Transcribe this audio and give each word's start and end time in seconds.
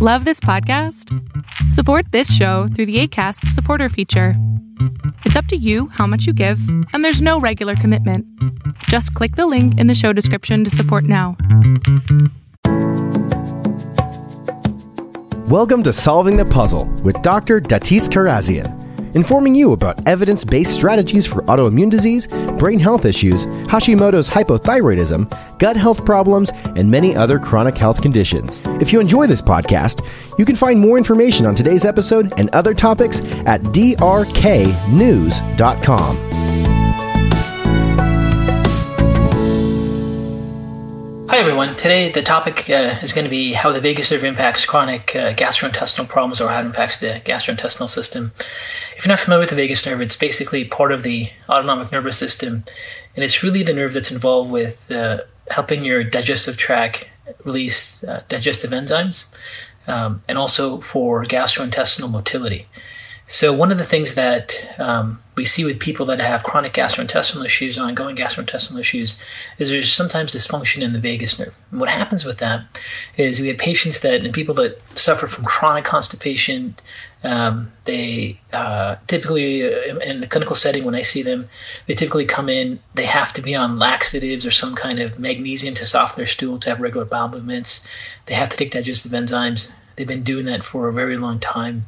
Love 0.00 0.24
this 0.24 0.38
podcast? 0.38 1.12
Support 1.72 2.12
this 2.12 2.32
show 2.32 2.68
through 2.68 2.86
the 2.86 3.00
ACAST 3.00 3.48
supporter 3.48 3.88
feature. 3.88 4.34
It's 5.24 5.34
up 5.34 5.46
to 5.46 5.56
you 5.56 5.88
how 5.88 6.06
much 6.06 6.24
you 6.24 6.32
give, 6.32 6.60
and 6.92 7.04
there's 7.04 7.20
no 7.20 7.40
regular 7.40 7.74
commitment. 7.74 8.24
Just 8.84 9.12
click 9.14 9.34
the 9.34 9.48
link 9.48 9.76
in 9.80 9.88
the 9.88 9.96
show 9.96 10.12
description 10.12 10.62
to 10.62 10.70
support 10.70 11.02
now. 11.02 11.36
Welcome 15.48 15.82
to 15.82 15.92
Solving 15.92 16.36
the 16.36 16.46
Puzzle 16.48 16.84
with 17.02 17.20
Dr. 17.22 17.60
Datis 17.60 18.08
Kharrazian 18.08 18.77
informing 19.18 19.52
you 19.56 19.72
about 19.72 20.06
evidence 20.06 20.44
based 20.44 20.72
strategies 20.72 21.26
for 21.26 21.42
autoimmune 21.42 21.90
disease, 21.90 22.28
brain 22.56 22.78
health 22.78 23.04
issues, 23.04 23.46
Hashimoto's 23.66 24.28
hypothyroidism, 24.28 25.58
gut 25.58 25.76
health 25.76 26.04
problems, 26.04 26.52
and 26.76 26.88
many 26.88 27.16
other 27.16 27.40
chronic 27.40 27.76
health 27.76 28.00
conditions. 28.00 28.62
If 28.80 28.92
you 28.92 29.00
enjoy 29.00 29.26
this 29.26 29.42
podcast, 29.42 30.06
you 30.38 30.44
can 30.44 30.54
find 30.54 30.78
more 30.78 30.98
information 30.98 31.46
on 31.46 31.56
today's 31.56 31.84
episode 31.84 32.32
and 32.38 32.48
other 32.50 32.74
topics 32.74 33.18
at 33.44 33.60
drknews.com. 33.62 34.78
Hi 41.30 41.36
everyone. 41.36 41.76
Today 41.76 42.10
the 42.10 42.22
topic 42.22 42.70
uh, 42.70 42.96
is 43.02 43.12
going 43.12 43.26
to 43.26 43.30
be 43.30 43.52
how 43.52 43.70
the 43.70 43.82
vagus 43.82 44.10
nerve 44.10 44.24
impacts 44.24 44.64
chronic 44.64 45.14
uh, 45.14 45.34
gastrointestinal 45.34 46.08
problems 46.08 46.40
or 46.40 46.48
how 46.48 46.60
it 46.60 46.64
impacts 46.64 46.96
the 46.96 47.20
gastrointestinal 47.22 47.90
system. 47.90 48.32
If 48.96 49.04
you're 49.04 49.12
not 49.12 49.20
familiar 49.20 49.40
with 49.40 49.50
the 49.50 49.56
vagus 49.56 49.84
nerve, 49.84 50.00
it's 50.00 50.16
basically 50.16 50.64
part 50.64 50.90
of 50.90 51.02
the 51.02 51.28
autonomic 51.46 51.92
nervous 51.92 52.16
system, 52.16 52.64
and 53.14 53.22
it's 53.22 53.42
really 53.42 53.62
the 53.62 53.74
nerve 53.74 53.92
that's 53.92 54.10
involved 54.10 54.50
with 54.50 54.90
uh, 54.90 55.18
helping 55.50 55.84
your 55.84 56.02
digestive 56.02 56.56
tract 56.56 57.10
release 57.44 58.02
uh, 58.04 58.22
digestive 58.30 58.70
enzymes 58.70 59.26
um, 59.86 60.22
and 60.28 60.38
also 60.38 60.80
for 60.80 61.26
gastrointestinal 61.26 62.10
motility. 62.10 62.66
So, 63.30 63.52
one 63.52 63.70
of 63.70 63.76
the 63.76 63.84
things 63.84 64.14
that 64.14 64.74
um, 64.78 65.22
we 65.36 65.44
see 65.44 65.62
with 65.62 65.78
people 65.78 66.06
that 66.06 66.18
have 66.18 66.44
chronic 66.44 66.72
gastrointestinal 66.72 67.44
issues 67.44 67.76
or 67.76 67.82
ongoing 67.82 68.16
gastrointestinal 68.16 68.80
issues 68.80 69.22
is 69.58 69.68
there's 69.68 69.92
sometimes 69.92 70.34
dysfunction 70.34 70.80
in 70.80 70.94
the 70.94 70.98
vagus 70.98 71.38
nerve. 71.38 71.54
And 71.70 71.78
what 71.78 71.90
happens 71.90 72.24
with 72.24 72.38
that 72.38 72.64
is 73.18 73.38
we 73.38 73.48
have 73.48 73.58
patients 73.58 74.00
that, 74.00 74.24
and 74.24 74.32
people 74.32 74.54
that 74.54 74.80
suffer 74.96 75.26
from 75.26 75.44
chronic 75.44 75.84
constipation, 75.84 76.76
um, 77.22 77.70
they 77.84 78.40
uh, 78.54 78.96
typically, 79.08 79.62
uh, 79.62 79.98
in 79.98 80.20
the 80.20 80.26
clinical 80.26 80.56
setting, 80.56 80.84
when 80.84 80.94
I 80.94 81.02
see 81.02 81.22
them, 81.22 81.50
they 81.86 81.92
typically 81.92 82.24
come 82.24 82.48
in, 82.48 82.80
they 82.94 83.04
have 83.04 83.34
to 83.34 83.42
be 83.42 83.54
on 83.54 83.78
laxatives 83.78 84.46
or 84.46 84.50
some 84.50 84.74
kind 84.74 84.98
of 85.00 85.18
magnesium 85.18 85.74
to 85.74 85.84
soften 85.84 86.16
their 86.16 86.26
stool 86.26 86.58
to 86.60 86.70
have 86.70 86.80
regular 86.80 87.04
bowel 87.04 87.28
movements. 87.28 87.86
They 88.24 88.34
have 88.36 88.48
to 88.48 88.56
take 88.56 88.70
digestive 88.70 89.12
enzymes. 89.12 89.70
They've 89.96 90.08
been 90.08 90.22
doing 90.22 90.46
that 90.46 90.64
for 90.64 90.88
a 90.88 90.94
very 90.94 91.18
long 91.18 91.40
time 91.40 91.86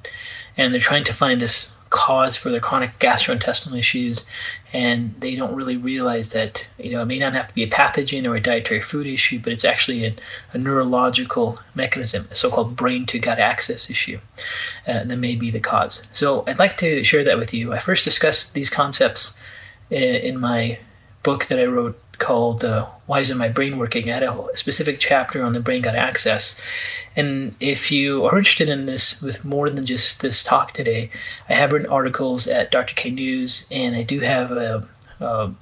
and 0.57 0.73
they're 0.73 0.81
trying 0.81 1.05
to 1.05 1.13
find 1.13 1.41
this 1.41 1.77
cause 1.91 2.37
for 2.37 2.51
their 2.51 2.61
chronic 2.61 2.93
gastrointestinal 3.01 3.77
issues 3.77 4.25
and 4.73 5.13
they 5.21 5.35
don't 5.35 5.57
really 5.57 5.77
realize 5.77 6.29
that 6.29 6.71
you 6.79 6.93
know 6.93 7.03
it 7.03 7.07
may 7.07 7.19
not 7.19 7.33
have 7.33 7.49
to 7.49 7.55
be 7.55 7.65
a 7.65 7.69
pathogen 7.69 8.31
or 8.31 8.37
a 8.37 8.41
dietary 8.41 8.81
food 8.81 9.09
issue 9.09 9.41
but 9.41 9.53
it's 9.53 9.65
actually 9.65 10.07
a, 10.07 10.15
a 10.53 10.59
neurological 10.59 11.59
mechanism 11.75 12.29
a 12.31 12.35
so-called 12.35 12.77
brain 12.77 13.05
to 13.05 13.19
gut 13.19 13.41
axis 13.41 13.91
issue 13.91 14.21
uh, 14.87 15.03
that 15.03 15.17
may 15.17 15.35
be 15.35 15.51
the 15.51 15.59
cause. 15.59 16.05
So 16.13 16.45
i'd 16.47 16.61
like 16.61 16.77
to 16.77 17.03
share 17.03 17.25
that 17.25 17.39
with 17.39 17.53
you. 17.53 17.73
I 17.73 17.81
first 17.81 18.05
discussed 18.05 18.55
these 18.55 18.71
concepts 18.71 19.37
uh, 19.91 19.97
in 19.97 20.39
my 20.39 20.79
book 21.25 21.47
that 21.47 21.59
i 21.59 21.65
wrote 21.65 22.01
called 22.21 22.65
uh, 22.65 22.87
Why 23.07 23.21
Isn't 23.21 23.37
My 23.37 23.49
Brain 23.49 23.79
Working? 23.79 24.09
I 24.09 24.15
had 24.15 24.23
a 24.23 24.47
specific 24.55 25.01
chapter 25.01 25.43
on 25.43 25.53
the 25.53 25.61
brain 25.61 25.83
gut 25.83 25.97
axis. 25.97 26.55
And 27.17 27.57
if 27.59 27.91
you 27.91 28.25
are 28.27 28.39
interested 28.39 28.69
in 28.69 28.87
this 28.87 29.21
with 29.21 29.45
more 29.45 29.69
than 29.69 29.85
just 29.85 30.23
this 30.23 30.45
talk 30.45 30.73
today, 30.73 31.11
I 31.49 31.55
have 31.55 31.73
written 31.73 31.91
articles 31.91 32.47
at 32.47 32.71
Dr. 32.71 32.95
K 32.95 33.11
News, 33.11 33.67
and 33.71 33.97
I 33.97 34.05
do 34.05 34.21
have 34.21 34.53
a, 34.53 34.87
a 35.19 35.53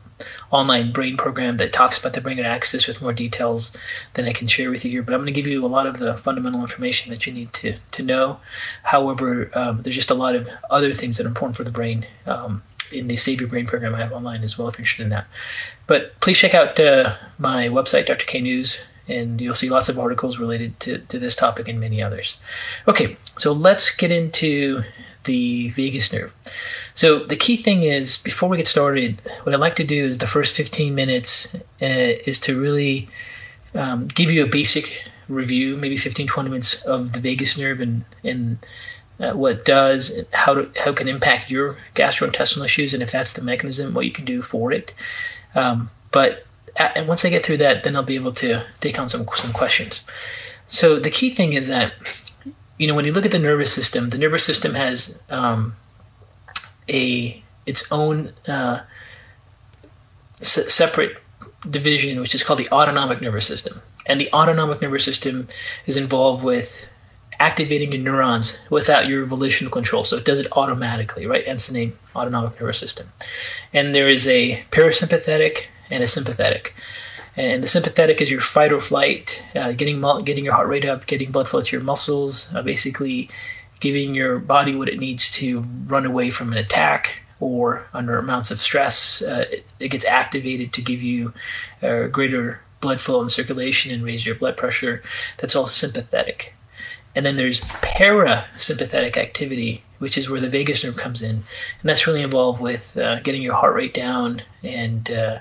online 0.51 0.93
brain 0.93 1.17
program 1.17 1.57
that 1.59 1.73
talks 1.73 1.99
about 1.99 2.13
the 2.13 2.21
brain 2.21 2.37
gut 2.37 2.47
axis 2.47 2.87
with 2.87 3.01
more 3.01 3.13
details 3.13 3.73
than 4.15 4.27
I 4.27 4.33
can 4.33 4.47
share 4.47 4.71
with 4.71 4.85
you 4.85 4.91
here. 4.91 5.03
But 5.03 5.15
I'm 5.15 5.21
going 5.21 5.33
to 5.33 5.41
give 5.41 5.47
you 5.47 5.65
a 5.65 5.67
lot 5.67 5.87
of 5.87 5.99
the 5.99 6.17
fundamental 6.17 6.61
information 6.61 7.11
that 7.11 7.27
you 7.27 7.33
need 7.33 7.53
to, 7.55 7.77
to 7.93 8.03
know. 8.03 8.41
However, 8.83 9.51
um, 9.55 9.83
there's 9.83 9.97
just 9.97 10.11
a 10.11 10.15
lot 10.15 10.35
of 10.35 10.49
other 10.71 10.93
things 10.93 11.17
that 11.17 11.25
are 11.25 11.29
important 11.31 11.57
for 11.57 11.65
the 11.65 11.71
brain 11.71 12.07
um, 12.27 12.63
in 12.93 13.09
the 13.09 13.17
Save 13.17 13.41
Your 13.41 13.49
Brain 13.49 13.67
program 13.67 13.95
I 13.95 13.99
have 13.99 14.13
online 14.13 14.43
as 14.43 14.59
well 14.59 14.69
if 14.69 14.77
you're 14.79 14.83
interested 14.83 15.05
in 15.05 15.11
that. 15.11 15.27
But 15.87 16.19
please 16.21 16.39
check 16.39 16.55
out 16.55 16.79
uh, 16.79 17.15
my 17.39 17.69
website, 17.69 18.07
Dr. 18.07 18.27
K 18.27 18.41
News, 18.41 18.81
and 19.09 19.41
you'll 19.41 19.55
see 19.55 19.71
lots 19.71 19.89
of 19.89 19.99
articles 19.99 20.39
related 20.39 20.79
to, 20.81 20.99
to 20.99 21.19
this 21.19 21.35
topic 21.35 21.69
and 21.69 21.81
many 21.81 22.03
others. 22.03 22.37
Okay, 22.87 23.17
so 23.37 23.53
let's 23.53 23.91
get 23.91 24.11
into 24.11 24.83
the 25.25 25.71
vagus 25.71 26.13
nerve. 26.13 26.33
So 26.95 27.25
the 27.25 27.37
key 27.37 27.57
thing 27.57 27.83
is 27.83 28.19
before 28.19 28.49
we 28.49 28.57
get 28.57 28.67
started, 28.67 29.21
what 29.43 29.55
I'd 29.55 29.61
like 29.61 29.77
to 29.77 29.85
do 29.85 30.05
is 30.05 30.19
the 30.19 30.27
first 30.27 30.55
15 30.55 30.95
minutes 30.95 31.55
uh, 31.55 31.59
is 31.81 32.39
to 32.41 32.59
really 32.59 33.09
um, 33.75 34.09
give 34.09 34.31
you 34.31 34.45
a 34.45 34.47
basic 34.47 35.11
review, 35.29 35.77
maybe 35.77 35.97
15, 35.97 36.27
20 36.27 36.49
minutes 36.49 36.83
of 36.83 37.13
the 37.13 37.21
vagus 37.21 37.59
nerve 37.59 37.81
and, 37.81 38.05
and 38.25 38.59
uh, 39.21 39.33
what 39.33 39.65
does, 39.65 40.13
how 40.33 40.55
to, 40.55 40.71
how 40.83 40.91
it 40.91 40.97
can 40.97 41.09
impact 41.09 41.51
your 41.51 41.77
gastrointestinal 41.95 42.65
issues, 42.65 42.95
and 42.95 43.03
if 43.03 43.11
that's 43.11 43.33
the 43.33 43.43
mechanism, 43.43 43.95
what 43.95 44.05
you 44.05 44.13
can 44.13 44.25
do 44.25 44.43
for 44.43 44.73
it. 44.73 44.95
Um, 45.55 45.91
but 46.13 46.47
at, 46.77 46.97
and 46.97 47.09
once 47.09 47.25
I 47.25 47.31
get 47.31 47.45
through 47.45 47.59
that, 47.59 47.85
then 47.85 47.97
I'll 47.97 48.03
be 48.03 48.15
able 48.15 48.33
to 48.35 48.65
take 48.81 48.99
on 48.99 49.09
some 49.09 49.27
some 49.35 49.53
questions. 49.53 50.05
So 50.67 50.99
the 50.99 51.11
key 51.11 51.31
thing 51.31 51.53
is 51.53 51.67
that 51.69 51.93
you 52.79 52.87
know 52.87 52.95
when 52.95 53.05
you 53.05 53.13
look 53.13 53.27
at 53.27 53.33
the 53.33 53.39
nervous 53.39 53.73
system, 53.73 54.11
the 54.11 54.19
nervous 54.19 54.45
system 54.45 54.75
has 54.75 55.23
um, 55.31 55.75
a 56.89 57.43
its 57.67 57.91
own 57.91 58.33
uh, 58.47 58.81
s- 60.41 60.73
separate 60.73 61.17
division, 61.69 62.21
which 62.21 62.35
is 62.35 62.43
called 62.43 62.59
the 62.59 62.71
autonomic 62.71 63.21
nervous 63.21 63.47
system. 63.47 63.83
And 64.07 64.21
the 64.21 64.33
autonomic 64.33 64.81
nervous 64.81 65.05
system 65.05 65.49
is 65.87 65.97
involved 65.97 66.43
with 66.43 66.89
activating 67.41 67.93
your 67.93 68.03
neurons 68.03 68.59
without 68.71 69.07
your 69.07 69.25
volitional 69.25 69.71
control. 69.71 70.05
So 70.05 70.17
it 70.17 70.25
does 70.25 70.41
it 70.41 70.49
automatically, 70.53 71.27
right? 71.27 71.47
Hence 71.47 71.67
the 71.67 71.75
name 71.75 71.99
autonomic 72.15 72.61
nervous 72.61 72.79
system. 72.79 73.13
And 73.73 73.95
there 73.95 74.09
is 74.09 74.27
a 74.27 74.65
parasympathetic 74.71 75.67
and 75.91 76.03
a 76.03 76.09
sympathetic. 76.09 76.75
And 77.37 77.63
the 77.63 77.69
sympathetic 77.69 78.21
is 78.21 78.31
your 78.31 78.41
fight 78.41 78.73
or 78.73 78.81
flight, 78.81 79.45
uh, 79.55 79.73
getting 79.73 80.01
getting 80.25 80.45
your 80.45 80.55
heart 80.55 80.69
rate 80.69 80.85
up, 80.85 81.07
getting 81.07 81.31
blood 81.31 81.49
flow 81.49 81.63
to 81.63 81.77
your 81.77 81.85
muscles, 81.85 82.53
uh, 82.55 82.63
basically 82.63 83.31
giving 83.79 84.15
your 84.15 84.41
body 84.41 84.75
what 84.75 84.89
it 84.89 84.99
needs 84.99 85.31
to 85.31 85.61
run 85.87 86.05
away 86.05 86.31
from 86.31 86.51
an 86.51 86.59
attack 86.59 87.23
or 87.39 87.87
under 87.95 88.19
amounts 88.19 88.51
of 88.51 88.59
stress. 88.59 89.23
Uh, 89.23 89.45
it, 89.53 89.65
it, 89.79 89.89
gets 89.89 90.05
activated 90.05 90.73
to 90.73 90.83
give 90.83 91.01
you 91.01 91.33
uh, 91.81 92.09
greater 92.09 92.61
blood 92.81 93.01
flow 93.01 93.21
and 93.21 93.31
circulation 93.31 93.93
and 93.93 94.03
raise 94.03 94.27
your 94.27 94.35
blood 94.35 94.57
pressure. 94.57 95.01
That's 95.37 95.55
all 95.55 95.67
sympathetic. 95.67 96.55
And 97.19 97.27
then 97.27 97.35
there's 97.35 97.63
parasympathetic 97.63 99.17
activity, 99.17 99.83
which 99.99 100.17
is 100.17 100.31
where 100.31 100.41
the 100.41 100.49
vagus 100.49 100.85
nerve 100.85 100.97
comes 100.97 101.21
in. 101.21 101.31
And 101.31 101.45
that's 101.83 102.07
really 102.07 102.23
involved 102.23 102.61
with 102.61 102.97
uh, 102.97 103.19
getting 103.19 103.43
your 103.43 103.57
heart 103.57 103.75
rate 103.75 103.93
down 103.93 104.43
and 104.63 105.11
uh, 105.11 105.41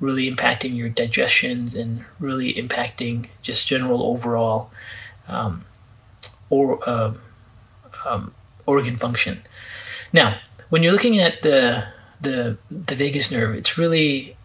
really 0.00 0.30
impacting 0.30 0.76
your 0.76 0.90
digestions 0.90 1.74
and 1.74 2.04
really 2.20 2.52
impacting 2.52 3.28
just 3.40 3.66
general 3.66 4.02
overall 4.02 4.70
um, 5.26 5.64
or 6.50 6.86
uh, 6.86 7.14
um, 8.04 8.34
organ 8.66 8.98
function. 8.98 9.40
Now, 10.12 10.40
when 10.68 10.82
you're 10.82 10.92
looking 10.92 11.18
at 11.18 11.40
the 11.40 11.86
the 12.20 12.58
the 12.70 12.94
vagus 12.94 13.30
nerve, 13.30 13.54
it's 13.54 13.78
really 13.78 14.36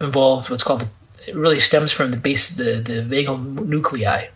involved 0.00 0.50
what's 0.50 0.62
called 0.62 0.82
the 0.82 0.88
it 1.26 1.36
really 1.36 1.60
stems 1.60 1.92
from 1.92 2.10
the 2.10 2.16
base 2.16 2.50
the, 2.50 2.80
the 2.80 3.02
vagal 3.02 3.66
nuclei. 3.66 4.26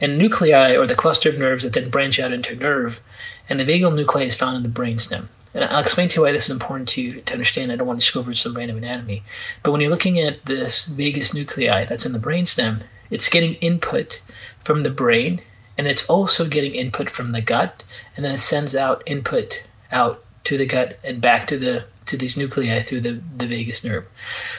And 0.00 0.18
nuclei 0.18 0.76
are 0.76 0.86
the 0.86 0.94
cluster 0.94 1.28
of 1.28 1.38
nerves 1.38 1.62
that 1.64 1.72
then 1.72 1.90
branch 1.90 2.20
out 2.20 2.32
into 2.32 2.54
nerve, 2.54 3.00
and 3.48 3.58
the 3.58 3.64
vagal 3.64 3.96
nuclei 3.96 4.22
is 4.22 4.34
found 4.34 4.56
in 4.56 4.62
the 4.62 4.80
brainstem. 4.80 5.28
And 5.54 5.64
I'll 5.64 5.80
explain 5.80 6.08
to 6.08 6.16
you 6.16 6.22
why 6.22 6.32
this 6.32 6.44
is 6.44 6.50
important 6.50 6.88
to, 6.90 7.22
to 7.22 7.32
understand. 7.32 7.72
I 7.72 7.76
don't 7.76 7.86
want 7.86 8.00
to 8.00 8.04
just 8.04 8.12
go 8.12 8.20
over 8.20 8.34
some 8.34 8.54
random 8.54 8.76
anatomy. 8.76 9.22
But 9.62 9.72
when 9.72 9.80
you're 9.80 9.90
looking 9.90 10.20
at 10.20 10.44
this 10.44 10.84
vagus 10.84 11.32
nuclei 11.32 11.86
that's 11.86 12.04
in 12.04 12.12
the 12.12 12.18
brainstem, 12.18 12.82
it's 13.08 13.30
getting 13.30 13.54
input 13.54 14.20
from 14.62 14.82
the 14.82 14.90
brain, 14.90 15.40
and 15.78 15.86
it's 15.86 16.06
also 16.10 16.46
getting 16.46 16.74
input 16.74 17.08
from 17.08 17.30
the 17.30 17.40
gut, 17.40 17.84
and 18.14 18.24
then 18.24 18.34
it 18.34 18.38
sends 18.38 18.74
out 18.74 19.02
input 19.06 19.64
out 19.90 20.22
to 20.44 20.58
the 20.58 20.66
gut 20.66 20.98
and 21.02 21.20
back 21.22 21.46
to 21.46 21.58
the 21.58 21.86
to 22.04 22.16
these 22.16 22.36
nuclei 22.36 22.82
through 22.82 23.00
the, 23.00 23.20
the 23.36 23.46
vagus 23.46 23.82
nerve. 23.82 24.06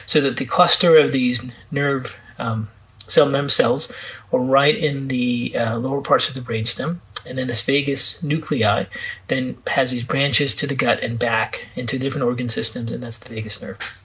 So 0.04 0.20
that 0.20 0.36
the 0.36 0.44
cluster 0.44 0.96
of 0.96 1.12
these 1.12 1.50
nerve 1.70 2.18
um, 2.38 2.68
cell 3.08 3.26
membrane 3.26 3.50
cells 3.50 3.92
are 4.32 4.40
right 4.40 4.76
in 4.76 5.08
the 5.08 5.56
uh, 5.56 5.78
lower 5.78 6.00
parts 6.00 6.28
of 6.28 6.34
the 6.34 6.40
brainstem. 6.40 6.98
And 7.26 7.36
then 7.36 7.48
this 7.48 7.62
vagus 7.62 8.22
nuclei 8.22 8.84
then 9.26 9.58
has 9.66 9.90
these 9.90 10.04
branches 10.04 10.54
to 10.54 10.66
the 10.66 10.74
gut 10.74 11.00
and 11.02 11.18
back 11.18 11.66
into 11.74 11.98
different 11.98 12.24
organ 12.24 12.48
systems, 12.48 12.92
and 12.92 13.02
that's 13.02 13.18
the 13.18 13.34
vagus 13.34 13.60
nerve. 13.60 14.00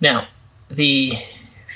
Now, 0.00 0.28
the 0.70 1.14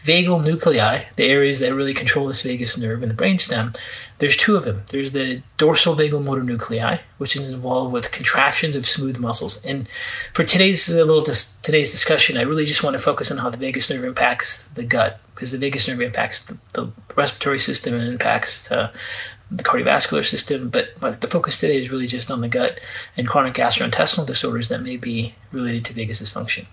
vagal 0.04 0.44
nuclei, 0.44 1.04
the 1.16 1.24
areas 1.24 1.60
that 1.60 1.74
really 1.74 1.94
control 1.94 2.26
this 2.26 2.42
vagus 2.42 2.76
nerve 2.76 3.02
in 3.02 3.08
the 3.08 3.14
brainstem, 3.14 3.76
there's 4.18 4.36
two 4.36 4.56
of 4.56 4.64
them. 4.64 4.82
There's 4.90 5.12
the 5.12 5.42
dorsal 5.58 5.94
vagal 5.94 6.22
motor 6.24 6.42
nuclei, 6.42 6.98
which 7.18 7.36
is 7.36 7.52
involved 7.52 7.92
with 7.92 8.10
contractions 8.10 8.74
of 8.74 8.84
smooth 8.84 9.18
muscles. 9.18 9.64
And 9.64 9.88
for 10.34 10.44
today's 10.44 10.88
little 10.88 11.20
dis- 11.20 11.54
today's 11.62 11.90
discussion, 11.90 12.36
I 12.36 12.42
really 12.42 12.64
just 12.64 12.82
want 12.82 12.94
to 12.94 13.02
focus 13.02 13.30
on 13.30 13.38
how 13.38 13.50
the 13.50 13.58
vagus 13.58 13.90
nerve 13.90 14.04
impacts 14.04 14.64
the 14.74 14.84
gut, 14.84 15.20
because 15.34 15.52
the 15.52 15.58
vagus 15.58 15.86
nerve 15.86 16.00
impacts 16.00 16.44
the, 16.44 16.58
the 16.72 16.90
respiratory 17.14 17.60
system 17.60 17.94
and 17.94 18.08
impacts 18.08 18.70
uh, 18.72 18.92
the 19.54 19.62
cardiovascular 19.62 20.24
system, 20.24 20.70
but, 20.70 20.88
but 20.98 21.20
the 21.20 21.26
focus 21.26 21.60
today 21.60 21.80
is 21.80 21.90
really 21.90 22.06
just 22.06 22.30
on 22.30 22.40
the 22.40 22.48
gut 22.48 22.80
and 23.16 23.28
chronic 23.28 23.54
gastrointestinal 23.54 24.26
disorders 24.26 24.68
that 24.68 24.82
may 24.82 24.96
be 24.96 25.34
related 25.52 25.84
to 25.84 25.92
vagus 25.92 26.22
dysfunction. 26.22 26.66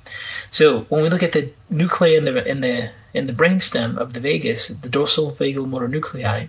So 0.49 0.81
when 0.83 1.03
we 1.03 1.09
look 1.09 1.23
at 1.23 1.33
the 1.33 1.51
nuclei 1.69 2.15
in 2.15 2.23
the 2.23 2.47
in 2.47 2.61
the 2.61 2.91
in 3.13 3.27
the 3.27 3.33
brainstem 3.33 3.97
of 3.97 4.13
the 4.13 4.19
vagus, 4.21 4.69
the 4.69 4.89
dorsal 4.89 5.33
vagal 5.33 5.67
motor 5.67 5.89
nuclei, 5.89 6.47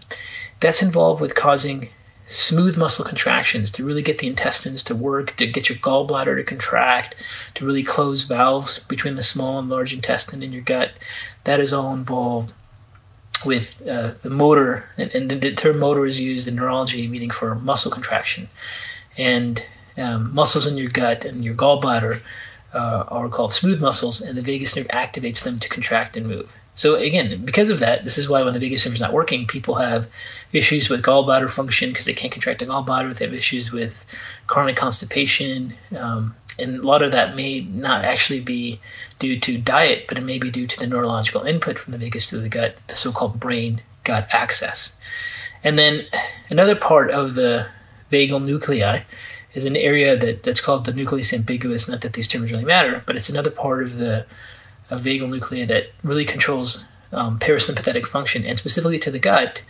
that's 0.60 0.82
involved 0.82 1.20
with 1.20 1.34
causing 1.34 1.88
smooth 2.26 2.78
muscle 2.78 3.04
contractions 3.04 3.72
to 3.72 3.84
really 3.84 4.02
get 4.02 4.18
the 4.18 4.28
intestines 4.28 4.84
to 4.84 4.94
work, 4.94 5.34
to 5.36 5.48
get 5.48 5.68
your 5.68 5.78
gallbladder 5.78 6.36
to 6.36 6.44
contract, 6.44 7.16
to 7.54 7.66
really 7.66 7.82
close 7.82 8.22
valves 8.22 8.78
between 8.80 9.16
the 9.16 9.22
small 9.22 9.58
and 9.58 9.68
large 9.68 9.92
intestine 9.92 10.44
in 10.44 10.52
your 10.52 10.62
gut. 10.62 10.92
That 11.42 11.58
is 11.58 11.72
all 11.72 11.92
involved 11.92 12.52
with 13.44 13.82
uh, 13.88 14.12
the 14.22 14.30
motor, 14.30 14.84
and, 14.96 15.10
and, 15.14 15.30
the 15.30 15.54
term 15.54 15.78
motor 15.78 16.06
is 16.06 16.20
used 16.20 16.48
in 16.48 16.56
neurology, 16.56 17.06
meaning 17.08 17.30
for 17.30 17.54
muscle 17.54 17.90
contraction. 17.90 18.48
And 19.16 19.64
um, 19.96 20.34
muscles 20.34 20.66
in 20.66 20.76
your 20.76 20.90
gut 20.90 21.24
and 21.24 21.44
your 21.44 21.54
gallbladder 21.54 22.20
uh, 22.74 23.04
are 23.08 23.28
called 23.28 23.52
smooth 23.52 23.80
muscles, 23.80 24.20
and 24.20 24.36
the 24.36 24.42
vagus 24.42 24.76
nerve 24.76 24.88
activates 24.88 25.42
them 25.42 25.58
to 25.58 25.68
contract 25.68 26.16
and 26.16 26.26
move. 26.26 26.56
So 26.74 26.94
again, 26.94 27.44
because 27.44 27.68
of 27.68 27.78
that, 27.80 28.04
this 28.04 28.16
is 28.16 28.28
why 28.28 28.42
when 28.42 28.54
the 28.54 28.58
vagus 28.58 28.84
nerve 28.86 28.94
is 28.94 29.00
not 29.00 29.12
working, 29.12 29.46
people 29.46 29.74
have 29.76 30.08
issues 30.52 30.88
with 30.88 31.02
gallbladder 31.02 31.50
function 31.50 31.90
because 31.90 32.06
they 32.06 32.14
can't 32.14 32.32
contract 32.32 32.60
the 32.60 32.66
gallbladder. 32.66 33.14
They 33.14 33.24
have 33.24 33.34
issues 33.34 33.72
with 33.72 34.06
chronic 34.46 34.76
constipation, 34.76 35.74
um, 35.96 36.34
and 36.60 36.80
a 36.80 36.86
lot 36.86 37.02
of 37.02 37.12
that 37.12 37.34
may 37.34 37.60
not 37.60 38.04
actually 38.04 38.40
be 38.40 38.80
due 39.18 39.38
to 39.40 39.58
diet, 39.58 40.06
but 40.08 40.18
it 40.18 40.24
may 40.24 40.38
be 40.38 40.50
due 40.50 40.66
to 40.66 40.78
the 40.78 40.86
neurological 40.86 41.42
input 41.42 41.78
from 41.78 41.92
the 41.92 41.98
vagus 41.98 42.28
to 42.30 42.38
the 42.38 42.48
gut, 42.48 42.76
the 42.86 42.96
so-called 42.96 43.40
brain-gut 43.40 44.28
axis. 44.30 44.96
And 45.64 45.78
then 45.78 46.06
another 46.48 46.76
part 46.76 47.10
of 47.10 47.34
the 47.34 47.68
vagal 48.10 48.44
nuclei 48.44 49.02
is 49.52 49.64
an 49.64 49.76
area 49.76 50.16
that, 50.16 50.42
that's 50.42 50.60
called 50.60 50.84
the 50.84 50.92
nucleus 50.92 51.32
ambiguus. 51.32 51.88
Not 51.88 52.00
that 52.02 52.12
these 52.12 52.28
terms 52.28 52.50
really 52.52 52.64
matter, 52.64 53.02
but 53.06 53.16
it's 53.16 53.28
another 53.28 53.50
part 53.50 53.82
of 53.82 53.96
the 53.96 54.26
of 54.90 55.02
vagal 55.02 55.30
nuclei 55.30 55.64
that 55.66 55.84
really 56.02 56.24
controls 56.24 56.84
um, 57.12 57.38
parasympathetic 57.38 58.06
function, 58.06 58.44
and 58.44 58.58
specifically 58.58 58.98
to 58.98 59.10
the 59.10 59.18
gut, 59.18 59.64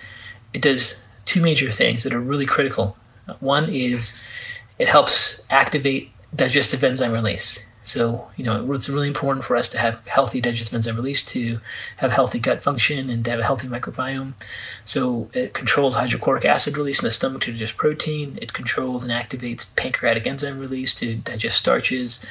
it 0.53 0.63
does 0.63 1.03
two 1.27 1.41
major 1.43 1.71
things 1.71 2.03
that 2.03 2.15
are 2.15 2.21
really 2.21 2.47
critical. 2.47 2.97
One 3.41 3.69
is 3.69 4.15
it 4.79 4.89
helps 4.89 5.43
activate 5.51 6.11
digestive 6.35 6.85
enzyme 6.85 7.13
release. 7.13 7.67
So, 7.83 8.29
you 8.37 8.45
know, 8.45 8.73
it's 8.73 8.91
really 8.91 9.09
important 9.09 9.45
for 9.45 9.57
us 9.57 9.69
to 9.71 9.79
have 9.79 10.07
healthy 10.07 10.41
digestive 10.41 10.75
enzyme 10.75 10.97
release 10.97 11.23
to 11.25 11.61
have 11.97 12.13
healthy 12.13 12.39
gut 12.39 12.63
function 12.63 13.09
and 13.09 13.25
to 13.25 13.31
have 13.31 13.41
a 13.41 13.45
healthy 13.45 13.69
microbiome. 13.69 14.35
So, 14.85 15.31
it 15.33 15.55
controls 15.55 15.95
hydrochloric 15.95 16.45
acid 16.45 16.77
release 16.77 17.01
in 17.01 17.07
the 17.07 17.11
stomach 17.11 17.43
to 17.43 17.53
digest 17.53 17.79
protein. 17.79 18.39
It 18.43 18.53
controls 18.53 19.03
and 19.03 19.13
activates 19.13 19.75
pancreatic 19.77 20.27
enzyme 20.27 20.59
release 20.59 20.93
to 20.95 21.17
digest 21.17 21.57
starches 21.57 22.25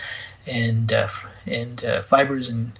and 0.45 0.93
uh, 0.93 1.09
and 1.47 1.83
uh, 1.83 2.03
fibers, 2.03 2.47
and 2.47 2.73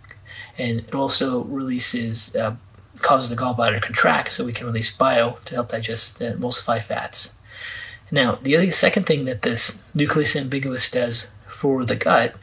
and 0.57 0.79
it 0.79 0.93
also 0.93 1.43
releases 1.45 2.35
uh, 2.35 2.55
causes 3.01 3.29
the 3.29 3.35
gallbladder 3.35 3.75
to 3.75 3.81
contract, 3.81 4.31
so 4.31 4.45
we 4.45 4.53
can 4.53 4.67
release 4.67 4.95
bile 4.95 5.39
to 5.45 5.55
help 5.55 5.69
digest 5.69 6.21
and 6.21 6.39
emulsify 6.39 6.81
fats. 6.81 7.33
Now, 8.11 8.39
the 8.41 8.55
other 8.55 8.71
second 8.71 9.05
thing 9.05 9.25
that 9.25 9.43
this 9.43 9.83
nucleus 9.93 10.35
ambiguus 10.35 10.91
does 10.91 11.29
for 11.47 11.85
the 11.85 11.95
gut 11.95 12.35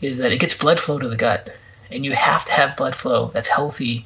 is 0.00 0.18
that 0.18 0.32
it 0.32 0.40
gets 0.40 0.54
blood 0.54 0.80
flow 0.80 0.98
to 0.98 1.08
the 1.08 1.16
gut. 1.16 1.54
And 1.90 2.04
you 2.04 2.12
have 2.12 2.44
to 2.46 2.52
have 2.52 2.76
blood 2.76 2.94
flow 2.94 3.30
that's 3.32 3.48
healthy 3.48 4.04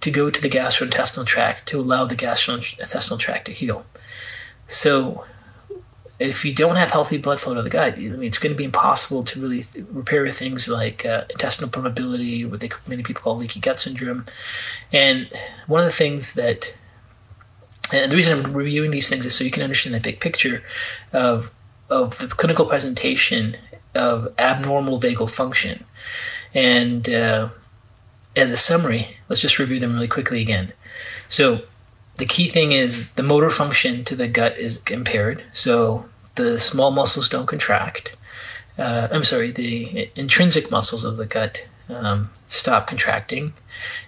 to 0.00 0.10
go 0.10 0.30
to 0.30 0.40
the 0.40 0.50
gastrointestinal 0.50 1.26
tract 1.26 1.66
to 1.68 1.80
allow 1.80 2.04
the 2.04 2.14
gastrointestinal 2.14 3.18
tract 3.18 3.46
to 3.46 3.52
heal. 3.52 3.84
So, 4.68 5.24
if 6.18 6.44
you 6.44 6.52
don't 6.52 6.76
have 6.76 6.90
healthy 6.90 7.16
blood 7.16 7.40
flow 7.40 7.54
to 7.54 7.62
the 7.62 7.70
gut, 7.70 7.94
I 7.94 7.96
mean, 7.98 8.24
it's 8.24 8.38
going 8.38 8.52
to 8.52 8.56
be 8.56 8.64
impossible 8.64 9.22
to 9.24 9.40
really 9.40 9.62
th- 9.62 9.86
repair 9.90 10.28
things 10.30 10.68
like 10.68 11.06
uh, 11.06 11.24
intestinal 11.30 11.70
permeability, 11.70 12.48
what 12.48 12.60
they, 12.60 12.70
many 12.88 13.02
people 13.02 13.22
call 13.22 13.36
leaky 13.36 13.60
gut 13.60 13.78
syndrome. 13.78 14.24
And 14.92 15.28
one 15.68 15.80
of 15.80 15.86
the 15.86 15.92
things 15.92 16.34
that 16.34 16.76
and 17.92 18.12
the 18.12 18.16
reason 18.16 18.44
I'm 18.44 18.52
reviewing 18.52 18.90
these 18.90 19.08
things 19.08 19.26
is 19.26 19.34
so 19.34 19.44
you 19.44 19.50
can 19.50 19.62
understand 19.62 19.94
the 19.94 20.00
big 20.00 20.20
picture 20.20 20.62
of 21.12 21.50
of 21.88 22.18
the 22.18 22.28
clinical 22.28 22.66
presentation 22.66 23.56
of 23.94 24.32
abnormal 24.38 25.00
vagal 25.00 25.30
function. 25.30 25.84
And 26.54 27.08
uh, 27.08 27.48
as 28.36 28.50
a 28.50 28.56
summary, 28.56 29.16
let's 29.28 29.40
just 29.40 29.58
review 29.58 29.80
them 29.80 29.94
really 29.94 30.08
quickly 30.08 30.40
again. 30.40 30.72
So 31.28 31.62
the 32.16 32.26
key 32.26 32.48
thing 32.48 32.72
is 32.72 33.10
the 33.12 33.22
motor 33.22 33.50
function 33.50 34.04
to 34.04 34.16
the 34.16 34.28
gut 34.28 34.58
is 34.58 34.80
impaired. 34.90 35.42
So 35.52 36.04
the 36.34 36.58
small 36.58 36.90
muscles 36.90 37.28
don't 37.28 37.46
contract. 37.46 38.16
Uh, 38.76 39.08
I'm 39.10 39.24
sorry, 39.24 39.50
the 39.50 40.10
intrinsic 40.14 40.70
muscles 40.70 41.04
of 41.04 41.16
the 41.16 41.26
gut 41.26 41.66
um, 41.88 42.30
stop 42.46 42.86
contracting. 42.86 43.54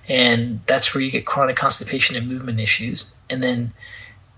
And 0.09 0.61
that's 0.67 0.95
where 0.95 1.03
you 1.03 1.11
get 1.11 1.27
chronic 1.27 1.57
constipation 1.57 2.17
and 2.17 2.29
movement 2.29 2.61
issues. 2.61 3.07
And 3.31 3.43
then 3.43 3.73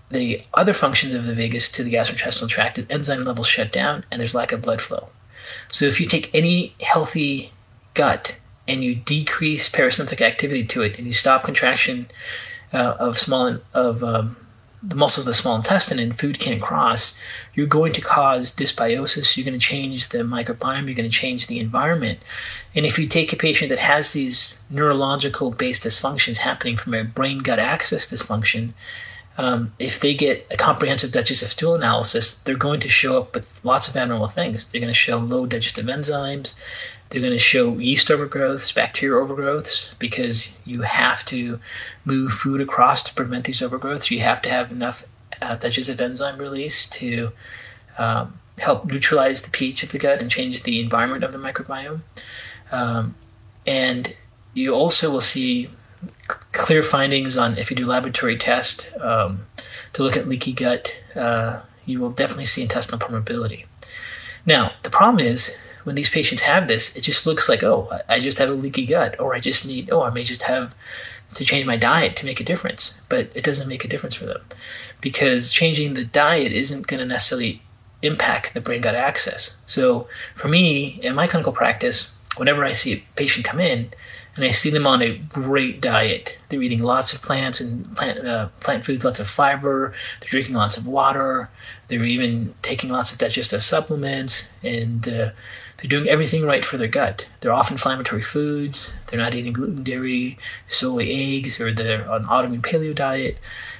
the 0.09 0.43
other 0.53 0.73
functions 0.73 1.13
of 1.13 1.25
the 1.25 1.33
vagus 1.35 1.69
to 1.69 1.83
the 1.83 1.91
gastrointestinal 1.91 2.47
tract 2.47 2.77
is 2.77 2.85
enzyme 2.89 3.23
levels 3.23 3.47
shut 3.47 3.71
down 3.71 4.05
and 4.11 4.21
there's 4.21 4.35
lack 4.35 4.51
of 4.51 4.61
blood 4.61 4.81
flow. 4.81 5.09
So 5.69 5.85
if 5.85 5.99
you 5.99 6.07
take 6.07 6.29
any 6.33 6.75
healthy 6.79 7.51
gut 7.93 8.37
and 8.67 8.83
you 8.83 8.95
decrease 8.95 9.69
parasympathetic 9.69 10.21
activity 10.21 10.65
to 10.65 10.81
it 10.83 10.97
and 10.97 11.05
you 11.05 11.13
stop 11.13 11.43
contraction 11.43 12.07
uh, 12.71 12.95
of 12.99 13.17
small 13.17 13.59
of 13.73 14.03
um, 14.03 14.37
the 14.85 14.95
muscles 14.95 15.25
of 15.25 15.31
the 15.31 15.33
small 15.33 15.55
intestine 15.55 15.97
and 15.97 16.19
food 16.19 16.39
can't 16.39 16.61
cross, 16.61 17.17
you're 17.53 17.65
going 17.65 17.93
to 17.93 18.01
cause 18.01 18.51
dysbiosis. 18.51 19.37
You're 19.37 19.45
going 19.45 19.57
to 19.57 19.65
change 19.65 20.09
the 20.09 20.19
microbiome. 20.19 20.85
You're 20.85 20.95
going 20.95 21.09
to 21.09 21.15
change 21.15 21.47
the 21.47 21.59
environment. 21.59 22.19
And 22.75 22.85
if 22.85 22.99
you 22.99 23.07
take 23.07 23.31
a 23.31 23.37
patient 23.37 23.69
that 23.69 23.79
has 23.79 24.11
these 24.11 24.59
neurological 24.69 25.51
based 25.51 25.83
dysfunctions 25.83 26.37
happening 26.37 26.75
from 26.75 26.93
a 26.93 27.03
brain 27.05 27.39
gut 27.39 27.59
axis 27.59 28.11
dysfunction, 28.11 28.73
um, 29.37 29.73
if 29.79 29.99
they 29.99 30.13
get 30.13 30.45
a 30.51 30.57
comprehensive 30.57 31.11
digestive 31.11 31.49
stool 31.49 31.75
analysis, 31.75 32.39
they're 32.39 32.55
going 32.55 32.79
to 32.81 32.89
show 32.89 33.17
up 33.19 33.33
with 33.33 33.63
lots 33.63 33.87
of 33.87 33.95
abnormal 33.95 34.27
things. 34.27 34.65
They're 34.65 34.81
going 34.81 34.89
to 34.89 34.93
show 34.93 35.17
low 35.17 35.45
digestive 35.45 35.85
enzymes. 35.85 36.53
They're 37.13 37.21
going 37.21 37.31
to 37.31 37.37
show 37.37 37.77
yeast 37.77 38.07
overgrowths, 38.07 38.73
bacterial 38.73 39.23
overgrowths, 39.23 39.93
because 39.99 40.57
you 40.65 40.81
have 40.81 41.23
to 41.25 41.59
move 42.05 42.31
food 42.31 42.59
across 42.59 43.03
to 43.03 43.13
prevent 43.13 43.45
these 43.45 43.61
overgrowths. 43.61 44.09
You 44.09 44.21
have 44.21 44.41
to 44.41 44.49
have 44.49 44.71
enough 44.71 45.05
uh, 45.39 45.55
digestive 45.55 46.01
enzyme 46.01 46.39
release 46.39 46.87
to 46.87 47.31
um, 47.99 48.39
help 48.57 48.85
neutralize 48.85 49.43
the 49.43 49.51
pH 49.51 49.83
of 49.83 49.91
the 49.91 49.99
gut 49.99 50.21
and 50.21 50.31
change 50.31 50.63
the 50.63 50.79
environment 50.79 51.23
of 51.23 51.31
the 51.31 51.37
microbiome. 51.37 52.01
Um, 52.71 53.13
and 53.67 54.15
you 54.55 54.73
also 54.73 55.11
will 55.11 55.21
see 55.21 55.69
clear 56.51 56.81
findings 56.81 57.37
on 57.37 57.59
if 57.59 57.69
you 57.69 57.77
do 57.77 57.85
laboratory 57.85 58.39
test 58.39 58.91
um, 58.99 59.45
to 59.93 60.01
look 60.01 60.17
at 60.17 60.27
leaky 60.27 60.53
gut, 60.53 60.99
uh, 61.15 61.61
you 61.85 61.99
will 61.99 62.09
definitely 62.09 62.45
see 62.45 62.63
intestinal 62.63 62.99
permeability. 62.99 63.65
Now, 64.47 64.71
the 64.81 64.89
problem 64.89 65.23
is 65.23 65.55
when 65.83 65.95
these 65.95 66.09
patients 66.09 66.41
have 66.41 66.67
this, 66.67 66.95
it 66.95 67.01
just 67.01 67.25
looks 67.25 67.49
like, 67.49 67.63
oh, 67.63 67.89
I 68.07 68.19
just 68.19 68.37
have 68.37 68.49
a 68.49 68.53
leaky 68.53 68.85
gut, 68.85 69.19
or 69.19 69.35
I 69.35 69.39
just 69.39 69.65
need, 69.65 69.89
oh, 69.91 70.03
I 70.03 70.09
may 70.09 70.23
just 70.23 70.43
have 70.43 70.73
to 71.35 71.45
change 71.45 71.65
my 71.65 71.77
diet 71.77 72.15
to 72.17 72.25
make 72.25 72.39
a 72.39 72.43
difference. 72.43 73.01
But 73.09 73.31
it 73.33 73.43
doesn't 73.43 73.67
make 73.67 73.83
a 73.83 73.87
difference 73.87 74.15
for 74.15 74.25
them 74.25 74.41
because 75.01 75.51
changing 75.51 75.93
the 75.93 76.05
diet 76.05 76.51
isn't 76.51 76.87
going 76.87 76.99
to 76.99 77.05
necessarily 77.05 77.61
impact 78.01 78.53
the 78.53 78.61
brain 78.61 78.81
gut 78.81 78.95
axis. 78.95 79.57
So 79.65 80.07
for 80.35 80.47
me, 80.47 80.99
in 81.01 81.15
my 81.15 81.27
clinical 81.27 81.53
practice, 81.53 82.13
whenever 82.37 82.63
I 82.63 82.73
see 82.73 82.93
a 82.93 83.03
patient 83.15 83.45
come 83.45 83.59
in, 83.59 83.91
and 84.35 84.43
I 84.43 84.51
see 84.51 84.69
them 84.71 84.87
on 84.87 85.01
a 85.01 85.17
great 85.17 85.79
diet. 85.79 86.39
They're 86.49 86.61
eating 86.61 86.81
lots 86.81 87.13
of 87.13 87.21
plants 87.21 87.61
and 87.61 87.95
plant 87.95 88.25
uh, 88.25 88.47
plant 88.61 88.83
foods, 88.83 89.05
lots 89.05 89.19
of 89.19 89.29
fiber. 89.29 89.93
They're 90.19 90.29
drinking 90.29 90.55
lots 90.55 90.75
of 90.75 90.87
water. 90.87 91.49
They're 91.87 92.03
even 92.03 92.55
taking 92.63 92.89
lots 92.89 93.11
of 93.11 93.19
digestive 93.19 93.61
supplements, 93.61 94.49
and 94.63 95.07
uh, 95.07 95.29
they're 95.83 95.89
doing 95.89 96.07
everything 96.07 96.45
right 96.45 96.63
for 96.63 96.77
their 96.77 96.87
gut. 96.87 97.27
They're 97.41 97.51
off 97.51 97.69
inflammatory 97.69 98.21
foods. 98.21 98.93
They're 99.07 99.19
not 99.19 99.33
eating 99.33 99.51
gluten, 99.51 99.83
dairy, 99.83 100.37
soy, 100.65 101.05
eggs, 101.09 101.59
or 101.59 101.73
they're 101.73 102.09
on 102.09 102.21
an 102.21 102.27
autoimmune 102.29 102.61
paleo 102.61 102.95
diet. 102.95 103.37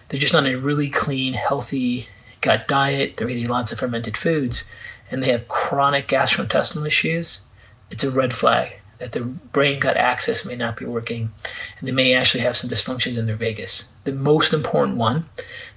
They're 0.09 0.19
just 0.19 0.35
on 0.35 0.45
a 0.45 0.55
really 0.55 0.89
clean, 0.89 1.33
healthy 1.33 2.07
gut 2.41 2.67
diet. 2.67 3.15
They're 3.15 3.29
eating 3.29 3.47
lots 3.47 3.71
of 3.71 3.79
fermented 3.79 4.17
foods, 4.17 4.65
and 5.09 5.23
they 5.23 5.31
have 5.31 5.47
chronic 5.47 6.09
gastrointestinal 6.09 6.85
issues. 6.85 7.39
It's 7.89 8.03
a 8.03 8.11
red 8.11 8.33
flag 8.33 8.81
that 8.97 9.13
their 9.13 9.23
brain 9.23 9.79
gut 9.79 9.95
axis 9.95 10.43
may 10.43 10.57
not 10.57 10.75
be 10.75 10.83
working, 10.83 11.31
and 11.79 11.87
they 11.87 11.93
may 11.93 12.13
actually 12.13 12.43
have 12.43 12.57
some 12.57 12.69
dysfunctions 12.69 13.17
in 13.17 13.27
their 13.27 13.37
vagus. 13.37 13.93
The 14.03 14.11
most 14.11 14.51
important 14.51 14.97
one 14.97 15.29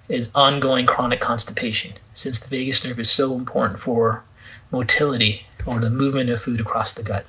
is 0.09 0.31
ongoing 0.35 0.87
chronic 0.87 1.21
constipation, 1.21 1.93
since 2.15 2.41
the 2.41 2.49
vagus 2.49 2.85
nerve 2.85 2.99
is 2.99 3.13
so 3.13 3.37
important 3.37 3.79
for 3.79 4.25
motility 4.73 5.47
or 5.67 5.79
the 5.81 5.91
movement 5.91 6.31
of 6.31 6.41
food 6.41 6.61
across 6.61 6.93
the 6.93 7.03
gut. 7.03 7.27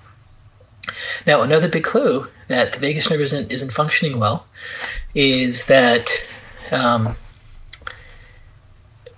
Now, 1.25 1.41
another 1.41 1.67
big 1.67 1.83
clue 1.83 2.27
that 2.47 2.71
the 2.71 2.79
vagus 2.79 3.09
nerve 3.09 3.21
isn't, 3.21 3.51
isn't 3.51 3.73
functioning 3.73 4.19
well 4.19 4.47
is 5.13 5.65
that 5.65 6.09
um, 6.71 7.15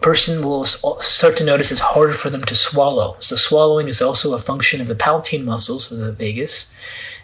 person 0.01 0.43
will 0.43 0.65
start 0.65 1.37
to 1.37 1.43
notice 1.43 1.71
it's 1.71 1.81
harder 1.81 2.13
for 2.13 2.29
them 2.29 2.43
to 2.45 2.55
swallow. 2.55 3.17
So 3.19 3.35
swallowing 3.35 3.87
is 3.87 4.01
also 4.01 4.33
a 4.33 4.39
function 4.39 4.81
of 4.81 4.87
the 4.87 4.95
palatine 4.95 5.45
muscles 5.45 5.91
of 5.91 5.99
the 5.99 6.11
vagus. 6.11 6.71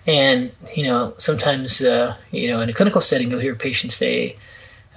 And, 0.06 0.52
you 0.76 0.84
know, 0.84 1.14
sometimes, 1.18 1.82
uh, 1.82 2.16
you 2.32 2.48
know, 2.50 2.60
in 2.62 2.70
a 2.70 2.74
clinical 2.74 3.02
setting, 3.02 3.32
you'll 3.32 3.40
hear 3.40 3.56
patients 3.56 3.96
say, 3.96 4.38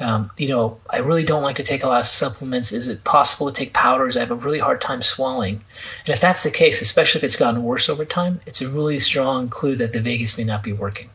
um, 0.00 0.30
you 0.36 0.48
know, 0.48 0.78
I 0.90 0.98
really 0.98 1.24
don't 1.24 1.42
like 1.42 1.56
to 1.56 1.62
take 1.62 1.82
a 1.82 1.88
lot 1.88 2.00
of 2.00 2.06
supplements. 2.06 2.72
Is 2.72 2.88
it 2.88 3.04
possible 3.04 3.50
to 3.50 3.52
take 3.52 3.72
powders? 3.72 4.16
I 4.16 4.20
have 4.20 4.30
a 4.30 4.36
really 4.36 4.60
hard 4.60 4.80
time 4.80 5.02
swallowing. 5.02 5.64
And 6.06 6.10
if 6.10 6.20
that's 6.20 6.44
the 6.44 6.50
case, 6.50 6.80
especially 6.80 7.18
if 7.18 7.24
it's 7.24 7.36
gotten 7.36 7.62
worse 7.64 7.88
over 7.88 8.04
time, 8.04 8.40
it's 8.46 8.62
a 8.62 8.68
really 8.68 8.98
strong 8.98 9.48
clue 9.48 9.74
that 9.76 9.92
the 9.92 10.00
vagus 10.00 10.38
may 10.38 10.44
not 10.44 10.62
be 10.62 10.72
working. 10.72 11.10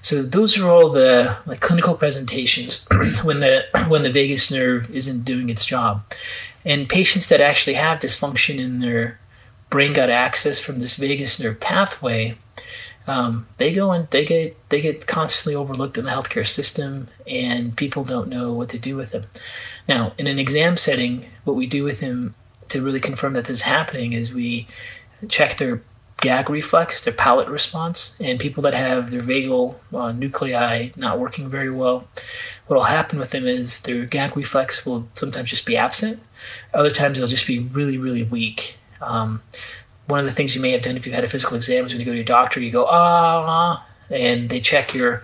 So 0.00 0.22
those 0.22 0.58
are 0.58 0.68
all 0.68 0.90
the 0.90 1.38
like 1.46 1.60
clinical 1.60 1.94
presentations 1.94 2.84
when 3.22 3.40
the 3.40 3.64
when 3.88 4.02
the 4.02 4.12
vagus 4.12 4.50
nerve 4.50 4.90
isn't 4.90 5.24
doing 5.24 5.48
its 5.48 5.64
job. 5.64 6.04
And 6.64 6.88
patients 6.88 7.28
that 7.28 7.40
actually 7.40 7.74
have 7.74 8.00
dysfunction 8.00 8.58
in 8.58 8.80
their 8.80 9.20
brain 9.70 9.92
gut 9.92 10.10
axis 10.10 10.60
from 10.60 10.80
this 10.80 10.94
vagus 10.96 11.38
nerve 11.40 11.60
pathway, 11.60 12.36
um, 13.06 13.46
they 13.58 13.72
go 13.72 13.92
and 13.92 14.08
they 14.10 14.24
get 14.24 14.56
they 14.70 14.80
get 14.80 15.06
constantly 15.06 15.54
overlooked 15.54 15.98
in 15.98 16.04
the 16.04 16.10
healthcare 16.10 16.46
system, 16.46 17.08
and 17.26 17.76
people 17.76 18.04
don't 18.04 18.28
know 18.28 18.52
what 18.52 18.70
to 18.70 18.78
do 18.78 18.96
with 18.96 19.10
them. 19.10 19.26
Now, 19.88 20.12
in 20.18 20.26
an 20.26 20.38
exam 20.38 20.76
setting, 20.76 21.26
what 21.44 21.56
we 21.56 21.66
do 21.66 21.84
with 21.84 22.00
them 22.00 22.34
to 22.68 22.82
really 22.82 23.00
confirm 23.00 23.34
that 23.34 23.44
this 23.44 23.58
is 23.58 23.62
happening 23.62 24.12
is 24.14 24.32
we 24.32 24.66
check 25.28 25.58
their 25.58 25.82
gag 26.20 26.48
reflex, 26.48 27.02
their 27.02 27.12
palate 27.12 27.48
response, 27.48 28.16
and 28.18 28.40
people 28.40 28.62
that 28.62 28.72
have 28.72 29.10
their 29.10 29.20
vagal 29.20 29.74
uh, 29.92 30.12
nuclei 30.12 30.88
not 30.96 31.18
working 31.18 31.50
very 31.50 31.70
well, 31.70 32.08
what 32.66 32.76
will 32.76 32.84
happen 32.84 33.18
with 33.18 33.30
them 33.30 33.46
is 33.46 33.80
their 33.80 34.06
gag 34.06 34.34
reflex 34.34 34.86
will 34.86 35.06
sometimes 35.12 35.50
just 35.50 35.66
be 35.66 35.76
absent. 35.76 36.22
Other 36.72 36.88
times 36.88 37.18
it'll 37.18 37.28
just 37.28 37.46
be 37.46 37.58
really, 37.58 37.98
really 37.98 38.22
weak. 38.22 38.78
Um, 39.02 39.42
one 40.06 40.20
of 40.20 40.26
the 40.26 40.32
things 40.32 40.54
you 40.54 40.60
may 40.60 40.70
have 40.70 40.82
done 40.82 40.96
if 40.96 41.06
you've 41.06 41.14
had 41.14 41.24
a 41.24 41.28
physical 41.28 41.56
exam 41.56 41.86
is 41.86 41.92
when 41.92 42.00
you 42.00 42.06
go 42.06 42.12
to 42.12 42.16
your 42.16 42.24
doctor, 42.24 42.60
you 42.60 42.70
go, 42.70 42.86
ah, 42.88 43.86
and 44.10 44.50
they 44.50 44.60
check 44.60 44.94
your 44.94 45.22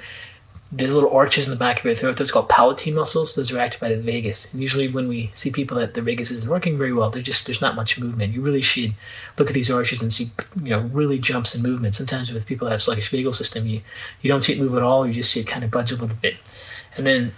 there's 0.73 0.95
little 0.95 1.13
arches 1.13 1.47
in 1.47 1.51
the 1.51 1.59
back 1.59 1.81
of 1.81 1.85
your 1.85 1.95
throat. 1.95 2.17
Those 2.17 2.31
called 2.31 2.49
palatine 2.49 2.95
muscles. 2.95 3.35
Those 3.35 3.51
are 3.51 3.59
activated 3.59 3.99
in 3.99 4.07
the 4.07 4.13
vagus. 4.13 4.53
And 4.53 4.63
usually, 4.63 4.87
when 4.87 5.09
we 5.09 5.31
see 5.33 5.51
people 5.51 5.77
that 5.79 5.95
the 5.95 6.03
vagus 6.03 6.31
isn't 6.31 6.49
working 6.49 6.79
very 6.79 6.93
well, 6.93 7.11
they 7.11 7.23
just 7.23 7.47
there's 7.47 7.61
not 7.61 7.75
much 7.75 7.99
movement. 7.99 8.35
You 8.35 8.41
really 8.41 8.63
should 8.63 8.95
look 9.37 9.49
at 9.49 9.55
these 9.55 9.71
arches 9.71 10.01
and 10.01 10.13
see, 10.13 10.29
you 10.63 10.71
know, 10.71 10.81
really 10.81 11.19
jumps 11.19 11.55
in 11.55 11.63
movement. 11.63 11.97
Sometimes 11.97 12.33
with 12.33 12.47
people 12.47 12.67
that 12.67 12.73
have 12.73 12.83
sluggish 12.83 13.11
vagal 13.11 13.35
system, 13.35 13.67
you 13.67 13.83
you 14.21 14.29
don't 14.29 14.43
see 14.43 14.53
it 14.53 14.61
move 14.61 14.77
at 14.77 14.83
all. 14.83 15.07
You 15.07 15.13
just 15.13 15.33
see 15.33 15.41
it 15.41 15.47
kind 15.47 15.65
of 15.65 15.73
budge 15.73 15.91
a 15.91 15.97
little 15.97 16.17
bit. 16.17 16.37
And 16.97 17.05
then, 17.07 17.35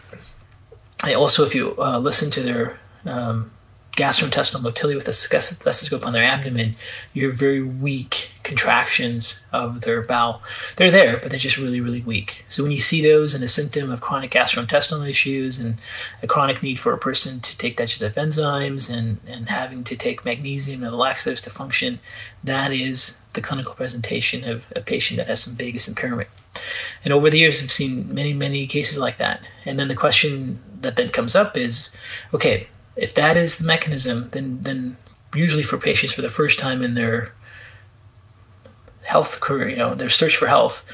I 1.03 1.15
also 1.15 1.45
if 1.45 1.55
you 1.55 1.75
uh, 1.79 1.99
listen 1.99 2.31
to 2.33 2.43
their 2.43 2.79
um, 3.07 3.51
gastrointestinal 3.93 4.63
motility 4.63 4.97
with 4.97 5.07
a 5.07 5.13
stethoscope 5.13 6.07
on 6.07 6.15
their 6.15 6.25
abdomen, 6.25 6.77
you 7.13 7.27
have 7.29 7.37
very 7.37 7.63
weak 7.63 8.33
contractions 8.43 9.45
of 9.53 9.83
their 9.83 10.01
bowel. 10.01 10.43
They're 10.77 10.91
there, 10.91 11.19
but 11.19 11.31
they're 11.31 11.39
just 11.39 11.59
really, 11.59 11.81
really 11.81 12.01
weak. 12.01 12.45
So 12.49 12.63
when 12.63 12.73
you 12.73 12.79
see 12.79 13.03
those 13.03 13.35
and 13.35 13.45
a 13.45 13.49
symptom 13.49 13.91
of 13.91 14.01
chronic 14.01 14.31
gastrointestinal 14.31 15.09
issues 15.09 15.59
and 15.59 15.77
a 16.23 16.27
chronic 16.27 16.63
need 16.63 16.79
for 16.79 16.95
a 16.95 16.99
person 16.99 17.41
to 17.41 17.57
take 17.59 17.77
digestive 17.77 18.15
enzymes 18.15 18.93
and, 18.93 19.19
and 19.27 19.51
having 19.51 19.85
to 19.85 19.97
take 19.97 20.25
magnesium 20.25 20.83
and 20.83 20.97
laxatives 20.97 21.43
to 21.43 21.51
function, 21.51 22.01
that 22.43 22.73
is 22.73 23.19
the 23.35 23.43
clinical 23.43 23.75
presentation 23.75 24.49
of 24.49 24.73
a 24.75 24.81
patient 24.81 25.19
that 25.19 25.27
has 25.27 25.43
some 25.43 25.55
vagus 25.55 25.87
impairment. 25.87 26.29
And 27.05 27.13
over 27.13 27.29
the 27.29 27.39
years, 27.39 27.63
I've 27.63 27.73
seen 27.73 28.13
many, 28.13 28.33
many 28.33 28.67
cases 28.67 28.99
like 28.99 29.19
that. 29.19 29.41
And 29.65 29.79
then 29.79 29.89
the 29.89 29.95
question 29.95 30.63
that 30.81 30.97
then 30.97 31.11
comes 31.11 31.35
up 31.35 31.57
is, 31.57 31.91
okay, 32.35 32.69
if 32.97 33.15
that 33.15 33.37
is 33.37 33.57
the 33.57 33.65
mechanism, 33.65 34.29
then 34.33 34.59
then 34.63 34.97
usually 35.35 35.63
for 35.63 35.79
patients 35.79 36.13
for 36.13 36.23
the 36.23 36.31
first 36.31 36.59
time 36.59 36.83
in 36.83 36.95
their 36.95 37.33
health 39.03 39.41
career, 39.41 39.69
you 39.69 39.77
know, 39.77 39.95
their 39.95 40.09
search 40.09 40.37
for 40.37 40.47
health, 40.47 40.85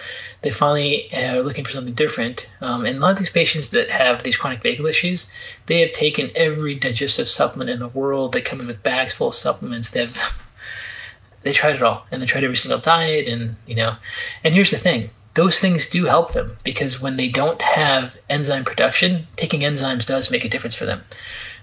they 0.43 0.50
finally 0.50 1.09
are 1.12 1.43
looking 1.43 1.64
for 1.64 1.71
something 1.71 1.95
different. 1.95 2.49
Um, 2.61 2.87
and 2.87 2.99
a 2.99 3.00
lot 3.00 3.12
of 3.12 3.19
these 3.19 3.31
patients 3.31 3.69
that 3.71 3.90
have 3.90 4.23
these 4.23 4.37
chronic 4.37 4.62
vagal 4.62 4.88
issues, 4.88 5.26
they 5.67 5.81
have 5.81 5.93
taken 5.93 6.31
every 6.35 6.75
digestive 6.75 7.28
supplement 7.28 7.71
in 7.71 7.81
the 7.81 7.88
world. 7.88 8.33
They 8.33 8.40
come 8.40 8.61
in 8.61 8.67
with 8.67 8.83
bags 8.83 9.14
full 9.14 9.28
of 9.28 9.35
supplements. 9.35 9.90
They've 9.90 10.17
they 11.43 11.52
tried 11.52 11.76
it 11.76 11.83
all, 11.83 12.07
and 12.11 12.23
they 12.23 12.26
tried 12.26 12.45
every 12.45 12.57
single 12.57 12.78
diet, 12.78 13.28
and 13.28 13.57
you 13.67 13.75
know. 13.75 13.97
And 14.43 14.55
here's 14.55 14.71
the 14.71 14.78
thing: 14.78 15.11
those 15.35 15.61
things 15.61 15.87
do 15.87 16.07
help 16.07 16.33
them 16.33 16.57
because 16.64 17.00
when 17.00 17.17
they 17.17 17.28
don't 17.28 17.61
have 17.61 18.17
enzyme 18.31 18.64
production, 18.64 19.26
taking 19.37 19.61
enzymes 19.61 20.07
does 20.07 20.31
make 20.31 20.45
a 20.45 20.49
difference 20.49 20.75
for 20.75 20.87
them 20.87 21.02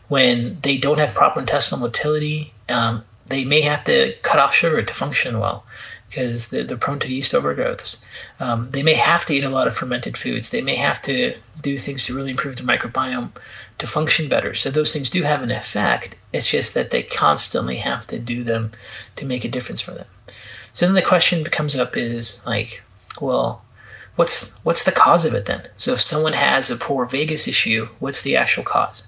when 0.07 0.59
they 0.61 0.77
don't 0.77 0.99
have 0.99 1.13
proper 1.13 1.39
intestinal 1.39 1.79
motility, 1.79 2.53
um, 2.69 3.03
they 3.27 3.43
may 3.43 3.61
have 3.61 3.83
to 3.85 4.15
cut 4.21 4.39
off 4.39 4.53
sugar 4.53 4.81
to 4.81 4.93
function 4.93 5.39
well 5.39 5.65
because 6.07 6.49
they're, 6.49 6.63
they're 6.63 6.77
prone 6.77 6.99
to 6.99 7.11
yeast 7.11 7.33
overgrowths. 7.33 7.97
Um, 8.39 8.69
they 8.71 8.83
may 8.83 8.93
have 8.93 9.25
to 9.25 9.33
eat 9.33 9.43
a 9.43 9.49
lot 9.49 9.67
of 9.67 9.75
fermented 9.75 10.17
foods. 10.17 10.49
They 10.49 10.61
may 10.61 10.75
have 10.75 11.01
to 11.03 11.35
do 11.61 11.77
things 11.77 12.05
to 12.05 12.15
really 12.15 12.31
improve 12.31 12.57
their 12.57 12.65
microbiome 12.65 13.31
to 13.79 13.87
function 13.87 14.29
better. 14.29 14.53
So 14.53 14.69
those 14.69 14.93
things 14.93 15.09
do 15.09 15.23
have 15.23 15.41
an 15.41 15.51
effect. 15.51 16.17
It's 16.31 16.49
just 16.49 16.73
that 16.73 16.91
they 16.91 17.03
constantly 17.03 17.77
have 17.77 18.07
to 18.07 18.19
do 18.19 18.43
them 18.43 18.71
to 19.15 19.25
make 19.25 19.43
a 19.43 19.49
difference 19.49 19.81
for 19.81 19.91
them. 19.91 20.05
So 20.73 20.85
then 20.85 20.95
the 20.95 21.01
question 21.01 21.43
comes 21.45 21.75
up 21.75 21.97
is 21.97 22.41
like, 22.45 22.83
well, 23.19 23.63
what's 24.15 24.53
what's 24.59 24.83
the 24.83 24.91
cause 24.91 25.25
of 25.25 25.33
it 25.33 25.45
then? 25.45 25.67
So 25.77 25.93
if 25.93 26.01
someone 26.01 26.33
has 26.33 26.69
a 26.69 26.75
poor 26.75 27.05
vagus 27.05 27.47
issue, 27.47 27.89
what's 27.99 28.21
the 28.21 28.35
actual 28.35 28.63
cause? 28.63 29.03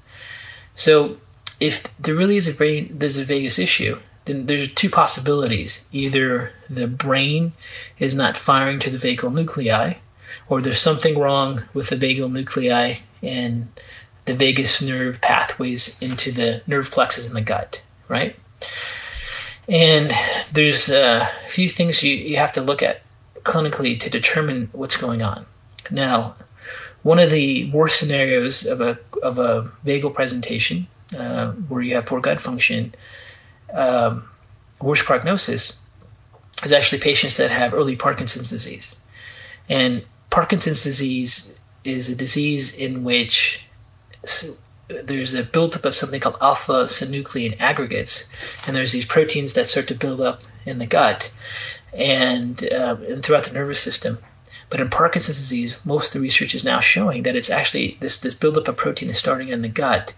So 0.78 1.18
if 1.60 1.84
there 1.98 2.14
really 2.14 2.38
is 2.38 2.48
a 2.48 2.54
brain, 2.54 2.96
there's 3.00 3.18
a 3.18 3.26
vagus 3.26 3.58
issue, 3.58 4.00
then 4.26 4.46
there's 4.46 4.72
two 4.72 4.92
possibilities. 4.92 5.88
Either 5.92 6.52
the 6.70 6.88
brain 6.88 7.54
is 7.98 8.14
not 8.14 8.38
firing 8.38 8.78
to 8.80 8.92
the 8.92 8.98
vagal 9.00 9.34
nuclei, 9.34 9.96
or 10.48 10.62
there's 10.62 10.80
something 10.80 11.18
wrong 11.18 11.64
with 11.74 11.90
the 11.90 11.96
vagal 11.96 12.32
nuclei 12.32 12.98
and 13.24 13.68
the 14.26 14.36
vagus 14.36 14.80
nerve 14.80 15.20
pathways 15.20 16.00
into 16.00 16.32
the 16.32 16.62
nerve 16.68 16.92
plexus 16.92 17.28
in 17.28 17.34
the 17.34 17.42
gut, 17.42 17.82
right? 18.08 18.36
And 19.68 20.12
there's 20.52 20.90
a 20.90 21.28
few 21.48 21.70
things 21.70 22.04
you, 22.04 22.14
you 22.14 22.38
have 22.38 22.54
to 22.54 22.62
look 22.62 22.84
at 22.84 23.02
clinically 23.42 24.00
to 24.00 24.12
determine 24.12 24.70
what's 24.74 24.96
going 24.96 25.24
on. 25.24 25.48
Now, 25.90 26.36
one 27.08 27.20
of 27.20 27.32
the 27.32 27.72
worst 27.72 27.98
scenarios 27.98 28.66
of 28.66 28.82
a 28.82 29.00
of 29.24 29.40
a 29.40 29.72
vagal 29.86 30.14
presentation 30.14 30.88
uh, 31.18 31.52
where 31.70 31.82
you 31.82 31.96
have 31.96 32.06
poor 32.06 32.20
gut 32.20 32.42
function, 32.42 32.94
um, 33.74 34.28
worst 34.82 35.06
prognosis 35.06 35.82
is 36.66 36.74
actually 36.74 37.00
patients 37.00 37.38
that 37.38 37.50
have 37.50 37.74
early 37.74 37.96
Parkinson's 37.96 38.50
disease, 38.50 38.94
and 39.70 40.04
Parkinson's 40.32 40.84
disease 40.84 41.58
is 41.86 42.10
a 42.10 42.16
disease 42.16 42.76
in 42.76 43.06
which 43.06 43.64
there's 44.90 45.34
a 45.34 45.44
buildup 45.44 45.86
of 45.86 45.96
something 45.96 46.20
called 46.20 46.36
alpha 46.42 46.88
synuclein 46.88 47.56
aggregates, 47.58 48.26
and 48.66 48.76
there's 48.76 48.92
these 48.92 49.06
proteins 49.06 49.54
that 49.54 49.70
start 49.70 49.88
to 49.88 49.96
build 49.96 50.20
up 50.20 50.42
in 50.66 50.78
the 50.78 50.86
gut 50.86 51.32
and, 51.94 52.68
uh, 52.70 52.98
and 53.08 53.24
throughout 53.24 53.46
the 53.46 53.54
nervous 53.54 53.80
system. 53.80 54.18
But 54.70 54.82
in 54.82 54.90
Parkinson's 54.90 55.38
disease, 55.38 55.80
most 55.86 56.08
of 56.08 56.14
the 56.14 56.20
research 56.20 56.54
is 56.54 56.64
now 56.64 56.80
showing 56.80 57.24
that 57.24 57.36
it's 57.36 57.50
actually 57.50 57.98
this, 58.02 58.18
this 58.18 58.36
buildup 58.36 58.68
of 58.68 58.78
protein 58.78 59.10
is 59.10 59.18
starting 59.18 59.50
in 59.50 59.62
the 59.62 59.70
gut. 59.70 60.14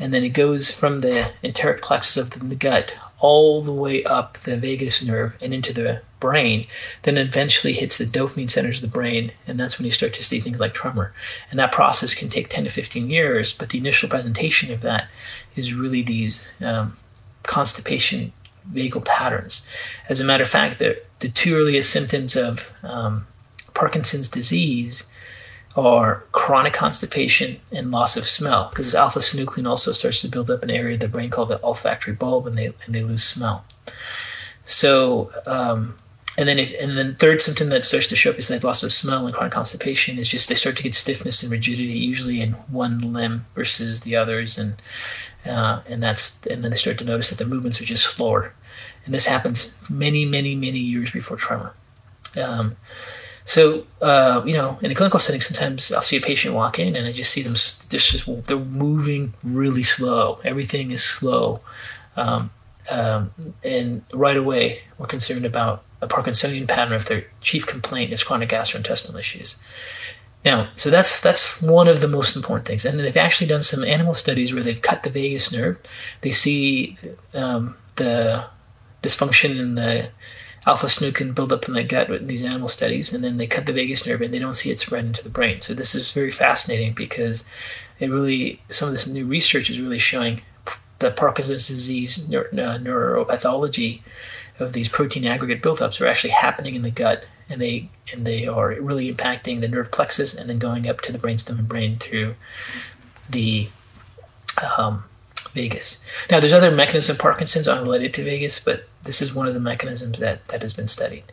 And 0.00 0.12
then 0.12 0.24
it 0.24 0.30
goes 0.30 0.72
from 0.72 0.98
the 0.98 1.32
enteric 1.42 1.80
plexus 1.80 2.16
of 2.16 2.48
the 2.48 2.56
gut 2.56 2.96
all 3.20 3.62
the 3.62 3.72
way 3.72 4.04
up 4.04 4.36
the 4.38 4.56
vagus 4.56 5.02
nerve 5.02 5.36
and 5.40 5.54
into 5.54 5.72
the 5.72 6.02
brain, 6.20 6.66
then 7.02 7.16
eventually 7.16 7.72
hits 7.72 7.96
the 7.96 8.04
dopamine 8.04 8.50
centers 8.50 8.76
of 8.76 8.82
the 8.82 8.88
brain, 8.88 9.32
and 9.46 9.58
that's 9.58 9.78
when 9.78 9.86
you 9.86 9.90
start 9.90 10.12
to 10.14 10.22
see 10.22 10.40
things 10.40 10.60
like 10.60 10.74
tremor. 10.74 11.14
And 11.50 11.58
that 11.58 11.72
process 11.72 12.14
can 12.14 12.28
take 12.28 12.48
10 12.48 12.64
to 12.64 12.70
15 12.70 13.08
years, 13.08 13.52
but 13.52 13.70
the 13.70 13.78
initial 13.78 14.08
presentation 14.08 14.72
of 14.72 14.80
that 14.80 15.08
is 15.54 15.74
really 15.74 16.02
these 16.02 16.54
um, 16.60 16.96
constipation 17.44 18.32
vagal 18.72 19.04
patterns. 19.04 19.62
As 20.08 20.20
a 20.20 20.24
matter 20.24 20.42
of 20.42 20.48
fact, 20.48 20.78
the, 20.78 21.00
the 21.20 21.28
two 21.28 21.56
earliest 21.56 21.90
symptoms 21.90 22.36
of 22.36 22.70
um, 22.82 23.26
Parkinson's 23.74 24.28
disease 24.28 25.04
are 25.76 26.24
chronic 26.30 26.72
constipation 26.72 27.60
and 27.72 27.90
loss 27.90 28.16
of 28.16 28.26
smell 28.26 28.68
because 28.70 28.94
alpha 28.94 29.18
synuclein 29.18 29.68
also 29.68 29.90
starts 29.90 30.20
to 30.20 30.28
build 30.28 30.50
up 30.50 30.62
an 30.62 30.70
area 30.70 30.94
of 30.94 31.00
the 31.00 31.08
brain 31.08 31.30
called 31.30 31.48
the 31.48 31.60
olfactory 31.62 32.14
bulb 32.14 32.46
and 32.46 32.56
they, 32.56 32.66
and 32.84 32.94
they 32.94 33.02
lose 33.02 33.24
smell. 33.24 33.64
So, 34.62 35.30
um, 35.46 35.96
and 36.36 36.48
then, 36.48 36.58
if, 36.58 36.74
and 36.80 36.96
then 36.96 37.14
third 37.14 37.40
symptom 37.40 37.68
that 37.68 37.84
starts 37.84 38.08
to 38.08 38.16
show 38.16 38.30
up 38.30 38.36
besides 38.36 38.64
loss 38.64 38.82
of 38.82 38.92
smell 38.92 39.26
and 39.26 39.34
chronic 39.34 39.52
constipation 39.52 40.18
is 40.18 40.28
just 40.28 40.48
they 40.48 40.54
start 40.56 40.76
to 40.76 40.82
get 40.82 40.94
stiffness 40.94 41.42
and 41.42 41.52
rigidity, 41.52 41.92
usually 41.92 42.40
in 42.40 42.52
one 42.68 43.12
limb 43.12 43.46
versus 43.54 44.00
the 44.00 44.16
others, 44.16 44.58
and 44.58 44.82
uh, 45.46 45.82
and 45.88 46.02
that's 46.02 46.44
and 46.46 46.64
then 46.64 46.72
they 46.72 46.76
start 46.76 46.98
to 46.98 47.04
notice 47.04 47.30
that 47.30 47.38
the 47.38 47.46
movements 47.46 47.80
are 47.80 47.84
just 47.84 48.04
slower, 48.04 48.52
and 49.04 49.14
this 49.14 49.26
happens 49.26 49.74
many, 49.88 50.24
many, 50.24 50.56
many 50.56 50.80
years 50.80 51.12
before 51.12 51.36
tremor. 51.36 51.72
Um, 52.36 52.76
so, 53.44 53.86
uh, 54.00 54.42
you 54.46 54.54
know, 54.54 54.78
in 54.80 54.90
a 54.90 54.94
clinical 54.94 55.20
setting, 55.20 55.40
sometimes 55.40 55.92
I'll 55.92 56.02
see 56.02 56.16
a 56.16 56.20
patient 56.20 56.54
walk 56.54 56.78
in 56.78 56.96
and 56.96 57.06
I 57.06 57.12
just 57.12 57.30
see 57.30 57.42
them, 57.42 57.54
just, 57.54 58.26
they're 58.46 58.58
moving 58.58 59.34
really 59.42 59.82
slow. 59.82 60.40
Everything 60.44 60.90
is 60.90 61.04
slow. 61.04 61.60
Um, 62.16 62.50
um, 62.90 63.32
and 63.62 64.02
right 64.12 64.36
away, 64.36 64.82
we're 64.98 65.06
concerned 65.06 65.44
about 65.44 65.84
a 66.00 66.08
Parkinsonian 66.08 66.68
pattern 66.68 66.94
if 66.94 67.06
their 67.06 67.26
chief 67.40 67.66
complaint 67.66 68.12
is 68.12 68.22
chronic 68.22 68.48
gastrointestinal 68.48 69.18
issues. 69.18 69.56
Now, 70.44 70.68
so 70.74 70.90
that's 70.90 71.20
that's 71.20 71.62
one 71.62 71.88
of 71.88 72.02
the 72.02 72.08
most 72.08 72.36
important 72.36 72.66
things. 72.66 72.84
And 72.84 72.98
they've 72.98 73.16
actually 73.16 73.46
done 73.46 73.62
some 73.62 73.82
animal 73.82 74.12
studies 74.12 74.52
where 74.52 74.62
they've 74.62 74.80
cut 74.80 75.02
the 75.02 75.10
vagus 75.10 75.50
nerve. 75.50 75.78
They 76.20 76.30
see 76.30 76.98
um, 77.32 77.76
the 77.96 78.44
dysfunction 79.02 79.58
in 79.58 79.74
the 79.74 80.10
alpha 80.66 80.86
synuclein 80.86 81.34
build 81.34 81.52
up 81.52 81.68
in 81.68 81.74
the 81.74 81.84
gut 81.84 82.10
in 82.10 82.26
these 82.26 82.42
animal 82.42 82.68
studies, 82.68 83.12
and 83.12 83.22
then 83.22 83.36
they 83.36 83.46
cut 83.46 83.66
the 83.66 83.72
vagus 83.72 84.06
nerve 84.06 84.22
and 84.22 84.32
they 84.32 84.38
don't 84.38 84.54
see 84.54 84.70
it 84.70 84.78
spread 84.78 85.04
into 85.04 85.22
the 85.22 85.28
brain. 85.28 85.60
So 85.60 85.74
this 85.74 85.94
is 85.94 86.12
very 86.12 86.30
fascinating 86.30 86.94
because 86.94 87.44
it 88.00 88.10
really 88.10 88.60
some 88.70 88.88
of 88.88 88.94
this 88.94 89.06
new 89.06 89.26
research 89.26 89.70
is 89.70 89.80
really 89.80 89.98
showing 89.98 90.42
that 91.00 91.16
Parkinson's 91.16 91.68
disease 91.68 92.28
neuro, 92.28 92.46
uh, 92.46 92.78
neuropathology 92.78 94.00
of 94.58 94.72
these 94.72 94.88
protein 94.88 95.26
aggregate 95.26 95.62
buildups 95.62 96.00
are 96.00 96.06
actually 96.06 96.30
happening 96.30 96.74
in 96.74 96.82
the 96.82 96.90
gut, 96.90 97.26
and 97.48 97.60
they 97.60 97.90
and 98.12 98.26
they 98.26 98.46
are 98.46 98.68
really 98.80 99.12
impacting 99.12 99.60
the 99.60 99.68
nerve 99.68 99.90
plexus 99.90 100.34
and 100.34 100.48
then 100.48 100.58
going 100.58 100.88
up 100.88 101.00
to 101.00 101.12
the 101.12 101.18
brainstem 101.18 101.58
and 101.58 101.68
brain 101.68 101.98
through 101.98 102.34
the 103.28 103.68
um, 104.78 105.04
vagus. 105.54 105.98
Now, 106.30 106.40
there's 106.40 106.52
other 106.52 106.70
mechanisms 106.70 107.10
of 107.10 107.18
Parkinson's 107.18 107.68
unrelated 107.68 108.12
to 108.14 108.24
vagus, 108.24 108.58
but 108.58 108.86
this 109.04 109.22
is 109.22 109.34
one 109.34 109.46
of 109.46 109.54
the 109.54 109.60
mechanisms 109.60 110.18
that, 110.18 110.46
that 110.48 110.62
has 110.62 110.74
been 110.74 110.88
studied. 110.88 111.24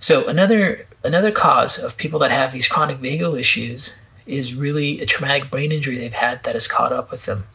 So 0.00 0.26
another 0.26 0.86
another 1.02 1.30
cause 1.30 1.78
of 1.78 1.96
people 1.96 2.18
that 2.20 2.30
have 2.30 2.52
these 2.52 2.68
chronic 2.68 2.98
vagal 2.98 3.38
issues 3.38 3.94
is 4.26 4.54
really 4.54 5.00
a 5.00 5.06
traumatic 5.06 5.50
brain 5.50 5.70
injury 5.70 5.98
they've 5.98 6.12
had 6.12 6.42
that 6.44 6.54
has 6.54 6.66
caught 6.66 6.92
up 6.92 7.10
with 7.10 7.26
them. 7.26 7.46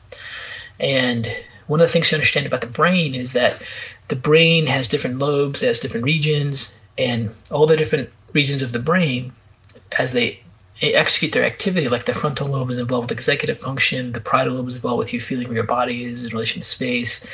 And 0.79 1.27
one 1.67 1.81
of 1.81 1.87
the 1.87 1.91
things 1.93 2.09
to 2.09 2.15
understand 2.15 2.45
about 2.45 2.61
the 2.61 2.67
brain 2.67 3.15
is 3.15 3.33
that 3.33 3.61
the 4.07 4.15
brain 4.15 4.67
has 4.67 4.87
different 4.87 5.19
lobes, 5.19 5.61
has 5.61 5.79
different 5.79 6.03
regions, 6.03 6.75
and 6.97 7.33
all 7.51 7.65
the 7.65 7.77
different 7.77 8.09
regions 8.33 8.61
of 8.61 8.71
the 8.71 8.79
brain, 8.79 9.33
as 9.97 10.13
they 10.13 10.41
execute 10.81 11.33
their 11.33 11.43
activity, 11.43 11.89
like 11.89 12.05
the 12.05 12.13
frontal 12.13 12.47
lobe 12.47 12.69
is 12.69 12.77
involved 12.77 13.09
with 13.09 13.17
executive 13.17 13.57
function, 13.57 14.13
the 14.13 14.21
parietal 14.21 14.55
lobe 14.55 14.67
is 14.67 14.75
involved 14.75 14.99
with 14.99 15.13
you 15.13 15.19
feeling 15.19 15.47
where 15.47 15.55
your 15.55 15.63
body 15.63 16.05
is 16.05 16.23
in 16.23 16.31
relation 16.31 16.61
to 16.61 16.67
space, 16.67 17.27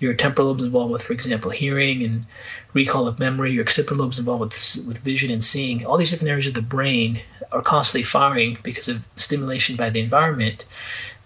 your 0.00 0.14
temporal 0.14 0.48
lobe 0.48 0.60
is 0.60 0.66
involved 0.66 0.92
with, 0.92 1.02
for 1.02 1.12
example, 1.12 1.50
hearing 1.50 2.02
and 2.02 2.26
recall 2.72 3.06
of 3.06 3.18
memory, 3.18 3.52
your 3.52 3.64
occipital 3.64 3.98
lobe 3.98 4.12
is 4.12 4.18
involved 4.18 4.40
with, 4.40 4.86
with 4.88 4.98
vision 4.98 5.30
and 5.30 5.44
seeing. 5.44 5.84
All 5.84 5.98
these 5.98 6.10
different 6.10 6.30
areas 6.30 6.46
of 6.46 6.54
the 6.54 6.62
brain 6.62 7.20
are 7.52 7.62
constantly 7.62 8.02
firing 8.02 8.58
because 8.62 8.88
of 8.88 9.06
stimulation 9.14 9.76
by 9.76 9.90
the 9.90 10.00
environment, 10.00 10.64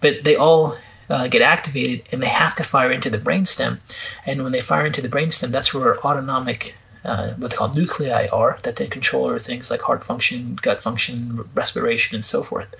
but 0.01 0.23
they 0.23 0.35
all 0.35 0.77
uh, 1.09 1.27
get 1.27 1.41
activated 1.41 2.07
and 2.11 2.21
they 2.21 2.27
have 2.27 2.55
to 2.55 2.63
fire 2.63 2.91
into 2.91 3.09
the 3.09 3.17
brainstem. 3.17 3.79
And 4.25 4.43
when 4.43 4.51
they 4.51 4.61
fire 4.61 4.85
into 4.85 5.01
the 5.01 5.09
brainstem, 5.09 5.49
that's 5.49 5.73
where 5.73 5.87
our 5.87 5.99
autonomic 5.99 6.75
uh, 7.03 7.33
what 7.33 7.51
they 7.51 7.57
call 7.57 7.73
nuclei 7.73 8.27
are 8.27 8.59
that 8.63 8.75
then 8.75 8.89
control 8.89 9.37
things 9.39 9.71
like 9.71 9.81
heart 9.81 10.03
function, 10.03 10.57
gut 10.61 10.81
function, 10.81 11.47
respiration, 11.53 12.15
and 12.15 12.25
so 12.25 12.43
forth. 12.43 12.73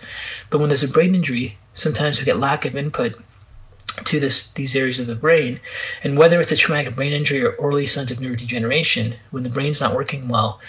But 0.49 0.59
when 0.59 0.69
there's 0.69 0.83
a 0.83 0.87
brain 0.87 1.15
injury, 1.15 1.57
sometimes 1.73 2.19
we 2.19 2.25
get 2.25 2.37
lack 2.37 2.65
of 2.65 2.75
input 2.75 3.19
to 4.05 4.19
this 4.19 4.51
these 4.53 4.75
areas 4.75 4.99
of 4.99 5.07
the 5.07 5.15
brain, 5.15 5.59
and 6.03 6.17
whether 6.17 6.39
it's 6.39 6.51
a 6.51 6.55
traumatic 6.55 6.95
brain 6.95 7.13
injury 7.13 7.43
or 7.43 7.55
early 7.59 7.85
signs 7.85 8.11
of 8.11 8.19
neurodegeneration, 8.19 9.15
when 9.31 9.43
the 9.43 9.49
brain's 9.49 9.81
not 9.81 9.95
working 9.95 10.27
well, 10.27 10.59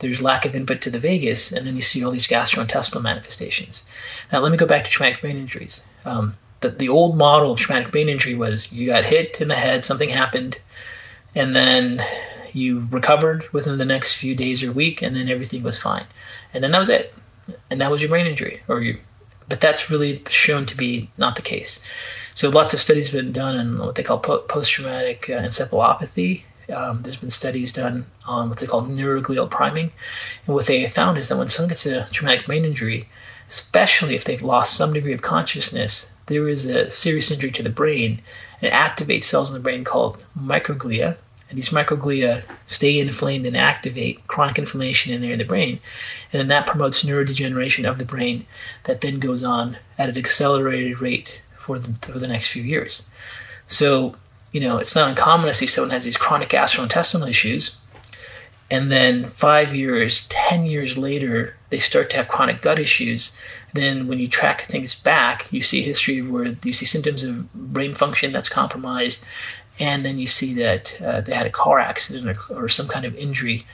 there's 0.00 0.20
lack 0.20 0.44
of 0.44 0.54
input 0.54 0.80
to 0.82 0.90
the 0.90 0.98
vagus, 0.98 1.52
and 1.52 1.66
then 1.66 1.74
you 1.74 1.80
see 1.80 2.04
all 2.04 2.10
these 2.10 2.26
gastrointestinal 2.26 3.02
manifestations. 3.02 3.84
Now, 4.30 4.40
let 4.40 4.52
me 4.52 4.58
go 4.58 4.66
back 4.66 4.84
to 4.84 4.90
traumatic 4.90 5.22
brain 5.22 5.36
injuries. 5.36 5.82
Um, 6.04 6.34
the, 6.60 6.70
the 6.70 6.88
old 6.88 7.16
model 7.16 7.52
of 7.52 7.58
traumatic 7.58 7.92
brain 7.92 8.08
injury 8.08 8.34
was 8.34 8.70
you 8.72 8.88
got 8.88 9.04
hit 9.04 9.40
in 9.40 9.48
the 9.48 9.54
head, 9.54 9.84
something 9.84 10.10
happened, 10.10 10.58
and 11.34 11.56
then 11.56 12.02
you 12.56 12.88
recovered 12.90 13.52
within 13.52 13.78
the 13.78 13.84
next 13.84 14.16
few 14.16 14.34
days 14.34 14.62
or 14.64 14.72
week, 14.72 15.02
and 15.02 15.14
then 15.14 15.28
everything 15.28 15.62
was 15.62 15.78
fine, 15.78 16.06
and 16.52 16.64
then 16.64 16.72
that 16.72 16.78
was 16.78 16.88
it, 16.88 17.14
and 17.70 17.80
that 17.80 17.90
was 17.90 18.00
your 18.00 18.08
brain 18.08 18.26
injury, 18.26 18.62
or 18.66 18.80
you. 18.80 18.98
But 19.48 19.60
that's 19.60 19.90
really 19.90 20.22
shown 20.28 20.66
to 20.66 20.76
be 20.76 21.10
not 21.18 21.36
the 21.36 21.42
case. 21.42 21.78
So 22.34 22.48
lots 22.48 22.74
of 22.74 22.80
studies 22.80 23.10
have 23.10 23.20
been 23.22 23.32
done 23.32 23.56
on 23.56 23.78
what 23.78 23.94
they 23.94 24.02
call 24.02 24.18
post-traumatic 24.18 25.30
uh, 25.30 25.42
encephalopathy. 25.42 26.42
Um, 26.74 27.02
there's 27.02 27.20
been 27.20 27.30
studies 27.30 27.70
done 27.72 28.06
on 28.26 28.48
what 28.48 28.58
they 28.58 28.66
call 28.66 28.82
neuroglial 28.82 29.50
priming, 29.50 29.92
and 30.46 30.54
what 30.54 30.66
they 30.66 30.86
found 30.88 31.18
is 31.18 31.28
that 31.28 31.36
when 31.36 31.48
someone 31.48 31.68
gets 31.68 31.86
a 31.86 32.08
traumatic 32.10 32.46
brain 32.46 32.64
injury, 32.64 33.08
especially 33.48 34.14
if 34.14 34.24
they've 34.24 34.42
lost 34.42 34.76
some 34.76 34.92
degree 34.92 35.12
of 35.12 35.22
consciousness, 35.22 36.12
there 36.26 36.48
is 36.48 36.66
a 36.66 36.90
serious 36.90 37.30
injury 37.30 37.52
to 37.52 37.62
the 37.62 37.70
brain 37.70 38.20
and 38.60 38.68
it 38.68 38.72
activates 38.72 39.24
cells 39.24 39.50
in 39.50 39.54
the 39.54 39.60
brain 39.60 39.84
called 39.84 40.26
microglia, 40.36 41.16
these 41.52 41.70
microglia 41.70 42.42
stay 42.66 42.98
inflamed 42.98 43.46
and 43.46 43.56
activate 43.56 44.26
chronic 44.26 44.58
inflammation 44.58 45.12
in 45.12 45.20
there 45.20 45.32
in 45.32 45.38
the 45.38 45.44
brain. 45.44 45.78
And 46.32 46.40
then 46.40 46.48
that 46.48 46.66
promotes 46.66 47.04
neurodegeneration 47.04 47.88
of 47.88 47.98
the 47.98 48.04
brain 48.04 48.46
that 48.84 49.00
then 49.00 49.20
goes 49.20 49.44
on 49.44 49.78
at 49.96 50.08
an 50.08 50.18
accelerated 50.18 51.00
rate 51.00 51.42
for 51.56 51.78
the, 51.78 51.92
for 52.06 52.18
the 52.18 52.28
next 52.28 52.48
few 52.48 52.62
years. 52.62 53.04
So, 53.66 54.16
you 54.52 54.60
know, 54.60 54.78
it's 54.78 54.94
not 54.94 55.08
uncommon 55.08 55.46
to 55.46 55.54
see 55.54 55.66
someone 55.66 55.90
has 55.90 56.04
these 56.04 56.16
chronic 56.16 56.48
gastrointestinal 56.48 57.28
issues. 57.28 57.78
And 58.68 58.90
then 58.90 59.30
five 59.30 59.74
years, 59.74 60.26
10 60.28 60.66
years 60.66 60.98
later, 60.98 61.56
they 61.70 61.78
start 61.78 62.10
to 62.10 62.16
have 62.16 62.26
chronic 62.26 62.62
gut 62.62 62.80
issues. 62.80 63.36
Then, 63.74 64.08
when 64.08 64.18
you 64.18 64.26
track 64.26 64.62
things 64.62 64.94
back, 64.94 65.52
you 65.52 65.60
see 65.60 65.82
history 65.82 66.20
where 66.20 66.56
you 66.64 66.72
see 66.72 66.86
symptoms 66.86 67.22
of 67.22 67.52
brain 67.54 67.94
function 67.94 68.32
that's 68.32 68.48
compromised, 68.48 69.24
and 69.78 70.04
then 70.04 70.18
you 70.18 70.26
see 70.26 70.54
that 70.54 71.00
uh, 71.02 71.20
they 71.20 71.34
had 71.34 71.46
a 71.46 71.50
car 71.50 71.78
accident 71.78 72.28
or, 72.28 72.64
or 72.64 72.68
some 72.68 72.88
kind 72.88 73.04
of 73.04 73.14
injury 73.16 73.66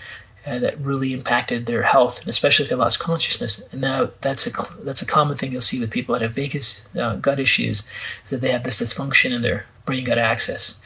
uh, 0.46 0.58
that 0.58 0.78
really 0.80 1.12
impacted 1.12 1.66
their 1.66 1.82
health, 1.82 2.20
and 2.20 2.28
especially 2.28 2.64
if 2.64 2.70
they 2.70 2.76
lost 2.76 2.98
consciousness. 2.98 3.62
And 3.70 3.80
now 3.80 4.10
that's 4.20 4.46
a 4.46 4.52
that's 4.82 5.02
a 5.02 5.06
common 5.06 5.36
thing 5.36 5.52
you'll 5.52 5.60
see 5.60 5.78
with 5.78 5.90
people 5.90 6.12
that 6.14 6.22
have 6.22 6.32
vagus 6.32 6.88
uh, 6.98 7.16
gut 7.16 7.38
issues, 7.38 7.84
is 8.24 8.30
that 8.30 8.40
they 8.40 8.50
have 8.50 8.64
this 8.64 8.80
dysfunction 8.80 9.32
in 9.32 9.42
their 9.42 9.66
brain 9.86 10.04
gut 10.04 10.18
axis. 10.18 10.76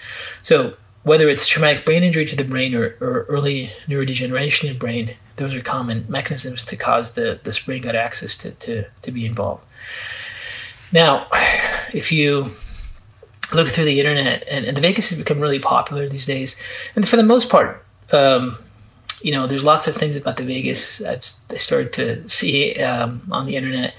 So 0.43 0.77
whether 1.05 1.29
it's 1.29 1.47
traumatic 1.47 1.85
brain 1.85 2.03
injury 2.03 2.27
to 2.27 2.37
the 2.37 2.45
brain 2.45 2.75
or, 2.75 2.97
or 3.01 3.27
early 3.29 3.71
neurodegeneration 3.87 4.65
in 4.65 4.73
the 4.73 4.79
brain, 4.79 5.17
those 5.37 5.55
are 5.55 5.63
common 5.63 6.05
mechanisms 6.09 6.65
to 6.65 6.77
cause 6.77 7.13
the 7.13 7.39
this 7.45 7.61
brain 7.61 7.83
gut 7.83 7.95
axis 7.95 8.37
to, 8.37 8.51
to, 8.51 8.85
to 9.03 9.13
be 9.13 9.25
involved. 9.25 9.63
Now, 10.93 11.29
if 11.95 12.11
you 12.13 12.51
look 13.53 13.69
through 13.69 13.85
the 13.85 14.01
internet, 14.01 14.45
and, 14.51 14.65
and 14.65 14.77
the 14.77 14.81
vagus 14.81 15.11
has 15.11 15.19
become 15.19 15.41
really 15.41 15.59
popular 15.59 16.09
these 16.09 16.27
days. 16.27 16.57
And 16.95 17.09
for 17.09 17.17
the 17.17 17.23
most 17.23 17.49
part, 17.49 17.85
um, 18.13 18.57
you 19.23 19.33
know, 19.33 19.47
there's 19.47 19.65
lots 19.65 19.89
of 19.89 19.95
things 19.95 20.17
about 20.17 20.37
the 20.37 20.45
vagus 20.45 21.01
I've 21.01 21.25
I 21.51 21.57
started 21.57 21.93
to 21.95 22.29
see 22.29 22.75
um, 22.83 23.23
on 23.31 23.47
the 23.47 23.57
internet 23.57 23.95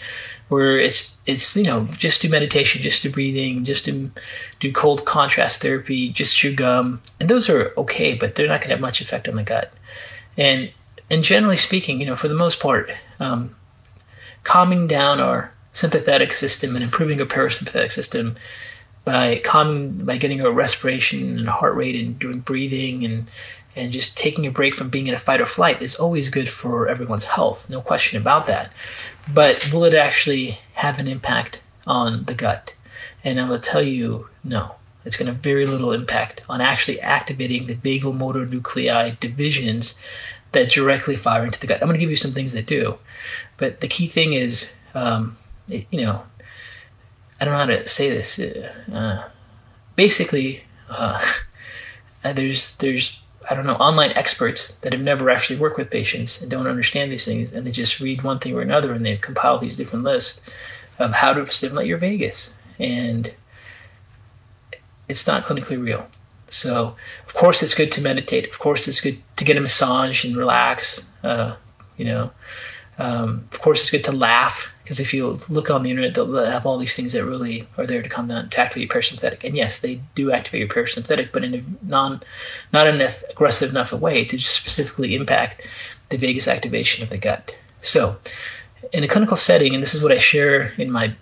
where 0.49 0.79
it's 0.79 1.17
it's 1.25 1.57
you 1.57 1.63
know 1.63 1.85
just 1.97 2.21
do 2.21 2.29
meditation, 2.29 2.81
just 2.81 3.03
do 3.03 3.09
breathing, 3.09 3.63
just 3.63 3.85
do 3.85 4.11
do 4.59 4.71
cold 4.71 5.05
contrast 5.05 5.61
therapy, 5.61 6.09
just 6.09 6.35
chew 6.35 6.53
gum, 6.53 7.01
and 7.19 7.29
those 7.29 7.49
are 7.49 7.73
okay, 7.77 8.13
but 8.13 8.35
they're 8.35 8.47
not 8.47 8.59
going 8.59 8.69
to 8.69 8.75
have 8.75 8.81
much 8.81 9.01
effect 9.01 9.27
on 9.27 9.35
the 9.35 9.43
gut. 9.43 9.73
And 10.37 10.71
and 11.09 11.23
generally 11.23 11.57
speaking, 11.57 11.99
you 11.99 12.05
know, 12.05 12.15
for 12.15 12.27
the 12.27 12.35
most 12.35 12.59
part, 12.59 12.91
um, 13.19 13.55
calming 14.43 14.87
down 14.87 15.19
our 15.19 15.53
sympathetic 15.73 16.33
system 16.33 16.75
and 16.75 16.83
improving 16.83 17.19
our 17.19 17.27
parasympathetic 17.27 17.91
system 17.91 18.35
by 19.07 19.37
calming 19.37 20.03
by 20.03 20.17
getting 20.17 20.41
a 20.41 20.51
respiration 20.51 21.39
and 21.39 21.47
heart 21.47 21.73
rate 21.75 21.95
and 21.95 22.19
doing 22.19 22.41
breathing 22.41 23.05
and 23.05 23.29
and 23.73 23.93
just 23.93 24.17
taking 24.17 24.45
a 24.45 24.51
break 24.51 24.75
from 24.75 24.89
being 24.89 25.07
in 25.07 25.13
a 25.13 25.17
fight 25.17 25.39
or 25.39 25.45
flight 25.45 25.81
is 25.81 25.95
always 25.95 26.29
good 26.29 26.49
for 26.49 26.89
everyone's 26.89 27.23
health 27.23 27.69
no 27.69 27.79
question 27.79 28.19
about 28.19 28.47
that. 28.47 28.69
But 29.33 29.71
will 29.71 29.85
it 29.85 29.93
actually 29.93 30.59
have 30.73 30.99
an 30.99 31.07
impact 31.07 31.61
on 31.85 32.25
the 32.25 32.33
gut? 32.33 32.75
And 33.23 33.37
going 33.37 33.61
to 33.61 33.69
tell 33.69 33.81
you 33.81 34.27
no. 34.43 34.75
It's 35.05 35.15
going 35.15 35.27
to 35.27 35.31
have 35.31 35.41
very 35.41 35.65
little 35.65 35.93
impact 35.93 36.41
on 36.49 36.59
actually 36.59 36.99
activating 36.99 37.67
the 37.67 37.75
vagal 37.75 38.13
motor 38.13 38.45
nuclei 38.45 39.11
divisions 39.21 39.95
that 40.51 40.69
directly 40.69 41.15
fire 41.15 41.45
into 41.45 41.61
the 41.61 41.67
gut. 41.67 41.81
I'm 41.81 41.87
going 41.87 41.97
to 41.97 42.03
give 42.03 42.09
you 42.09 42.17
some 42.17 42.31
things 42.31 42.51
that 42.51 42.65
do. 42.65 42.97
But 43.55 43.79
the 43.79 43.87
key 43.87 44.07
thing 44.07 44.33
is 44.33 44.69
um, 44.93 45.37
it, 45.69 45.87
you 45.91 46.01
know 46.01 46.23
I 47.39 47.45
don't 47.45 47.53
know 47.53 47.59
how 47.59 47.65
to 47.65 47.87
say 47.87 48.09
this. 48.09 48.39
Uh, 48.39 49.29
basically, 49.95 50.63
uh, 50.89 51.21
there's 52.23 52.75
there's 52.77 53.21
I 53.49 53.55
don't 53.55 53.65
know, 53.65 53.75
online 53.75 54.11
experts 54.11 54.73
that 54.81 54.91
have 54.91 55.01
never 55.01 55.29
actually 55.29 55.59
worked 55.59 55.77
with 55.77 55.89
patients 55.89 56.41
and 56.41 56.51
don't 56.51 56.67
understand 56.67 57.11
these 57.11 57.23
things, 57.23 57.53
and 57.53 57.65
they 57.65 57.71
just 57.71 57.99
read 57.99 58.23
one 58.23 58.39
thing 58.39 58.53
or 58.53 58.61
another, 58.61 58.91
and 58.91 59.05
they 59.05 59.15
compile 59.17 59.57
these 59.57 59.77
different 59.77 60.03
lists 60.03 60.41
of 60.99 61.13
how 61.13 61.33
to 61.33 61.47
stimulate 61.47 61.87
your 61.87 61.97
vagus, 61.97 62.53
and 62.77 63.33
it's 65.07 65.25
not 65.25 65.43
clinically 65.43 65.81
real. 65.81 66.07
So, 66.49 66.95
of 67.25 67.33
course, 67.33 67.63
it's 67.63 67.73
good 67.73 67.91
to 67.93 68.01
meditate. 68.01 68.49
Of 68.49 68.59
course, 68.59 68.87
it's 68.87 69.01
good 69.01 69.21
to 69.37 69.45
get 69.45 69.57
a 69.57 69.61
massage 69.61 70.25
and 70.25 70.35
relax. 70.35 71.09
Uh, 71.23 71.55
you 71.95 72.05
know, 72.05 72.31
um, 72.97 73.47
of 73.51 73.59
course, 73.59 73.81
it's 73.81 73.89
good 73.89 74.03
to 74.05 74.11
laugh 74.11 74.69
because 74.87 75.01
if 75.01 75.13
you 75.13 75.37
look 75.49 75.69
on 75.69 75.83
the 75.83 75.89
internet, 75.89 76.13
they'll 76.13 76.45
have 76.45 76.65
all 76.65 76.77
these 76.77 76.95
things 76.95 77.11
that 77.11 77.25
really 77.25 77.67
are 77.77 77.85
there 77.85 78.01
to 78.01 78.07
come 78.07 78.29
down 78.29 78.47
to 78.47 78.57
activate 78.57 78.89
your 78.89 79.01
parasympathetic. 79.01 79.43
And 79.43 79.53
yes, 79.53 79.79
they 79.79 79.99
do 80.15 80.31
activate 80.31 80.59
your 80.59 80.69
parasympathetic, 80.69 81.33
but 81.33 81.43
in 81.43 81.53
a 81.55 81.63
non, 81.81 82.23
not 82.71 82.87
an 82.87 83.01
aggressive 83.29 83.69
enough 83.69 83.91
a 83.91 83.97
way 83.97 84.23
to 84.23 84.37
specifically 84.39 85.13
impact 85.13 85.67
the 86.07 86.15
vagus 86.15 86.47
activation 86.47 87.03
of 87.03 87.09
the 87.09 87.17
gut. 87.17 87.57
So, 87.81 88.15
in 88.93 89.03
a 89.03 89.09
clinical 89.09 89.35
setting, 89.35 89.73
and 89.73 89.83
this 89.83 89.93
is 89.93 90.01
what 90.01 90.13
I 90.13 90.19
share 90.19 90.71
in 90.77 90.89
my 90.89 91.15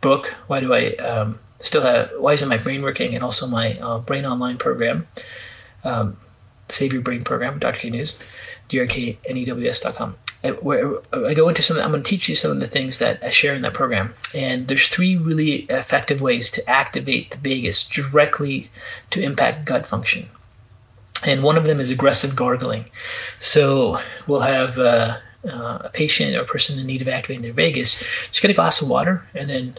book. 0.00 0.36
Why 0.46 0.60
do 0.60 0.72
I 0.72 0.90
um, 0.98 1.40
still 1.58 1.82
have? 1.82 2.12
Why 2.18 2.34
isn't 2.34 2.48
my 2.48 2.58
brain 2.58 2.82
working? 2.82 3.16
And 3.16 3.24
also 3.24 3.48
my 3.48 3.80
uh, 3.80 3.98
brain 3.98 4.26
online 4.26 4.58
program, 4.58 5.08
um, 5.82 6.18
Save 6.68 6.92
Your 6.92 7.02
Brain 7.02 7.24
program, 7.24 7.58
Dr. 7.58 7.80
K 7.80 7.90
News, 7.90 8.14
drknews.com 8.68 10.14
where 10.50 10.98
I 11.12 11.34
go 11.34 11.48
into 11.48 11.62
some. 11.62 11.78
I'm 11.78 11.90
going 11.90 12.02
to 12.02 12.08
teach 12.08 12.28
you 12.28 12.34
some 12.34 12.50
of 12.50 12.60
the 12.60 12.66
things 12.66 12.98
that 12.98 13.22
I 13.22 13.30
share 13.30 13.54
in 13.54 13.62
that 13.62 13.74
program. 13.74 14.14
And 14.34 14.68
there's 14.68 14.88
three 14.88 15.16
really 15.16 15.66
effective 15.70 16.20
ways 16.20 16.50
to 16.50 16.70
activate 16.70 17.30
the 17.30 17.36
vagus 17.38 17.86
directly 17.86 18.70
to 19.10 19.22
impact 19.22 19.64
gut 19.64 19.86
function. 19.86 20.28
And 21.26 21.42
one 21.42 21.56
of 21.56 21.64
them 21.64 21.80
is 21.80 21.90
aggressive 21.90 22.36
gargling. 22.36 22.86
So 23.40 24.00
we'll 24.26 24.40
have 24.40 24.78
uh, 24.78 25.18
uh, 25.44 25.78
a 25.84 25.90
patient 25.92 26.36
or 26.36 26.42
a 26.42 26.46
person 26.46 26.78
in 26.78 26.86
need 26.86 27.02
of 27.02 27.08
activating 27.08 27.42
their 27.42 27.52
vagus. 27.52 28.02
Just 28.28 28.42
get 28.42 28.50
a 28.50 28.54
glass 28.54 28.80
of 28.80 28.88
water 28.88 29.26
and 29.34 29.48
then 29.48 29.78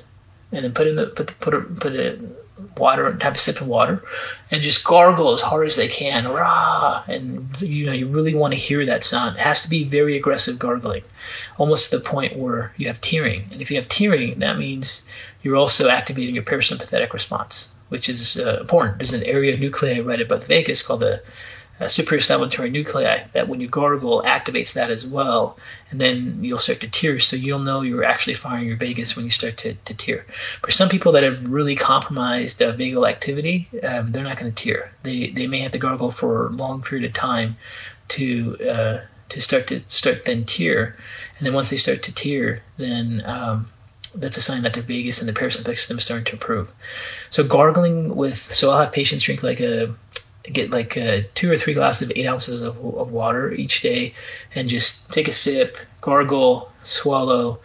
and 0.51 0.65
then 0.65 0.73
put 0.73 0.87
in 0.87 0.95
the 0.95 1.07
put 1.07 1.27
the, 1.27 1.33
put 1.33 1.53
a, 1.53 1.61
put 1.61 1.93
it 1.93 2.19
water 2.77 3.17
have 3.21 3.35
a 3.35 3.37
sip 3.37 3.61
of 3.61 3.67
water 3.67 4.03
and 4.51 4.61
just 4.61 4.83
gargle 4.83 5.33
as 5.33 5.41
hard 5.41 5.67
as 5.67 5.75
they 5.75 5.87
can 5.87 6.27
rah 6.27 7.03
and 7.07 7.61
you 7.61 7.85
know 7.85 7.91
you 7.91 8.07
really 8.07 8.33
want 8.33 8.53
to 8.53 8.59
hear 8.59 8.85
that 8.85 9.03
sound. 9.03 9.35
It 9.35 9.41
has 9.41 9.61
to 9.61 9.69
be 9.69 9.83
very 9.83 10.15
aggressive 10.17 10.59
gargling 10.59 11.03
almost 11.57 11.89
to 11.89 11.97
the 11.97 12.03
point 12.03 12.37
where 12.37 12.73
you 12.77 12.87
have 12.87 13.01
tearing 13.01 13.47
and 13.51 13.61
if 13.61 13.69
you 13.69 13.77
have 13.77 13.89
tearing 13.89 14.39
that 14.39 14.57
means 14.57 15.01
you're 15.41 15.55
also 15.55 15.89
activating 15.89 16.35
your 16.35 16.43
parasympathetic 16.43 17.13
response 17.13 17.73
which 17.89 18.07
is 18.07 18.37
uh, 18.37 18.59
important. 18.61 18.99
There's 18.99 19.13
an 19.13 19.23
area 19.23 19.53
of 19.53 19.59
nuclei 19.59 19.99
right 19.99 20.21
above 20.21 20.41
the 20.41 20.47
vagus 20.47 20.81
called 20.81 21.01
the 21.01 21.21
uh, 21.79 21.87
superior 21.87 22.69
nuclei 22.69 23.23
that 23.33 23.47
when 23.47 23.61
you 23.61 23.67
gargle 23.67 24.21
activates 24.23 24.73
that 24.73 24.91
as 24.91 25.07
well 25.07 25.57
and 25.89 26.01
then 26.01 26.43
you'll 26.43 26.57
start 26.57 26.79
to 26.81 26.87
tear. 26.89 27.19
So 27.19 27.35
you'll 27.35 27.59
know 27.59 27.81
you're 27.81 28.03
actually 28.03 28.33
firing 28.33 28.67
your 28.67 28.77
vagus 28.77 29.15
when 29.15 29.25
you 29.25 29.31
start 29.31 29.57
to, 29.57 29.75
to 29.75 29.93
tear. 29.93 30.25
For 30.61 30.71
some 30.71 30.89
people 30.89 31.11
that 31.13 31.23
have 31.23 31.47
really 31.47 31.75
compromised 31.75 32.61
uh, 32.61 32.73
vagal 32.73 33.09
activity 33.09 33.69
um, 33.83 34.11
they're 34.11 34.23
not 34.23 34.37
going 34.37 34.53
to 34.53 34.63
tear. 34.63 34.91
They, 35.03 35.29
they 35.29 35.47
may 35.47 35.59
have 35.59 35.71
to 35.71 35.77
gargle 35.77 36.11
for 36.11 36.47
a 36.47 36.51
long 36.51 36.81
period 36.81 37.05
of 37.09 37.13
time 37.13 37.57
to 38.09 38.57
uh, 38.67 39.01
to 39.29 39.39
start 39.39 39.67
to 39.67 39.79
start 39.89 40.25
then 40.25 40.43
tear. 40.43 40.97
And 41.37 41.45
then 41.45 41.53
once 41.53 41.69
they 41.69 41.77
start 41.77 42.03
to 42.03 42.13
tear 42.13 42.63
then 42.77 43.23
um, 43.25 43.69
that's 44.15 44.37
a 44.37 44.41
sign 44.41 44.63
that 44.63 44.73
their 44.73 44.83
vagus 44.83 45.19
and 45.21 45.29
the 45.29 45.39
parasympathetic 45.39 45.77
system 45.77 45.97
is 45.97 46.03
starting 46.03 46.25
to 46.25 46.33
improve. 46.33 46.71
So 47.29 47.43
gargling 47.43 48.15
with 48.15 48.53
so 48.53 48.69
i'll 48.69 48.79
have 48.79 48.91
patients 48.91 49.23
drink 49.23 49.43
like 49.43 49.61
a 49.61 49.95
get 50.53 50.71
like 50.71 50.97
uh, 50.97 51.21
two 51.35 51.51
or 51.51 51.57
three 51.57 51.73
glasses 51.73 52.09
of 52.09 52.13
eight 52.15 52.25
ounces 52.25 52.61
of, 52.61 52.77
of 52.77 53.11
water 53.11 53.51
each 53.53 53.81
day 53.81 54.13
and 54.55 54.69
just 54.69 55.11
take 55.11 55.27
a 55.27 55.31
sip, 55.31 55.77
gargle, 56.01 56.71
swallow, 56.81 57.59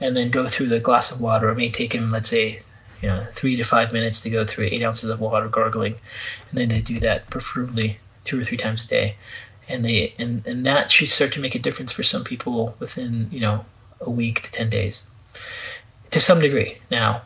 and 0.00 0.16
then 0.16 0.30
go 0.30 0.48
through 0.48 0.68
the 0.68 0.80
glass 0.80 1.10
of 1.10 1.20
water. 1.20 1.50
It 1.50 1.56
may 1.56 1.70
take 1.70 1.94
him, 1.94 2.10
let's 2.10 2.30
say, 2.30 2.62
you 3.02 3.08
know, 3.08 3.26
three 3.32 3.56
to 3.56 3.64
five 3.64 3.92
minutes 3.92 4.20
to 4.20 4.30
go 4.30 4.44
through 4.44 4.66
eight 4.66 4.82
ounces 4.82 5.10
of 5.10 5.20
water 5.20 5.48
gargling, 5.48 5.96
and 6.48 6.58
then 6.58 6.68
they 6.68 6.80
do 6.80 7.00
that 7.00 7.30
preferably 7.30 7.98
two 8.24 8.40
or 8.40 8.44
three 8.44 8.58
times 8.58 8.84
a 8.84 8.88
day, 8.88 9.16
and 9.68 9.84
they 9.84 10.14
and 10.18 10.46
and 10.46 10.66
that 10.66 10.90
should 10.90 11.08
start 11.08 11.32
to 11.32 11.40
make 11.40 11.54
a 11.54 11.58
difference 11.58 11.92
for 11.92 12.02
some 12.02 12.24
people 12.24 12.76
within 12.78 13.28
you 13.30 13.40
know 13.40 13.64
a 14.00 14.10
week 14.10 14.42
to 14.42 14.50
ten 14.52 14.68
days, 14.68 15.02
to 16.10 16.20
some 16.20 16.40
degree. 16.40 16.78
Now, 16.90 17.22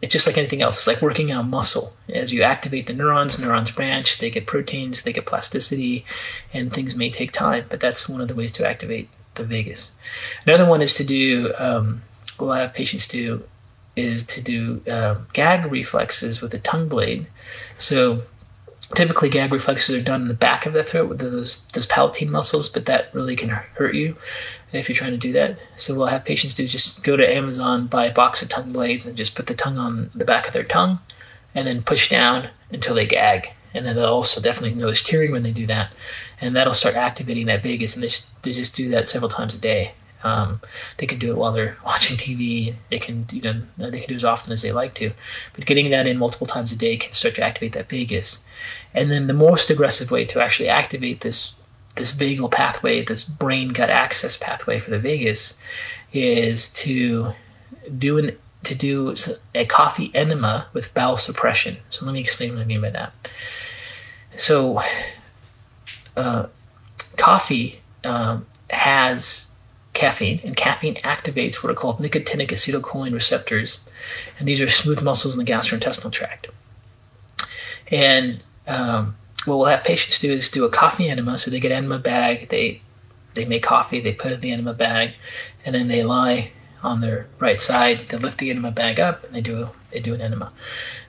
it's 0.00 0.12
just 0.12 0.26
like 0.26 0.38
anything 0.38 0.62
else. 0.62 0.78
It's 0.78 0.86
like 0.86 1.02
working 1.02 1.30
out 1.30 1.46
muscle. 1.46 1.92
As 2.08 2.32
you 2.32 2.42
activate 2.42 2.86
the 2.86 2.92
neurons, 2.92 3.38
neurons 3.38 3.70
branch, 3.70 4.18
they 4.18 4.30
get 4.30 4.46
proteins, 4.46 5.02
they 5.02 5.12
get 5.12 5.26
plasticity, 5.26 6.04
and 6.52 6.72
things 6.72 6.94
may 6.94 7.10
take 7.10 7.32
time, 7.32 7.66
but 7.68 7.80
that's 7.80 8.08
one 8.08 8.20
of 8.20 8.28
the 8.28 8.34
ways 8.34 8.52
to 8.52 8.66
activate 8.66 9.08
the 9.34 9.44
vagus. 9.44 9.92
Another 10.46 10.66
one 10.66 10.82
is 10.82 10.94
to 10.96 11.04
do, 11.04 11.52
um, 11.58 12.02
we'll 12.38 12.52
have 12.52 12.74
patients 12.74 13.08
do, 13.08 13.44
is 13.96 14.22
to 14.22 14.40
do 14.40 14.82
uh, 14.88 15.16
gag 15.32 15.70
reflexes 15.70 16.40
with 16.40 16.54
a 16.54 16.58
tongue 16.58 16.88
blade. 16.88 17.26
So 17.76 18.22
typically 18.94 19.28
gag 19.28 19.52
reflexes 19.52 19.96
are 19.96 20.02
done 20.02 20.22
in 20.22 20.28
the 20.28 20.34
back 20.34 20.66
of 20.66 20.72
the 20.72 20.82
throat 20.82 21.08
with 21.08 21.18
those 21.18 21.64
those 21.72 21.86
palatine 21.86 22.30
muscles, 22.30 22.68
but 22.68 22.86
that 22.86 23.12
really 23.14 23.36
can 23.36 23.50
hurt 23.50 23.94
you 23.94 24.16
if 24.72 24.88
you're 24.88 24.96
trying 24.96 25.12
to 25.12 25.18
do 25.18 25.32
that. 25.32 25.58
So 25.76 25.94
we'll 25.94 26.06
have 26.06 26.24
patients 26.24 26.54
do 26.54 26.66
just 26.66 27.04
go 27.04 27.16
to 27.16 27.34
Amazon, 27.34 27.86
buy 27.86 28.06
a 28.06 28.14
box 28.14 28.42
of 28.42 28.48
tongue 28.48 28.72
blades, 28.72 29.06
and 29.06 29.16
just 29.16 29.34
put 29.34 29.46
the 29.46 29.54
tongue 29.54 29.78
on 29.78 30.10
the 30.14 30.24
back 30.24 30.46
of 30.46 30.52
their 30.52 30.64
tongue, 30.64 31.00
and 31.54 31.66
then 31.66 31.82
push 31.82 32.08
down 32.08 32.48
until 32.70 32.94
they 32.94 33.06
gag. 33.06 33.50
And 33.74 33.84
then 33.84 33.96
they'll 33.96 34.06
also 34.06 34.40
definitely 34.40 34.80
notice 34.80 35.02
tearing 35.02 35.30
when 35.30 35.42
they 35.42 35.52
do 35.52 35.66
that, 35.66 35.92
and 36.40 36.56
that'll 36.56 36.72
start 36.72 36.96
activating 36.96 37.46
that 37.46 37.62
vagus. 37.62 37.94
And 37.94 38.02
they 38.02 38.08
just, 38.08 38.42
they 38.42 38.52
just 38.52 38.74
do 38.74 38.88
that 38.90 39.08
several 39.08 39.28
times 39.28 39.54
a 39.54 39.60
day. 39.60 39.92
Um, 40.24 40.60
they 40.98 41.06
can 41.06 41.18
do 41.18 41.30
it 41.30 41.36
while 41.36 41.52
they're 41.52 41.76
watching 41.84 42.16
TV. 42.16 42.74
They 42.90 42.98
can 42.98 43.26
you 43.32 43.42
know 43.42 43.62
they 43.78 44.00
can 44.00 44.08
do 44.08 44.14
as 44.14 44.24
often 44.24 44.52
as 44.52 44.62
they 44.62 44.72
like 44.72 44.94
to, 44.94 45.12
but 45.54 45.66
getting 45.66 45.90
that 45.90 46.06
in 46.06 46.18
multiple 46.18 46.46
times 46.46 46.72
a 46.72 46.76
day 46.76 46.96
can 46.96 47.12
start 47.12 47.34
to 47.36 47.42
activate 47.42 47.72
that 47.74 47.88
vagus. 47.88 48.42
And 48.94 49.10
then 49.10 49.26
the 49.26 49.32
most 49.32 49.70
aggressive 49.70 50.10
way 50.10 50.24
to 50.26 50.40
actually 50.40 50.68
activate 50.68 51.20
this 51.20 51.54
this 51.96 52.12
vagal 52.12 52.50
pathway, 52.52 53.04
this 53.04 53.24
brain 53.24 53.70
gut 53.70 53.90
axis 53.90 54.36
pathway 54.36 54.78
for 54.78 54.90
the 54.90 54.98
vagus, 54.98 55.58
is 56.12 56.68
to 56.74 57.32
do 57.96 58.18
an 58.18 58.36
to 58.64 58.74
do 58.74 59.14
a 59.54 59.64
coffee 59.64 60.10
enema 60.14 60.66
with 60.72 60.92
bowel 60.94 61.16
suppression. 61.16 61.78
So 61.90 62.04
let 62.04 62.12
me 62.12 62.20
explain 62.20 62.54
what 62.54 62.62
I 62.62 62.64
mean 62.64 62.80
by 62.80 62.90
that. 62.90 63.12
So, 64.34 64.82
uh, 66.16 66.46
coffee 67.16 67.80
um, 68.04 68.46
has 68.70 69.46
caffeine, 69.98 70.40
and 70.44 70.56
caffeine 70.56 70.94
activates 70.96 71.56
what 71.56 71.72
are 71.72 71.74
called 71.74 71.98
nicotinic 71.98 72.50
acetylcholine 72.50 73.12
receptors, 73.12 73.80
and 74.38 74.46
these 74.46 74.60
are 74.60 74.68
smooth 74.68 75.02
muscles 75.02 75.36
in 75.36 75.44
the 75.44 75.52
gastrointestinal 75.52 76.12
tract. 76.12 76.46
And 77.90 78.42
um, 78.68 79.16
what 79.44 79.56
we'll 79.58 79.66
have 79.66 79.82
patients 79.82 80.18
do 80.20 80.32
is 80.32 80.48
do 80.48 80.64
a 80.64 80.70
coffee 80.70 81.08
enema. 81.08 81.36
So 81.38 81.50
they 81.50 81.58
get 81.58 81.72
an 81.72 81.78
enema 81.78 81.98
bag, 81.98 82.48
they 82.50 82.82
they 83.34 83.44
make 83.44 83.62
coffee, 83.62 84.00
they 84.00 84.12
put 84.12 84.30
it 84.30 84.36
in 84.36 84.40
the 84.40 84.52
enema 84.52 84.74
bag, 84.74 85.14
and 85.64 85.74
then 85.74 85.88
they 85.88 86.02
lie 86.02 86.52
on 86.82 87.00
their 87.00 87.26
right 87.40 87.60
side. 87.60 88.08
They 88.08 88.18
lift 88.18 88.38
the 88.38 88.50
enema 88.50 88.70
bag 88.70 89.00
up, 89.00 89.24
and 89.24 89.34
they 89.34 89.40
do 89.40 89.70
they 89.90 90.00
do 90.00 90.14
an 90.14 90.20
enema. 90.20 90.52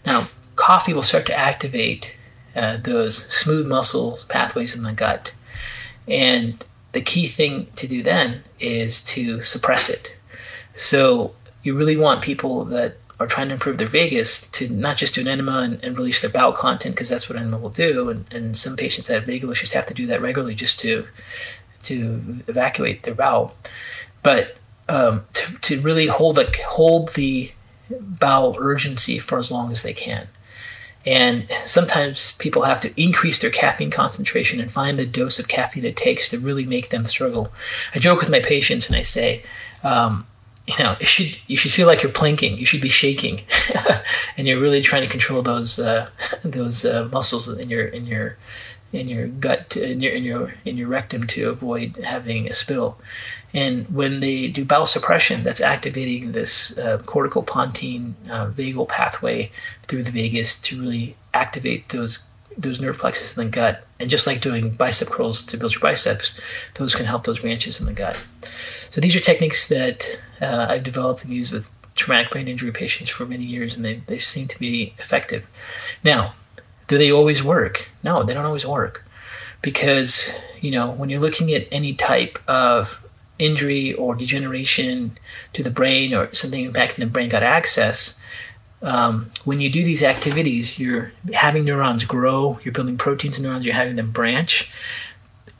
Now, 0.06 0.30
coffee 0.56 0.93
will 0.93 1.04
start 1.04 1.28
to 1.28 1.38
activate 1.38 2.17
uh, 2.56 2.78
those 2.78 3.25
smooth 3.28 3.67
muscles 3.67 4.25
pathways 4.25 4.75
in 4.75 4.82
the 4.82 4.93
gut, 4.93 5.34
and 6.08 6.65
the 6.91 7.02
key 7.02 7.28
thing 7.28 7.67
to 7.75 7.88
do 7.88 8.02
then 8.02 8.43
is 8.60 9.02
to 9.02 9.41
suppress 9.41 9.89
it. 9.89 10.17
So 10.73 11.36
you 11.63 11.75
really 11.75 11.97
want 11.97 12.21
people 12.21 12.65
that 12.65 12.97
are 13.19 13.28
trying 13.28 13.49
to 13.49 13.54
improve 13.54 13.78
their 13.78 13.88
vagus 13.88 14.49
to 14.52 14.69
not 14.69 14.97
just 14.97 15.13
do 15.13 15.21
an 15.21 15.28
enema 15.28 15.60
and, 15.60 15.84
and 15.84 15.97
release 15.97 16.21
their 16.21 16.32
bowel 16.32 16.54
content 16.54 16.95
because 16.95 17.10
that's 17.10 17.30
what 17.30 17.38
enema 17.38 17.58
will 17.58 17.69
do. 17.69 18.10
And, 18.10 18.34
and 18.34 18.56
some 18.56 18.78
patients 18.78 19.08
that 19.08 19.13
have 19.15 19.25
vagal 19.25 19.52
issues 19.52 19.73
have 19.73 19.86
to 19.88 19.93
do 19.93 20.08
that 20.08 20.21
regularly 20.21 20.56
just 20.56 20.80
to 20.80 21.06
to 21.84 22.41
evacuate 22.47 23.04
their 23.04 23.15
bowel. 23.15 23.54
But 24.21 24.58
um, 24.89 25.25
to, 25.34 25.58
to 25.60 25.82
really 25.82 26.08
hold 26.08 26.36
the 26.38 26.54
hold 26.67 27.13
the 27.13 27.52
bowel 27.99 28.56
urgency 28.60 29.19
for 29.19 29.38
as 29.38 29.52
long 29.52 29.71
as 29.71 29.84
they 29.84 29.93
can. 29.93 30.28
And 31.05 31.47
sometimes 31.65 32.33
people 32.33 32.63
have 32.63 32.81
to 32.81 33.01
increase 33.01 33.39
their 33.39 33.49
caffeine 33.49 33.91
concentration 33.91 34.59
and 34.59 34.71
find 34.71 34.99
the 34.99 35.05
dose 35.05 35.39
of 35.39 35.47
caffeine 35.47 35.85
it 35.85 35.95
takes 35.95 36.29
to 36.29 36.39
really 36.39 36.65
make 36.65 36.89
them 36.89 37.05
struggle. 37.05 37.51
I 37.95 37.99
joke 37.99 38.19
with 38.19 38.29
my 38.29 38.41
patients 38.41 38.88
and 38.88 38.95
I 38.95 39.01
say, 39.01 39.43
um, 39.83 40.27
you 40.67 40.83
know, 40.83 40.95
it 40.99 41.07
should 41.07 41.35
you 41.47 41.57
should 41.57 41.71
feel 41.71 41.88
like 41.88 42.03
you're 42.03 42.12
planking. 42.12 42.57
You 42.57 42.65
should 42.65 42.81
be 42.81 42.89
shaking, 42.89 43.41
and 44.38 44.47
you're 44.47 44.59
really 44.59 44.81
trying 44.81 45.01
to 45.01 45.09
control 45.09 45.41
those 45.41 45.79
uh, 45.79 46.09
those 46.43 46.85
uh, 46.85 47.09
muscles 47.12 47.47
in 47.47 47.69
your 47.69 47.85
in 47.85 48.05
your 48.05 48.38
in 48.91 49.08
your 49.08 49.28
gut 49.28 49.69
to, 49.71 49.91
in 49.91 50.02
your 50.02 50.13
in 50.13 50.23
your 50.23 50.54
in 50.65 50.78
your 50.78 50.88
rectum 50.88 51.28
to 51.28 51.49
avoid 51.49 51.97
having 52.04 52.47
a 52.47 52.54
spill. 52.54 52.97
And 53.54 53.88
when 53.93 54.19
they 54.19 54.47
do 54.47 54.63
bowel 54.63 54.86
suppression, 54.86 55.43
that's 55.43 55.62
activating 55.62 56.32
this 56.32 56.78
uh, 56.78 56.99
cortical 57.06 57.43
pontine 57.43 58.15
uh, 58.30 58.47
vagal 58.47 58.88
pathway 58.88 59.52
through 59.88 60.04
the 60.04 60.12
vagus 60.12 60.56
to 60.62 60.80
really 60.80 61.15
activate 61.34 61.89
those 61.89 62.19
those 62.58 62.82
nerve 62.82 62.97
plexus 62.97 63.38
in 63.38 63.45
the 63.45 63.49
gut. 63.49 63.86
And 63.99 64.10
just 64.10 64.28
like 64.28 64.41
doing 64.41 64.71
bicep 64.71 65.10
curls 65.10 65.43
to 65.43 65.58
build 65.58 65.73
your 65.73 65.82
biceps, 65.82 66.39
those 66.75 66.95
can 66.95 67.06
help 67.06 67.23
those 67.23 67.39
branches 67.39 67.80
in 67.80 67.86
the 67.86 67.93
gut. 67.93 68.17
So 68.89 69.02
these 69.02 69.15
are 69.15 69.19
techniques 69.19 69.67
that 69.69 70.21
uh, 70.41 70.67
I've 70.69 70.84
developed 70.84 71.23
and 71.23 71.34
used 71.34 71.54
with 71.54 71.69
traumatic 71.95 72.32
brain 72.32 72.47
injury 72.47 72.71
patients 72.71 73.10
for 73.10 73.25
many 73.25 73.43
years, 73.43 73.75
and 73.75 73.84
they, 73.84 74.02
they 74.08 74.19
seem 74.19 74.47
to 74.47 74.60
be 74.60 74.93
effective. 74.97 75.49
Now, 76.04 76.34
do 76.89 76.97
they 76.97 77.12
always 77.12 77.41
work? 77.41 77.88
No, 78.04 78.23
they 78.23 78.34
don't 78.34 78.45
always 78.45 78.65
work. 78.65 79.06
Because, 79.62 80.34
you 80.60 80.71
know, 80.71 80.91
when 80.91 81.10
you're 81.10 81.21
looking 81.21 81.54
at 81.54 81.67
any 81.71 81.93
type 81.93 82.39
of 82.47 83.06
injury 83.38 83.93
or 83.93 84.15
degeneration 84.15 85.17
to 85.54 85.63
the 85.63 85.69
brain 85.69 86.13
or 86.13 86.34
something 86.34 86.69
impacting 86.69 86.97
the 86.97 87.06
brain 87.06 87.30
gut 87.30 87.43
axis, 87.43 88.19
um, 88.82 89.30
when 89.45 89.60
you 89.60 89.69
do 89.69 89.84
these 89.84 90.02
activities, 90.02 90.80
you're 90.80 91.12
having 91.34 91.63
neurons 91.63 92.04
grow, 92.06 92.60
you're 92.63 92.73
building 92.73 92.97
proteins 92.97 93.38
in 93.38 93.43
neurons, 93.43 93.65
you're 93.65 93.75
having 93.75 93.95
them 93.95 94.12
branch, 94.12 94.71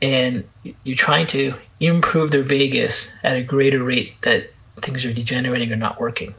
and 0.02 0.44
you're 0.82 0.96
trying 0.96 1.26
to 1.28 1.54
improve 1.78 2.32
their 2.32 2.42
vagus 2.42 3.14
at 3.22 3.36
a 3.36 3.42
greater 3.42 3.82
rate 3.82 4.20
that 4.22 4.50
things 4.78 5.04
are 5.04 5.12
degenerating 5.12 5.70
or 5.72 5.76
not 5.76 6.00
working. 6.00 6.34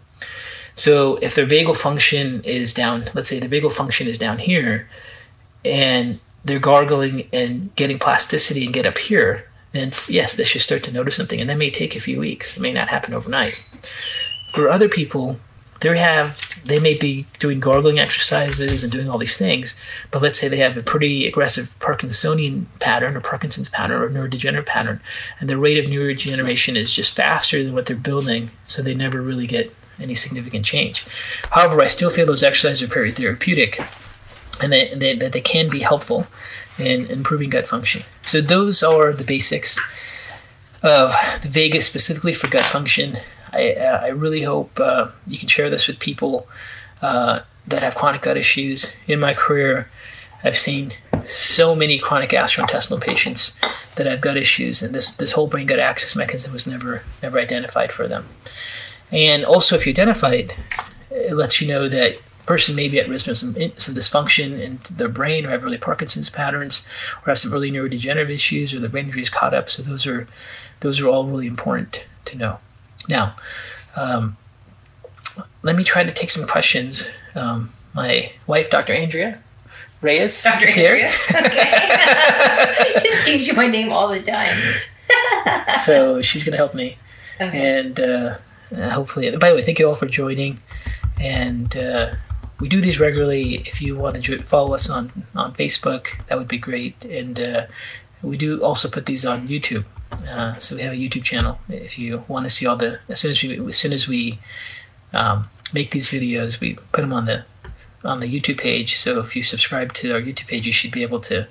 So 0.75 1.17
if 1.17 1.35
their 1.35 1.45
vagal 1.45 1.77
function 1.77 2.41
is 2.43 2.73
down, 2.73 3.05
let's 3.13 3.27
say 3.29 3.39
the 3.39 3.47
vagal 3.47 3.73
function 3.73 4.07
is 4.07 4.17
down 4.17 4.39
here, 4.39 4.89
and 5.65 6.19
they're 6.43 6.59
gargling 6.59 7.27
and 7.31 7.75
getting 7.75 7.99
plasticity 7.99 8.65
and 8.65 8.73
get 8.73 8.85
up 8.85 8.97
here, 8.97 9.47
then 9.73 9.91
yes, 10.07 10.35
they 10.35 10.43
should 10.43 10.61
start 10.61 10.83
to 10.83 10.91
notice 10.91 11.15
something. 11.15 11.39
And 11.39 11.49
that 11.49 11.57
may 11.57 11.69
take 11.69 11.95
a 11.95 11.99
few 11.99 12.19
weeks. 12.19 12.57
It 12.57 12.61
may 12.61 12.73
not 12.73 12.89
happen 12.89 13.13
overnight. 13.13 13.63
For 14.53 14.67
other 14.67 14.89
people, 14.89 15.39
they 15.81 15.97
have 15.97 16.37
they 16.63 16.79
may 16.79 16.93
be 16.93 17.25
doing 17.39 17.59
gargling 17.59 17.99
exercises 17.99 18.83
and 18.83 18.91
doing 18.91 19.09
all 19.09 19.17
these 19.17 19.37
things, 19.37 19.75
but 20.11 20.21
let's 20.21 20.39
say 20.39 20.47
they 20.47 20.57
have 20.57 20.77
a 20.77 20.83
pretty 20.83 21.25
aggressive 21.27 21.75
Parkinsonian 21.79 22.65
pattern 22.79 23.17
or 23.17 23.21
Parkinson's 23.21 23.69
pattern 23.69 24.01
or 24.01 24.09
neurodegenerative 24.09 24.67
pattern, 24.67 25.01
and 25.39 25.49
the 25.49 25.57
rate 25.57 25.83
of 25.83 25.89
neurodegeneration 25.89 26.75
is 26.75 26.93
just 26.93 27.15
faster 27.15 27.63
than 27.63 27.73
what 27.73 27.87
they're 27.87 27.97
building, 27.97 28.51
so 28.63 28.81
they 28.81 28.93
never 28.93 29.21
really 29.21 29.47
get 29.47 29.73
any 30.01 30.15
significant 30.15 30.65
change. 30.65 31.05
However, 31.51 31.81
I 31.81 31.87
still 31.87 32.09
feel 32.09 32.25
those 32.25 32.43
exercises 32.43 32.83
are 32.83 32.87
very 32.87 33.11
therapeutic 33.11 33.79
and 34.61 34.71
that 34.71 34.99
they, 34.99 35.15
they, 35.15 35.41
can 35.41 35.69
be 35.69 35.79
helpful 35.79 36.27
in 36.77 37.05
improving 37.07 37.49
gut 37.49 37.67
function. 37.67 38.03
So 38.23 38.41
those 38.41 38.83
are 38.83 39.11
the 39.11 39.23
basics 39.23 39.79
of 40.83 41.13
the 41.41 41.49
vagus 41.49 41.85
specifically 41.85 42.33
for 42.33 42.47
gut 42.47 42.65
function. 42.65 43.17
I, 43.53 43.73
I 43.73 44.07
really 44.09 44.43
hope 44.43 44.79
uh, 44.79 45.09
you 45.27 45.37
can 45.37 45.47
share 45.47 45.69
this 45.69 45.87
with 45.87 45.99
people 45.99 46.47
uh, 47.01 47.41
that 47.67 47.83
have 47.83 47.95
chronic 47.95 48.21
gut 48.21 48.37
issues. 48.37 48.93
In 49.07 49.19
my 49.19 49.33
career, 49.33 49.89
I've 50.43 50.57
seen 50.57 50.93
so 51.25 51.75
many 51.75 51.99
chronic 51.99 52.31
gastrointestinal 52.31 53.01
patients 53.01 53.53
that 53.95 54.07
have 54.07 54.21
gut 54.21 54.37
issues, 54.37 54.81
and 54.81 54.93
this, 54.93 55.11
this 55.11 55.33
whole 55.33 55.47
brain 55.47 55.67
gut 55.67 55.79
axis 55.79 56.15
mechanism 56.15 56.53
was 56.53 56.65
never 56.65 57.03
never 57.21 57.39
identified 57.39 57.91
for 57.91 58.07
them. 58.07 58.27
And 59.11 59.43
also, 59.43 59.75
if 59.75 59.85
you 59.85 59.91
identify 59.91 60.33
it, 60.33 60.55
it 61.09 61.35
lets 61.35 61.61
you 61.61 61.67
know 61.67 61.89
that 61.89 62.17
person 62.45 62.75
may 62.75 62.87
be 62.87 62.99
at 62.99 63.07
risk 63.07 63.27
of 63.27 63.37
some, 63.37 63.53
some 63.77 63.95
dysfunction 63.95 64.59
in 64.59 64.79
their 64.89 65.09
brain 65.09 65.45
or 65.45 65.49
have 65.49 65.63
early 65.63 65.77
Parkinson's 65.77 66.29
patterns 66.29 66.87
or 67.17 67.29
have 67.29 67.39
some 67.39 67.53
early 67.53 67.71
neurodegenerative 67.71 68.29
issues 68.29 68.73
or 68.73 68.79
the 68.79 68.89
brain 68.89 69.05
injury 69.05 69.21
is 69.21 69.29
caught 69.29 69.53
up. 69.53 69.69
So 69.69 69.81
those 69.81 70.07
are 70.07 70.27
those 70.79 70.99
are 70.99 71.07
all 71.07 71.25
really 71.25 71.47
important 71.47 72.05
to 72.25 72.37
know. 72.37 72.59
Now, 73.07 73.35
um, 73.95 74.37
let 75.61 75.75
me 75.75 75.83
try 75.83 76.03
to 76.03 76.11
take 76.11 76.29
some 76.29 76.45
questions. 76.45 77.07
Um, 77.35 77.73
my 77.93 78.31
wife, 78.47 78.69
Dr. 78.69 78.93
Andrea 78.93 79.39
Reyes, 80.01 80.41
Dr. 80.43 80.65
is 80.65 80.77
Andrea. 80.77 81.11
here. 81.11 81.39
Okay. 81.45 82.99
Just 83.03 83.27
change 83.27 83.53
my 83.53 83.67
name 83.67 83.91
all 83.91 84.07
the 84.07 84.21
time. 84.21 84.57
so 85.85 86.21
she's 86.21 86.43
going 86.43 86.53
to 86.53 86.57
help 86.57 86.73
me. 86.73 86.97
Okay. 87.39 87.79
And 87.79 87.99
uh, 87.99 88.37
hopefully, 88.73 89.29
by 89.37 89.49
the 89.49 89.55
way, 89.55 89.61
thank 89.61 89.79
you 89.79 89.87
all 89.87 89.95
for 89.95 90.07
joining. 90.07 90.59
And 91.19 91.75
uh, 91.75 92.13
we 92.59 92.69
do 92.69 92.81
these 92.81 92.99
regularly. 92.99 93.55
If 93.67 93.81
you 93.81 93.95
want 93.95 94.23
to 94.23 94.39
follow 94.43 94.73
us 94.73 94.89
on, 94.89 95.25
on 95.35 95.53
Facebook, 95.53 96.25
that 96.27 96.37
would 96.37 96.47
be 96.47 96.57
great. 96.57 97.05
And 97.05 97.39
uh, 97.39 97.65
we 98.21 98.37
do 98.37 98.63
also 98.63 98.89
put 98.89 99.05
these 99.05 99.25
on 99.25 99.47
YouTube. 99.47 99.85
Uh, 100.27 100.55
so 100.57 100.75
we 100.75 100.81
have 100.81 100.93
a 100.93 100.97
YouTube 100.97 101.23
channel. 101.23 101.59
If 101.69 101.97
you 101.97 102.23
want 102.27 102.45
to 102.45 102.49
see 102.49 102.65
all 102.65 102.75
the 102.75 102.99
as 103.07 103.19
soon 103.19 103.31
as 103.31 103.41
we 103.41 103.67
as 103.67 103.77
soon 103.77 103.93
as 103.93 104.07
we 104.07 104.39
um, 105.13 105.49
make 105.73 105.91
these 105.91 106.09
videos, 106.09 106.59
we 106.59 106.75
put 106.91 107.01
them 107.01 107.13
on 107.13 107.25
the 107.25 107.45
on 108.03 108.19
the 108.19 108.27
YouTube 108.27 108.59
page. 108.59 108.97
So 108.97 109.19
if 109.19 109.35
you 109.35 109.43
subscribe 109.43 109.93
to 109.93 110.13
our 110.13 110.21
YouTube 110.21 110.47
page, 110.47 110.67
you 110.67 110.73
should 110.73 110.91
be 110.91 111.01
able 111.01 111.19
to 111.21 111.47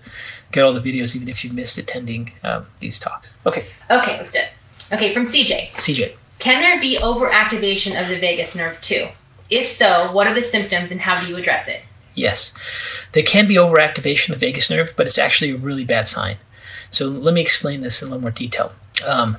get 0.52 0.64
all 0.64 0.72
the 0.72 0.80
videos, 0.80 1.16
even 1.16 1.28
if 1.28 1.44
you 1.44 1.52
missed 1.52 1.78
attending 1.78 2.33
um, 2.42 2.66
these 2.80 2.98
talks. 2.98 3.38
Okay. 3.46 3.66
Okay, 3.90 4.18
let's 4.18 4.33
do 4.33 4.40
it. 4.40 4.52
Okay, 4.92 5.14
from 5.14 5.24
CJ. 5.24 5.70
CJ. 5.72 6.14
Can 6.40 6.61
there 6.61 6.81
be 6.81 6.98
overactivation 6.98 8.00
of 8.00 8.09
the 8.09 8.18
vagus 8.18 8.57
nerve 8.57 8.81
too? 8.81 9.09
If 9.50 9.66
so, 9.66 10.11
what 10.12 10.26
are 10.26 10.35
the 10.35 10.42
symptoms 10.42 10.90
and 10.90 11.00
how 11.00 11.20
do 11.20 11.29
you 11.29 11.37
address 11.37 11.68
it? 11.68 11.83
Yes, 12.14 12.55
there 13.12 13.22
can 13.22 13.46
be 13.46 13.55
overactivation 13.57 14.31
of 14.31 14.40
the 14.40 14.46
vagus 14.46 14.70
nerve, 14.70 14.94
but 14.96 15.07
it's 15.07 15.18
actually 15.18 15.53
a 15.53 15.57
really 15.57 15.85
bad 15.85 16.09
sign. 16.09 16.38
So 16.90 17.07
let 17.09 17.35
me 17.35 17.40
explain 17.40 17.83
this 17.83 18.00
in 18.00 18.09
a 18.09 18.11
little 18.11 18.22
more 18.22 18.31
detail. 18.31 18.72
Um, 19.07 19.37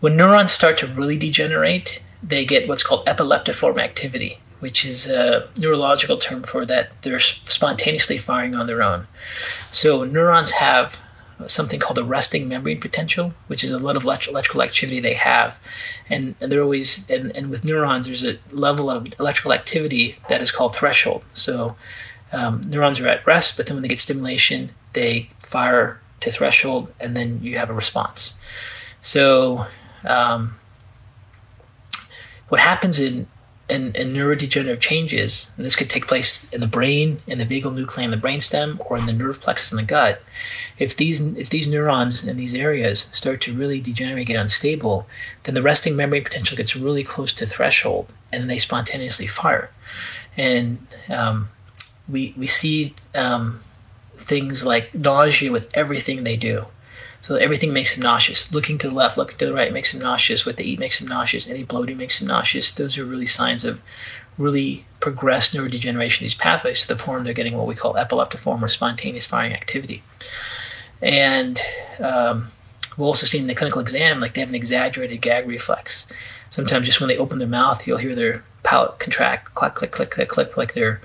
when 0.00 0.16
neurons 0.16 0.52
start 0.52 0.78
to 0.78 0.86
really 0.86 1.18
degenerate, 1.18 2.02
they 2.22 2.44
get 2.44 2.68
what's 2.68 2.82
called 2.82 3.04
epileptiform 3.06 3.82
activity, 3.82 4.38
which 4.60 4.84
is 4.84 5.08
a 5.08 5.48
neurological 5.58 6.18
term 6.18 6.44
for 6.44 6.64
that 6.66 6.90
they're 7.02 7.18
spontaneously 7.18 8.16
firing 8.16 8.54
on 8.54 8.66
their 8.66 8.82
own. 8.82 9.06
So 9.70 10.04
neurons 10.04 10.52
have 10.52 11.00
something 11.48 11.80
called 11.80 11.96
the 11.96 12.04
resting 12.04 12.48
membrane 12.48 12.80
potential, 12.80 13.34
which 13.46 13.62
is 13.62 13.70
a 13.70 13.78
lot 13.78 13.96
of 13.96 14.04
electrical 14.04 14.62
activity 14.62 15.00
they 15.00 15.14
have. 15.14 15.58
And, 16.08 16.34
and 16.40 16.50
they're 16.50 16.62
always, 16.62 17.08
and, 17.10 17.34
and 17.36 17.50
with 17.50 17.64
neurons, 17.64 18.06
there's 18.06 18.24
a 18.24 18.38
level 18.50 18.90
of 18.90 19.08
electrical 19.18 19.52
activity 19.52 20.18
that 20.28 20.42
is 20.42 20.50
called 20.50 20.74
threshold. 20.74 21.24
So 21.32 21.76
um, 22.32 22.60
neurons 22.66 23.00
are 23.00 23.08
at 23.08 23.26
rest, 23.26 23.56
but 23.56 23.66
then 23.66 23.76
when 23.76 23.82
they 23.82 23.88
get 23.88 24.00
stimulation, 24.00 24.70
they 24.92 25.28
fire 25.38 26.00
to 26.20 26.30
threshold, 26.30 26.92
and 26.98 27.16
then 27.16 27.40
you 27.42 27.58
have 27.58 27.70
a 27.70 27.74
response. 27.74 28.34
So, 29.00 29.66
um, 30.04 30.56
what 32.48 32.60
happens 32.60 32.98
in, 32.98 33.26
in, 33.72 33.94
in, 33.94 34.12
neurodegenerative 34.12 34.80
changes, 34.80 35.48
and 35.56 35.64
this 35.64 35.76
could 35.76 35.88
take 35.88 36.06
place 36.06 36.48
in 36.52 36.60
the 36.60 36.66
brain, 36.66 37.18
in 37.26 37.38
the 37.38 37.46
vagal 37.46 37.74
nuclei 37.74 38.04
in 38.04 38.10
the 38.10 38.16
brainstem, 38.16 38.78
or 38.88 38.98
in 38.98 39.06
the 39.06 39.12
nerve 39.12 39.40
plexus 39.40 39.72
in 39.72 39.76
the 39.76 39.82
gut. 39.82 40.20
If 40.78 40.96
these 40.96 41.20
if 41.20 41.48
these 41.48 41.66
neurons 41.66 42.22
in 42.22 42.36
these 42.36 42.54
areas 42.54 43.08
start 43.12 43.40
to 43.42 43.54
really 43.54 43.80
degenerate, 43.80 44.26
get 44.26 44.36
unstable, 44.36 45.06
then 45.44 45.54
the 45.54 45.62
resting 45.62 45.96
membrane 45.96 46.24
potential 46.24 46.56
gets 46.56 46.76
really 46.76 47.02
close 47.02 47.32
to 47.34 47.46
threshold, 47.46 48.12
and 48.30 48.42
then 48.42 48.48
they 48.48 48.58
spontaneously 48.58 49.26
fire. 49.26 49.70
And 50.36 50.86
um, 51.08 51.48
we 52.08 52.34
we 52.36 52.46
see 52.46 52.94
um, 53.14 53.62
things 54.16 54.66
like 54.66 54.94
nausea 54.94 55.50
with 55.50 55.70
everything 55.74 56.24
they 56.24 56.36
do. 56.36 56.66
So 57.20 57.36
everything 57.36 57.72
makes 57.72 57.94
them 57.94 58.02
nauseous. 58.02 58.52
Looking 58.52 58.78
to 58.78 58.88
the 58.88 58.94
left, 58.94 59.16
looking 59.16 59.38
to 59.38 59.46
the 59.46 59.52
right 59.52 59.72
makes 59.72 59.92
them 59.92 60.02
nauseous. 60.02 60.44
What 60.44 60.56
they 60.56 60.64
eat 60.64 60.78
makes 60.78 60.98
them 60.98 61.08
nauseous. 61.08 61.48
Any 61.48 61.62
bloating 61.62 61.96
makes 61.96 62.18
them 62.18 62.28
nauseous. 62.28 62.70
Those 62.70 62.98
are 62.98 63.04
really 63.04 63.26
signs 63.26 63.64
of 63.64 63.82
really 64.38 64.86
progressed 65.00 65.54
neurodegeneration 65.54 66.20
these 66.20 66.34
pathways 66.34 66.82
to 66.82 66.88
the 66.88 66.98
form 66.98 67.24
they're 67.24 67.32
getting 67.32 67.56
what 67.56 67.66
we 67.66 67.74
call 67.74 67.94
epileptiform 67.94 68.62
or 68.62 68.68
spontaneous 68.68 69.26
firing 69.26 69.52
activity. 69.52 70.02
And 71.00 71.60
um, 71.98 72.48
we'll 72.96 73.08
also 73.08 73.26
see 73.26 73.38
in 73.38 73.46
the 73.46 73.54
clinical 73.54 73.80
exam, 73.80 74.20
like 74.20 74.34
they 74.34 74.40
have 74.40 74.50
an 74.50 74.54
exaggerated 74.54 75.20
gag 75.20 75.46
reflex. 75.46 76.06
Sometimes 76.50 76.86
just 76.86 77.00
when 77.00 77.08
they 77.08 77.18
open 77.18 77.38
their 77.38 77.48
mouth, 77.48 77.86
you'll 77.86 77.98
hear 77.98 78.14
their 78.14 78.44
palate 78.62 78.98
contract, 78.98 79.54
click, 79.54 79.74
click, 79.74 79.90
click, 79.90 80.10
click, 80.10 80.28
click, 80.28 80.56
like 80.56 80.74
they're 80.74 81.00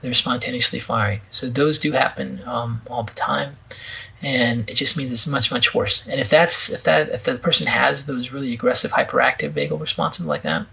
they're 0.00 0.14
spontaneously 0.14 0.78
firing. 0.78 1.20
So 1.30 1.48
those 1.48 1.78
do 1.78 1.92
happen 1.92 2.42
um, 2.46 2.82
all 2.88 3.02
the 3.02 3.14
time, 3.14 3.56
and 4.22 4.68
it 4.68 4.74
just 4.74 4.96
means 4.96 5.12
it's 5.12 5.26
much 5.26 5.50
much 5.50 5.74
worse. 5.74 6.06
And 6.06 6.20
if 6.20 6.30
that's 6.30 6.70
if 6.70 6.84
that 6.84 7.08
if 7.10 7.24
the 7.24 7.38
person 7.38 7.66
has 7.66 8.06
those 8.06 8.32
really 8.32 8.52
aggressive 8.52 8.92
hyperactive 8.92 9.52
vagal 9.52 9.80
responses 9.80 10.26
like 10.26 10.42
that, 10.42 10.66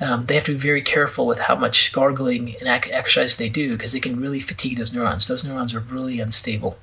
um, 0.00 0.26
they 0.26 0.34
have 0.34 0.44
to 0.44 0.52
be 0.52 0.58
very 0.58 0.82
careful 0.82 1.26
with 1.26 1.38
how 1.40 1.54
much 1.54 1.92
gargling 1.92 2.56
and 2.60 2.68
exercise 2.68 3.36
they 3.36 3.48
do 3.48 3.76
because 3.76 3.92
they 3.92 4.00
can 4.00 4.20
really 4.20 4.40
fatigue 4.40 4.78
those 4.78 4.92
neurons. 4.92 5.28
Those 5.28 5.44
neurons 5.44 5.74
are 5.74 5.80
really 5.80 6.20
unstable, 6.20 6.78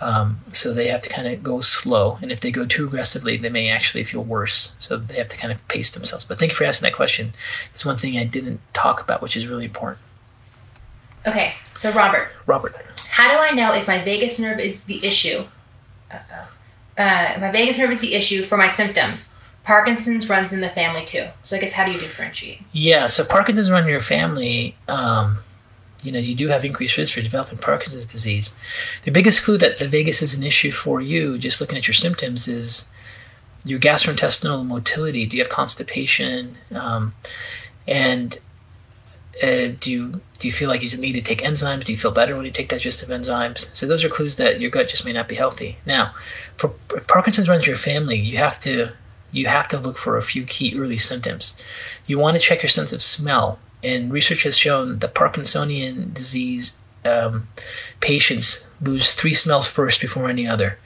um, 0.00 0.40
so 0.52 0.72
they 0.72 0.88
have 0.88 1.02
to 1.02 1.08
kind 1.08 1.28
of 1.28 1.42
go 1.42 1.60
slow. 1.60 2.18
And 2.22 2.32
if 2.32 2.40
they 2.40 2.50
go 2.50 2.66
too 2.66 2.86
aggressively, 2.86 3.36
they 3.36 3.50
may 3.50 3.70
actually 3.70 4.04
feel 4.04 4.24
worse. 4.24 4.74
So 4.78 4.96
they 4.96 5.16
have 5.16 5.28
to 5.28 5.36
kind 5.36 5.52
of 5.52 5.66
pace 5.68 5.90
themselves. 5.90 6.24
But 6.24 6.38
thank 6.38 6.52
you 6.52 6.56
for 6.56 6.64
asking 6.64 6.86
that 6.86 6.96
question. 6.96 7.34
It's 7.72 7.84
one 7.84 7.96
thing 7.96 8.18
I 8.18 8.24
didn't 8.24 8.60
talk 8.72 9.00
about, 9.00 9.22
which 9.22 9.36
is 9.36 9.46
really 9.46 9.64
important. 9.64 10.00
Okay, 11.26 11.54
so 11.76 11.92
Robert. 11.92 12.28
Robert. 12.46 12.74
How 13.08 13.32
do 13.32 13.38
I 13.38 13.52
know 13.52 13.72
if 13.74 13.86
my 13.86 14.04
vagus 14.04 14.38
nerve 14.38 14.60
is 14.60 14.84
the 14.84 15.04
issue? 15.04 15.44
Uh, 16.10 17.36
my 17.40 17.50
vagus 17.50 17.78
nerve 17.78 17.90
is 17.90 18.00
the 18.00 18.14
issue 18.14 18.42
for 18.42 18.56
my 18.56 18.68
symptoms. 18.68 19.36
Parkinson's 19.64 20.28
runs 20.28 20.52
in 20.52 20.60
the 20.60 20.68
family 20.68 21.04
too. 21.04 21.26
So 21.42 21.56
I 21.56 21.60
guess 21.60 21.72
how 21.72 21.84
do 21.84 21.92
you 21.92 21.98
differentiate? 21.98 22.60
Yeah, 22.72 23.08
so 23.08 23.24
Parkinson's 23.24 23.70
run 23.70 23.82
in 23.82 23.90
your 23.90 24.00
family. 24.00 24.76
Um, 24.86 25.38
you 26.02 26.12
know 26.12 26.18
you 26.18 26.34
do 26.34 26.48
have 26.48 26.64
increased 26.64 26.96
risk 26.96 27.14
for 27.14 27.22
developing 27.22 27.58
Parkinson's 27.58 28.06
disease. 28.06 28.54
The 29.02 29.10
biggest 29.10 29.42
clue 29.42 29.58
that 29.58 29.78
the 29.78 29.88
vagus 29.88 30.22
is 30.22 30.34
an 30.34 30.44
issue 30.44 30.70
for 30.70 31.00
you, 31.00 31.36
just 31.38 31.60
looking 31.60 31.76
at 31.76 31.88
your 31.88 31.94
symptoms, 31.94 32.46
is 32.46 32.88
your 33.64 33.80
gastrointestinal 33.80 34.64
motility. 34.64 35.26
Do 35.26 35.36
you 35.36 35.42
have 35.42 35.50
constipation? 35.50 36.58
Um, 36.72 37.14
and 37.88 38.38
uh, 39.42 39.68
do 39.80 39.90
you 39.90 40.20
do 40.38 40.48
you 40.48 40.52
feel 40.52 40.68
like 40.68 40.82
you 40.82 40.98
need 40.98 41.12
to 41.12 41.22
take 41.22 41.42
enzymes? 41.42 41.84
Do 41.84 41.92
you 41.92 41.98
feel 41.98 42.10
better 42.10 42.34
when 42.34 42.44
you 42.44 42.50
take 42.50 42.68
digestive 42.68 43.08
enzymes? 43.10 43.74
So 43.76 43.86
those 43.86 44.04
are 44.04 44.08
clues 44.08 44.36
that 44.36 44.60
your 44.60 44.70
gut 44.70 44.88
just 44.88 45.04
may 45.04 45.12
not 45.12 45.28
be 45.28 45.34
healthy. 45.34 45.78
Now, 45.84 46.14
for 46.56 46.74
if 46.94 47.06
Parkinson's 47.06 47.48
runs 47.48 47.66
your 47.66 47.76
family, 47.76 48.18
you 48.18 48.38
have 48.38 48.58
to 48.60 48.92
you 49.32 49.46
have 49.46 49.68
to 49.68 49.78
look 49.78 49.98
for 49.98 50.16
a 50.16 50.22
few 50.22 50.44
key 50.44 50.78
early 50.78 50.98
symptoms. 50.98 51.60
You 52.06 52.18
want 52.18 52.36
to 52.36 52.40
check 52.40 52.62
your 52.62 52.70
sense 52.70 52.92
of 52.92 53.02
smell, 53.02 53.58
and 53.82 54.12
research 54.12 54.44
has 54.44 54.56
shown 54.56 55.00
that 55.00 55.14
Parkinsonian 55.14 56.14
disease 56.14 56.74
um, 57.04 57.48
patients 58.00 58.68
lose 58.80 59.14
three 59.14 59.34
smells 59.34 59.68
first 59.68 60.00
before 60.00 60.28
any 60.28 60.46
other. 60.46 60.78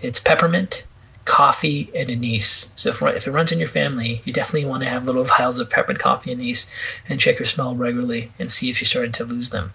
It's 0.00 0.20
peppermint, 0.20 0.86
coffee, 1.24 1.90
and 1.94 2.10
anise. 2.10 2.72
So 2.76 2.90
if, 2.90 3.02
if, 3.02 3.26
it 3.26 3.32
runs 3.32 3.50
in 3.52 3.58
your 3.58 3.68
family, 3.68 4.20
you 4.24 4.32
definitely 4.32 4.68
want 4.68 4.82
to 4.82 4.88
have 4.88 5.04
little 5.04 5.24
vials 5.38 5.58
of 5.58 5.70
peppermint, 5.70 6.00
coffee, 6.00 6.32
and 6.32 6.40
anise, 6.40 6.70
and 7.08 7.20
check 7.20 7.38
your 7.38 7.46
smell 7.46 7.74
regularly 7.74 8.32
and 8.38 8.50
see 8.50 8.70
if 8.70 8.80
you're 8.80 8.86
starting 8.86 9.12
to 9.12 9.24
lose 9.24 9.50
them. 9.50 9.72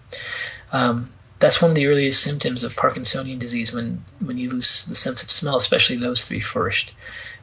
Um, 0.72 1.12
that's 1.40 1.62
one 1.62 1.72
of 1.72 1.76
the 1.76 1.88
earliest 1.88 2.22
symptoms 2.22 2.64
of 2.64 2.76
Parkinsonian 2.76 3.40
disease 3.40 3.74
when, 3.74 4.04
when 4.20 4.38
you 4.38 4.50
lose 4.50 4.86
the 4.86 4.96
sense 4.96 5.24
of 5.24 5.32
smell, 5.32 5.56
especially 5.56 5.96
those 5.96 6.26
three 6.26 6.42
first. 6.42 6.94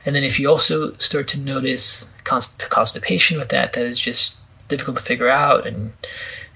And 0.04 0.14
then 0.14 0.22
if 0.22 0.38
you 0.38 0.48
also 0.48 0.96
start 0.98 1.26
to 1.28 1.40
notice 1.40 2.10
constipation 2.24 3.38
with 3.38 3.48
that, 3.48 3.72
that 3.72 3.84
is 3.84 3.98
just 3.98 4.38
difficult 4.68 4.98
to 4.98 5.02
figure 5.02 5.28
out, 5.28 5.66
and 5.66 5.92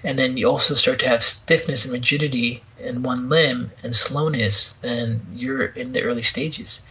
and 0.02 0.18
then 0.18 0.36
you 0.36 0.48
also 0.48 0.74
start 0.74 0.98
to 1.00 1.08
have 1.08 1.22
stiffness 1.22 1.84
and 1.84 1.92
rigidity 1.92 2.62
in 2.78 3.02
one 3.02 3.28
limb 3.28 3.72
and 3.82 3.94
slowness, 3.94 4.72
then 4.72 5.26
you're 5.34 5.66
in 5.66 5.92
the 5.92 6.02
early 6.02 6.22
stages. 6.22 6.82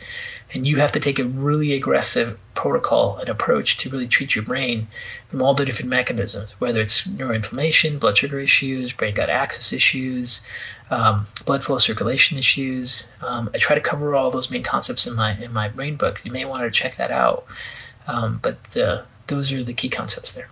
And 0.51 0.65
you 0.65 0.77
have 0.77 0.91
to 0.93 0.99
take 0.99 1.19
a 1.19 1.25
really 1.25 1.73
aggressive 1.73 2.39
protocol 2.55 3.17
and 3.17 3.29
approach 3.29 3.77
to 3.77 3.89
really 3.89 4.07
treat 4.07 4.35
your 4.35 4.43
brain 4.43 4.87
from 5.27 5.41
all 5.41 5.53
the 5.53 5.65
different 5.65 5.89
mechanisms, 5.89 6.53
whether 6.59 6.81
it's 6.81 7.07
neuroinflammation, 7.07 7.99
blood 7.99 8.17
sugar 8.17 8.39
issues, 8.39 8.91
brain 8.93 9.13
gut 9.13 9.29
axis 9.29 9.71
issues, 9.71 10.41
um, 10.89 11.27
blood 11.45 11.63
flow 11.63 11.77
circulation 11.77 12.37
issues. 12.37 13.07
Um, 13.21 13.49
I 13.53 13.59
try 13.59 13.75
to 13.75 13.81
cover 13.81 14.15
all 14.15 14.31
those 14.31 14.49
main 14.49 14.63
concepts 14.63 15.05
in 15.05 15.15
my 15.15 15.37
in 15.37 15.53
my 15.53 15.69
brain 15.69 15.95
book. 15.95 16.21
You 16.23 16.31
may 16.31 16.45
want 16.45 16.61
to 16.61 16.71
check 16.71 16.95
that 16.95 17.11
out. 17.11 17.45
Um, 18.07 18.39
but 18.41 18.75
uh, 18.75 19.03
those 19.27 19.51
are 19.51 19.63
the 19.63 19.73
key 19.73 19.89
concepts 19.89 20.31
there. 20.31 20.49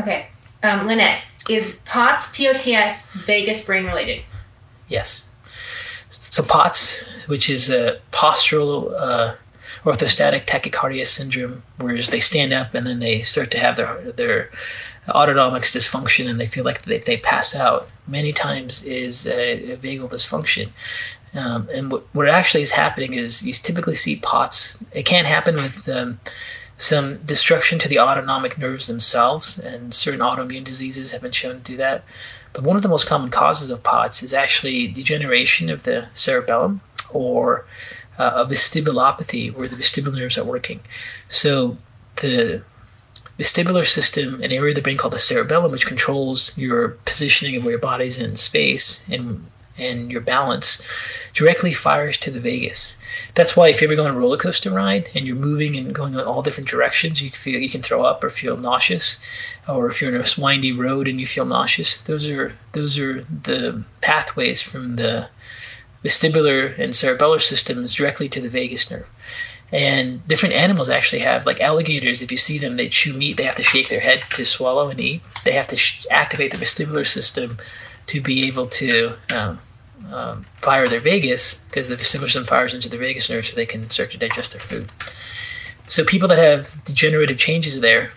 Okay, 0.00 0.26
um, 0.62 0.86
Lynette, 0.86 1.22
is 1.48 1.80
POTS 1.84 2.36
POTS 2.36 3.12
vagus 3.24 3.64
brain 3.64 3.84
related? 3.84 4.22
Yes. 4.88 5.28
So 6.08 6.42
POTS, 6.42 7.04
which 7.26 7.48
is 7.48 7.70
a 7.70 8.00
postural 8.12 8.94
uh, 8.98 9.34
orthostatic 9.84 10.46
tachycardia 10.46 11.06
syndrome, 11.06 11.62
whereas 11.78 12.08
they 12.08 12.20
stand 12.20 12.52
up 12.52 12.74
and 12.74 12.86
then 12.86 12.98
they 12.98 13.22
start 13.22 13.50
to 13.52 13.58
have 13.58 13.76
their 13.76 14.12
their 14.12 14.50
autonomics 15.08 15.74
dysfunction 15.76 16.28
and 16.28 16.40
they 16.40 16.46
feel 16.46 16.64
like 16.64 16.82
they, 16.82 16.98
they 16.98 17.16
pass 17.16 17.54
out. 17.54 17.88
Many 18.08 18.32
times 18.32 18.82
is 18.82 19.26
a, 19.26 19.72
a 19.72 19.76
vagal 19.76 20.10
dysfunction. 20.10 20.70
Um, 21.34 21.68
and 21.72 21.92
what, 21.92 22.02
what 22.12 22.28
actually 22.28 22.62
is 22.62 22.72
happening 22.72 23.12
is 23.12 23.42
you 23.42 23.52
typically 23.52 23.94
see 23.94 24.16
POTS. 24.16 24.82
It 24.92 25.04
can 25.04 25.24
happen 25.24 25.56
with 25.56 25.88
um, 25.88 26.18
some 26.76 27.18
destruction 27.18 27.78
to 27.78 27.88
the 27.88 27.98
autonomic 27.98 28.58
nerves 28.58 28.86
themselves, 28.86 29.58
and 29.58 29.94
certain 29.94 30.20
autoimmune 30.20 30.64
diseases 30.64 31.12
have 31.12 31.22
been 31.22 31.32
shown 31.32 31.56
to 31.56 31.72
do 31.72 31.76
that. 31.76 32.04
But 32.52 32.64
one 32.64 32.76
of 32.76 32.82
the 32.82 32.88
most 32.88 33.06
common 33.06 33.30
causes 33.30 33.70
of 33.70 33.82
POTS 33.82 34.22
is 34.22 34.32
actually 34.32 34.88
degeneration 34.88 35.70
of 35.70 35.84
the 35.84 36.08
cerebellum 36.14 36.80
or 37.12 37.66
uh, 38.18 38.32
a 38.36 38.46
vestibulopathy 38.46 39.54
where 39.54 39.68
the 39.68 39.76
vestibular 39.76 40.18
nerves 40.18 40.38
are 40.38 40.44
working. 40.44 40.80
So 41.28 41.76
the 42.16 42.62
vestibular 43.38 43.86
system, 43.86 44.42
an 44.42 44.52
area 44.52 44.70
of 44.70 44.76
the 44.76 44.82
brain 44.82 44.96
called 44.96 45.14
the 45.14 45.18
cerebellum, 45.18 45.72
which 45.72 45.86
controls 45.86 46.56
your 46.56 46.90
positioning 47.04 47.56
of 47.56 47.64
where 47.64 47.72
your 47.72 47.80
body's 47.80 48.18
in 48.18 48.36
space 48.36 49.04
and 49.08 49.46
and 49.78 50.10
your 50.10 50.20
balance, 50.20 50.86
directly 51.32 51.72
fires 51.72 52.16
to 52.18 52.30
the 52.30 52.40
vagus. 52.40 52.96
That's 53.34 53.56
why 53.56 53.68
if 53.68 53.80
you 53.80 53.88
ever 53.88 53.96
go 53.96 54.04
on 54.04 54.10
a 54.10 54.18
roller 54.18 54.36
coaster 54.36 54.70
ride 54.70 55.10
and 55.14 55.26
you're 55.26 55.36
moving 55.36 55.76
and 55.76 55.94
going 55.94 56.14
in 56.14 56.20
all 56.20 56.42
different 56.42 56.68
directions, 56.68 57.20
you 57.20 57.30
can 57.30 57.38
feel 57.38 57.60
you 57.60 57.68
can 57.68 57.82
throw 57.82 58.02
up 58.02 58.24
or 58.24 58.30
feel 58.30 58.56
nauseous, 58.56 59.18
or 59.68 59.88
if 59.88 60.00
you're 60.00 60.14
in 60.14 60.20
a 60.20 60.40
windy 60.40 60.72
road 60.72 61.08
and 61.08 61.20
you 61.20 61.26
feel 61.26 61.44
nauseous, 61.44 61.98
those 61.98 62.26
are 62.28 62.56
those 62.72 62.98
are 62.98 63.24
the 63.24 63.84
pathways 64.00 64.62
from 64.62 64.96
the 64.96 65.28
vestibular 66.04 66.78
and 66.78 66.92
cerebellar 66.92 67.40
systems 67.40 67.94
directly 67.94 68.28
to 68.28 68.40
the 68.40 68.50
vagus 68.50 68.90
nerve. 68.90 69.06
And 69.72 70.26
different 70.28 70.54
animals 70.54 70.88
actually 70.88 71.22
have, 71.22 71.44
like 71.44 71.60
alligators, 71.60 72.22
if 72.22 72.30
you 72.30 72.38
see 72.38 72.56
them, 72.56 72.76
they 72.76 72.88
chew 72.88 73.12
meat, 73.12 73.36
they 73.36 73.42
have 73.42 73.56
to 73.56 73.64
shake 73.64 73.88
their 73.88 74.00
head 74.00 74.22
to 74.30 74.44
swallow 74.44 74.88
and 74.88 75.00
eat. 75.00 75.22
They 75.44 75.52
have 75.52 75.66
to 75.68 75.76
sh- 75.76 76.06
activate 76.08 76.52
the 76.52 76.56
vestibular 76.56 77.04
system 77.04 77.58
to 78.06 78.20
be 78.20 78.46
able 78.46 78.68
to 78.68 79.14
um, 79.34 79.58
um, 80.12 80.44
fire 80.54 80.88
their 80.88 81.00
vagus 81.00 81.56
because 81.68 81.88
the 81.88 81.96
vestibular 81.96 82.24
system 82.24 82.44
fires 82.44 82.74
into 82.74 82.88
the 82.88 82.98
vagus 82.98 83.28
nerve 83.28 83.46
so 83.46 83.56
they 83.56 83.66
can 83.66 83.88
start 83.90 84.10
to 84.12 84.18
digest 84.18 84.52
their 84.52 84.60
food. 84.60 84.90
So 85.88 86.04
people 86.04 86.28
that 86.28 86.38
have 86.38 86.84
degenerative 86.84 87.38
changes 87.38 87.80
there 87.80 88.12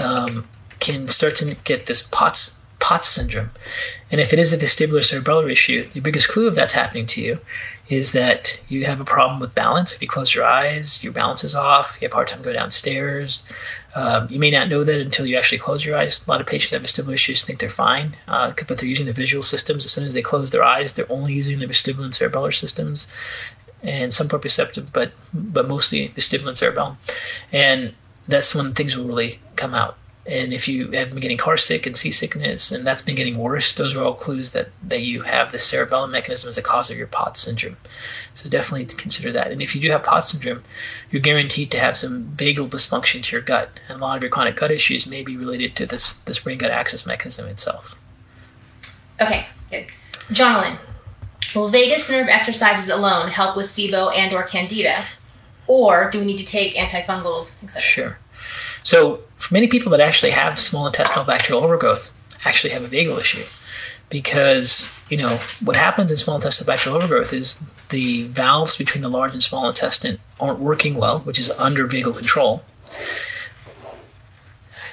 um, 0.00 0.46
can 0.80 1.08
start 1.08 1.36
to 1.36 1.54
get 1.64 1.86
this 1.86 2.02
POTS 2.02 2.58
POTS 2.78 3.08
syndrome. 3.08 3.50
And 4.10 4.20
if 4.20 4.32
it 4.32 4.38
is 4.38 4.52
a 4.52 4.58
vestibular 4.58 5.00
cerebellar 5.00 5.50
issue, 5.50 5.88
the 5.88 6.00
biggest 6.00 6.28
clue 6.28 6.46
of 6.46 6.54
that's 6.54 6.72
happening 6.72 7.06
to 7.06 7.20
you 7.20 7.38
is 7.88 8.12
that 8.12 8.60
you 8.68 8.84
have 8.84 9.00
a 9.00 9.04
problem 9.04 9.40
with 9.40 9.54
balance. 9.54 9.94
If 9.94 10.02
you 10.02 10.08
close 10.08 10.34
your 10.34 10.44
eyes, 10.44 11.02
your 11.02 11.12
balance 11.12 11.42
is 11.42 11.54
off. 11.54 11.98
You 12.00 12.06
have 12.06 12.12
a 12.12 12.16
hard 12.16 12.28
time 12.28 12.42
going 12.42 12.56
downstairs. 12.56 13.44
Um, 13.96 14.28
you 14.30 14.38
may 14.38 14.50
not 14.50 14.68
know 14.68 14.84
that 14.84 15.00
until 15.00 15.24
you 15.24 15.38
actually 15.38 15.56
close 15.56 15.82
your 15.86 15.96
eyes. 15.96 16.22
A 16.26 16.30
lot 16.30 16.42
of 16.42 16.46
patients 16.46 16.72
have 16.72 16.82
vestibular 16.82 17.14
issues 17.14 17.42
think 17.42 17.60
they're 17.60 17.70
fine, 17.70 18.16
uh, 18.28 18.52
but 18.68 18.76
they're 18.76 18.88
using 18.88 19.06
the 19.06 19.14
visual 19.14 19.42
systems. 19.42 19.86
As 19.86 19.92
soon 19.92 20.04
as 20.04 20.12
they 20.12 20.20
close 20.20 20.50
their 20.50 20.62
eyes, 20.62 20.92
they're 20.92 21.10
only 21.10 21.32
using 21.32 21.58
the 21.58 21.66
vestibular 21.66 22.04
and 22.04 22.12
cerebellar 22.12 22.52
systems, 22.52 23.08
and 23.82 24.12
some 24.12 24.28
proprioceptive, 24.28 24.92
but 24.92 25.12
but 25.32 25.66
mostly 25.66 26.10
vestibular 26.10 26.48
and 26.48 26.58
cerebellum. 26.58 26.98
And 27.50 27.94
that's 28.28 28.54
when 28.54 28.74
things 28.74 28.96
will 28.96 29.06
really 29.06 29.40
come 29.56 29.72
out. 29.72 29.96
And 30.28 30.52
if 30.52 30.66
you 30.66 30.90
have 30.90 31.10
been 31.10 31.20
getting 31.20 31.36
car 31.36 31.56
sick 31.56 31.86
and 31.86 31.96
seasickness, 31.96 32.72
and 32.72 32.84
that's 32.84 33.02
been 33.02 33.14
getting 33.14 33.38
worse, 33.38 33.72
those 33.72 33.94
are 33.94 34.02
all 34.02 34.14
clues 34.14 34.50
that, 34.50 34.70
that 34.82 35.02
you 35.02 35.22
have 35.22 35.52
the 35.52 35.58
cerebellum 35.58 36.10
mechanism 36.10 36.48
as 36.48 36.58
a 36.58 36.62
cause 36.62 36.90
of 36.90 36.98
your 36.98 37.06
POTS 37.06 37.40
syndrome. 37.40 37.76
So 38.34 38.48
definitely 38.48 38.86
consider 38.86 39.30
that. 39.32 39.52
And 39.52 39.62
if 39.62 39.74
you 39.74 39.80
do 39.80 39.90
have 39.92 40.02
POTS 40.02 40.30
syndrome, 40.30 40.64
you're 41.12 41.22
guaranteed 41.22 41.70
to 41.70 41.78
have 41.78 41.96
some 41.96 42.32
vagal 42.34 42.70
dysfunction 42.70 43.22
to 43.22 43.36
your 43.36 43.42
gut. 43.42 43.78
And 43.88 44.00
a 44.00 44.02
lot 44.02 44.16
of 44.16 44.22
your 44.24 44.30
chronic 44.30 44.56
gut 44.56 44.72
issues 44.72 45.06
may 45.06 45.22
be 45.22 45.36
related 45.36 45.76
to 45.76 45.86
this, 45.86 46.14
this 46.20 46.40
brain 46.40 46.58
gut 46.58 46.72
axis 46.72 47.06
mechanism 47.06 47.46
itself. 47.46 47.96
Okay, 49.20 49.46
good. 49.70 49.86
Jonathan, 50.32 50.78
will 51.54 51.68
vagus 51.68 52.10
nerve 52.10 52.26
exercises 52.28 52.90
alone 52.90 53.28
help 53.28 53.56
with 53.56 53.66
SIBO 53.66 54.12
and 54.12 54.32
or 54.32 54.42
candida? 54.42 55.04
Or 55.68 56.10
do 56.10 56.18
we 56.18 56.26
need 56.26 56.38
to 56.38 56.44
take 56.44 56.74
antifungals, 56.74 57.62
etc.? 57.62 57.80
Sure. 57.80 58.18
So, 58.86 59.18
for 59.36 59.52
many 59.52 59.66
people 59.66 59.90
that 59.90 60.00
actually 60.00 60.30
have 60.30 60.60
small 60.60 60.86
intestinal 60.86 61.24
bacterial 61.24 61.64
overgrowth, 61.64 62.14
actually 62.44 62.70
have 62.70 62.84
a 62.84 62.88
vagal 62.88 63.18
issue 63.18 63.42
because 64.10 64.96
you 65.08 65.16
know 65.16 65.40
what 65.58 65.74
happens 65.74 66.12
in 66.12 66.16
small 66.16 66.36
intestinal 66.36 66.72
bacterial 66.72 66.96
overgrowth 66.96 67.32
is 67.32 67.60
the 67.88 68.28
valves 68.28 68.76
between 68.76 69.02
the 69.02 69.08
large 69.08 69.32
and 69.32 69.42
small 69.42 69.68
intestine 69.68 70.20
aren't 70.38 70.60
working 70.60 70.94
well, 70.94 71.18
which 71.18 71.40
is 71.40 71.50
under 71.58 71.88
vagal 71.88 72.14
control. 72.14 72.62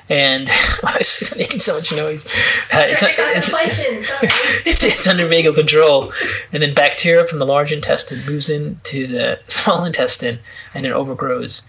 And 0.09 0.49
I 0.83 0.95
was 0.97 1.31
making 1.37 1.59
so 1.59 1.75
much 1.75 1.91
noise. 1.91 2.25
Uh, 2.73 2.87
it's, 2.89 3.03
it's, 3.05 3.51
it's, 4.65 4.83
it's, 4.83 5.07
under 5.07 5.27
vagal 5.29 5.53
control. 5.53 6.11
And 6.51 6.63
then 6.63 6.73
bacteria 6.73 7.27
from 7.27 7.37
the 7.37 7.45
large 7.45 7.71
intestine 7.71 8.25
moves 8.25 8.49
into 8.49 9.05
the 9.05 9.39
small 9.47 9.85
intestine 9.85 10.39
and 10.73 10.87
it 10.87 10.93
overgrows. 10.93 11.61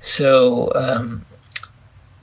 So 0.00 0.70
um, 0.76 1.26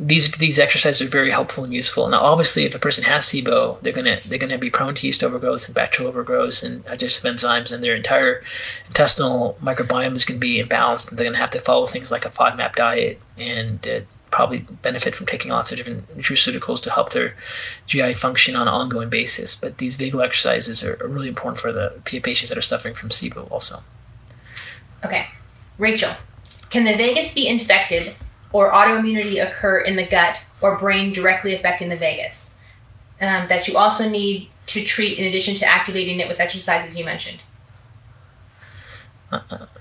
these 0.03 0.31
these 0.31 0.57
exercises 0.57 0.99
are 1.01 1.09
very 1.09 1.29
helpful 1.29 1.63
and 1.63 1.71
useful. 1.71 2.07
Now, 2.09 2.21
obviously, 2.21 2.65
if 2.65 2.73
a 2.73 2.79
person 2.79 3.03
has 3.03 3.25
SIBO, 3.25 3.79
they're 3.81 3.93
gonna 3.93 4.19
they're 4.25 4.39
gonna 4.39 4.57
be 4.57 4.71
prone 4.71 4.95
to 4.95 5.05
yeast 5.05 5.23
overgrowth 5.23 5.67
and 5.67 5.75
bacterial 5.75 6.09
overgrowth 6.09 6.63
and 6.63 6.83
digestive 6.85 7.31
enzymes, 7.31 7.71
and 7.71 7.83
their 7.83 7.95
entire 7.95 8.43
intestinal 8.87 9.57
microbiome 9.61 10.15
is 10.15 10.25
gonna 10.25 10.39
be 10.39 10.61
imbalanced. 10.61 11.09
And 11.09 11.19
they're 11.19 11.27
gonna 11.27 11.37
have 11.37 11.51
to 11.51 11.59
follow 11.59 11.85
things 11.85 12.11
like 12.11 12.25
a 12.25 12.29
FODMAP 12.29 12.75
diet 12.75 13.21
and 13.37 13.87
uh, 13.87 13.99
probably 14.31 14.65
benefit 14.81 15.15
from 15.15 15.27
taking 15.27 15.51
lots 15.51 15.71
of 15.71 15.77
different 15.77 16.17
nutraceuticals 16.17 16.81
to 16.81 16.89
help 16.89 17.11
their 17.11 17.35
GI 17.85 18.15
function 18.15 18.55
on 18.55 18.67
an 18.67 18.73
ongoing 18.73 19.09
basis. 19.09 19.55
But 19.55 19.77
these 19.77 19.95
vagal 19.95 20.25
exercises 20.25 20.83
are, 20.83 20.97
are 21.03 21.07
really 21.07 21.27
important 21.27 21.61
for 21.61 21.71
the 21.71 22.01
patients 22.03 22.49
that 22.49 22.57
are 22.57 22.61
suffering 22.61 22.95
from 22.95 23.09
SIBO 23.09 23.51
also. 23.51 23.83
Okay, 25.05 25.27
Rachel, 25.77 26.13
can 26.71 26.85
the 26.85 26.95
vagus 26.95 27.35
be 27.35 27.47
infected 27.47 28.15
or 28.53 28.71
autoimmunity 28.71 29.45
occur 29.45 29.79
in 29.79 29.95
the 29.95 30.05
gut 30.05 30.37
or 30.61 30.77
brain 30.77 31.13
directly 31.13 31.55
affecting 31.55 31.89
the 31.89 31.97
vagus. 31.97 32.55
um, 33.21 33.47
that 33.49 33.67
you 33.67 33.77
also 33.77 34.09
need 34.09 34.49
to 34.67 34.83
treat 34.83 35.17
in 35.17 35.25
addition 35.25 35.53
to 35.55 35.65
activating 35.65 36.19
it 36.19 36.27
with 36.27 36.39
exercises 36.39 36.97
you 36.97 37.05
mentioned? 37.05 37.39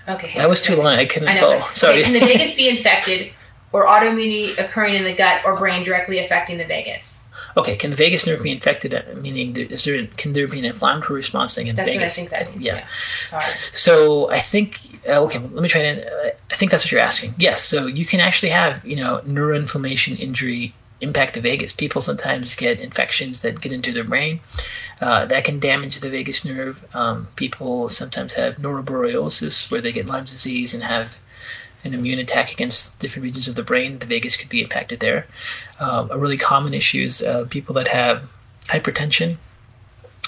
Okay. 0.07 0.33
That 0.37 0.47
was 0.49 0.61
too 0.61 0.75
long. 0.75 0.87
I 0.87 1.05
couldn't 1.05 1.27
I 1.27 1.35
know. 1.35 1.47
follow. 1.59 1.73
Sorry. 1.73 1.95
Okay, 1.95 2.03
can 2.03 2.13
the 2.13 2.19
vagus 2.21 2.55
be 2.55 2.69
infected 2.69 3.31
or 3.71 3.85
autoimmunity 3.85 4.57
occurring 4.57 4.95
in 4.95 5.03
the 5.03 5.15
gut 5.15 5.43
or 5.45 5.55
brain 5.57 5.83
directly 5.83 6.19
affecting 6.19 6.57
the 6.57 6.65
vagus? 6.65 7.20
Okay, 7.57 7.75
can 7.75 7.89
the 7.89 7.95
vagus 7.95 8.25
nerve 8.27 8.41
be 8.43 8.51
infected? 8.51 8.93
uh, 8.93 9.01
Meaning, 9.15 9.53
there- 9.53 9.65
is 9.65 9.83
there 9.85 10.05
can 10.17 10.33
there 10.33 10.47
be 10.47 10.59
an 10.59 10.65
inflammatory 10.65 11.17
response 11.17 11.57
in 11.57 11.67
the 11.67 11.73
That's 11.73 11.95
what 11.95 12.03
I 12.03 12.07
think 12.09 12.29
that 12.29 12.51
means. 12.51 12.65
yeah. 12.65 12.75
Yeah. 12.75 12.87
Sorry. 13.29 13.45
So 13.71 14.29
I 14.31 14.39
think 14.39 14.79
uh, 15.07 15.21
okay. 15.23 15.39
Let 15.39 15.63
me 15.63 15.69
try 15.69 15.81
to. 15.81 16.05
Uh, 16.05 16.29
I 16.51 16.55
think 16.55 16.71
that's 16.71 16.83
what 16.83 16.91
you're 16.91 17.01
asking. 17.01 17.35
Yes. 17.37 17.63
So 17.63 17.85
you 17.87 18.05
can 18.05 18.19
actually 18.19 18.49
have 18.49 18.85
you 18.85 18.95
know 18.95 19.21
neuroinflammation 19.27 20.19
injury 20.19 20.73
impact 21.01 21.33
the 21.33 21.41
vagus. 21.41 21.73
People 21.73 21.99
sometimes 21.99 22.53
get 22.53 22.79
infections 22.79 23.41
that 23.41 23.59
get 23.59 23.73
into 23.73 23.91
their 23.91 24.03
brain. 24.03 24.39
Uh, 24.99 25.25
that 25.25 25.43
can 25.43 25.59
damage 25.59 25.99
the 25.99 26.09
vagus 26.11 26.45
nerve. 26.45 26.85
Um, 26.93 27.27
people 27.35 27.89
sometimes 27.89 28.33
have 28.33 28.57
neuroborreliosis 28.57 29.71
where 29.71 29.81
they 29.81 29.91
get 29.91 30.05
Lyme 30.05 30.25
disease 30.25 30.73
and 30.75 30.83
have 30.83 31.19
an 31.83 31.93
immune 31.93 32.19
attack 32.19 32.51
against 32.51 32.99
different 32.99 33.23
regions 33.23 33.47
of 33.47 33.55
the 33.55 33.63
brain. 33.63 33.99
The 33.99 34.05
vagus 34.05 34.37
could 34.37 34.49
be 34.49 34.61
impacted 34.61 34.99
there. 34.99 35.27
Um, 35.79 36.09
a 36.11 36.17
really 36.17 36.37
common 36.37 36.73
issue 36.73 37.03
is 37.03 37.21
uh, 37.21 37.45
people 37.49 37.73
that 37.75 37.87
have 37.87 38.29
hypertension 38.67 39.37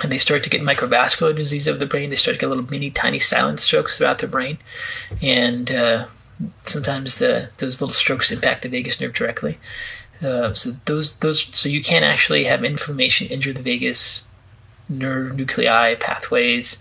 and 0.02 0.12
they 0.12 0.18
start 0.18 0.44
to 0.44 0.50
get 0.50 0.62
microvascular 0.62 1.36
disease 1.36 1.68
of 1.68 1.80
the 1.80 1.86
brain. 1.86 2.10
They 2.10 2.16
start 2.16 2.36
to 2.36 2.40
get 2.40 2.50
little 2.50 2.70
mini 2.70 2.90
tiny 2.90 3.20
silent 3.20 3.60
strokes 3.60 3.98
throughout 3.98 4.20
their 4.20 4.30
brain, 4.30 4.58
and 5.22 5.72
uh, 5.72 6.08
sometimes 6.64 7.20
the, 7.20 7.50
those 7.58 7.80
little 7.80 7.94
strokes 7.94 8.32
impact 8.32 8.64
the 8.64 8.70
vagus 8.70 9.00
nerve 9.00 9.14
directly. 9.14 9.60
Uh, 10.22 10.54
so 10.54 10.72
those 10.86 11.20
those 11.20 11.56
so 11.56 11.70
you 11.70 11.82
can 11.82 12.04
actually 12.04 12.46
have 12.46 12.64
inflammation 12.64 13.28
injure 13.28 13.54
the 13.54 13.62
vagus 13.62 14.26
nerve 14.88 15.36
nuclei 15.36 15.96
pathways 15.96 16.78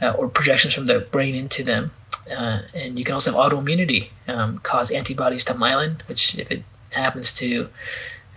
uh, 0.00 0.10
or 0.10 0.28
projections 0.28 0.74
from 0.74 0.86
the 0.86 1.00
brain 1.00 1.34
into 1.34 1.62
them. 1.62 1.92
Uh, 2.30 2.62
and 2.74 2.98
you 2.98 3.04
can 3.04 3.14
also 3.14 3.32
have 3.32 3.52
autoimmunity 3.52 4.08
um, 4.28 4.58
cause 4.58 4.90
antibodies 4.90 5.44
to 5.44 5.54
myelin, 5.54 6.00
which 6.08 6.34
if 6.36 6.50
it 6.50 6.64
happens 6.90 7.32
to 7.32 7.68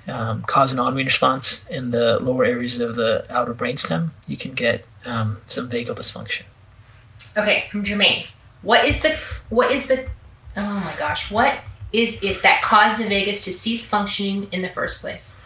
um, 0.07 0.41
cause 0.43 0.73
an 0.73 0.79
autoimmune 0.79 1.05
response 1.05 1.65
in 1.67 1.91
the 1.91 2.19
lower 2.19 2.45
areas 2.45 2.79
of 2.79 2.95
the 2.95 3.25
outer 3.29 3.53
brainstem, 3.53 4.11
you 4.27 4.37
can 4.37 4.53
get 4.53 4.85
um, 5.05 5.37
some 5.45 5.69
vagal 5.69 5.95
dysfunction. 5.95 6.43
Okay, 7.37 7.67
from 7.71 7.83
Jermaine. 7.83 8.25
What 8.61 8.85
is 8.85 9.01
the 9.01 9.17
what 9.49 9.71
is 9.71 9.87
the 9.87 10.07
oh 10.55 10.61
my 10.61 10.95
gosh, 10.97 11.29
what 11.29 11.59
is 11.93 12.21
it 12.23 12.41
that 12.43 12.61
caused 12.61 12.99
the 12.99 13.07
vagus 13.07 13.43
to 13.45 13.53
cease 13.53 13.87
functioning 13.87 14.47
in 14.51 14.61
the 14.61 14.69
first 14.69 14.99
place? 15.01 15.43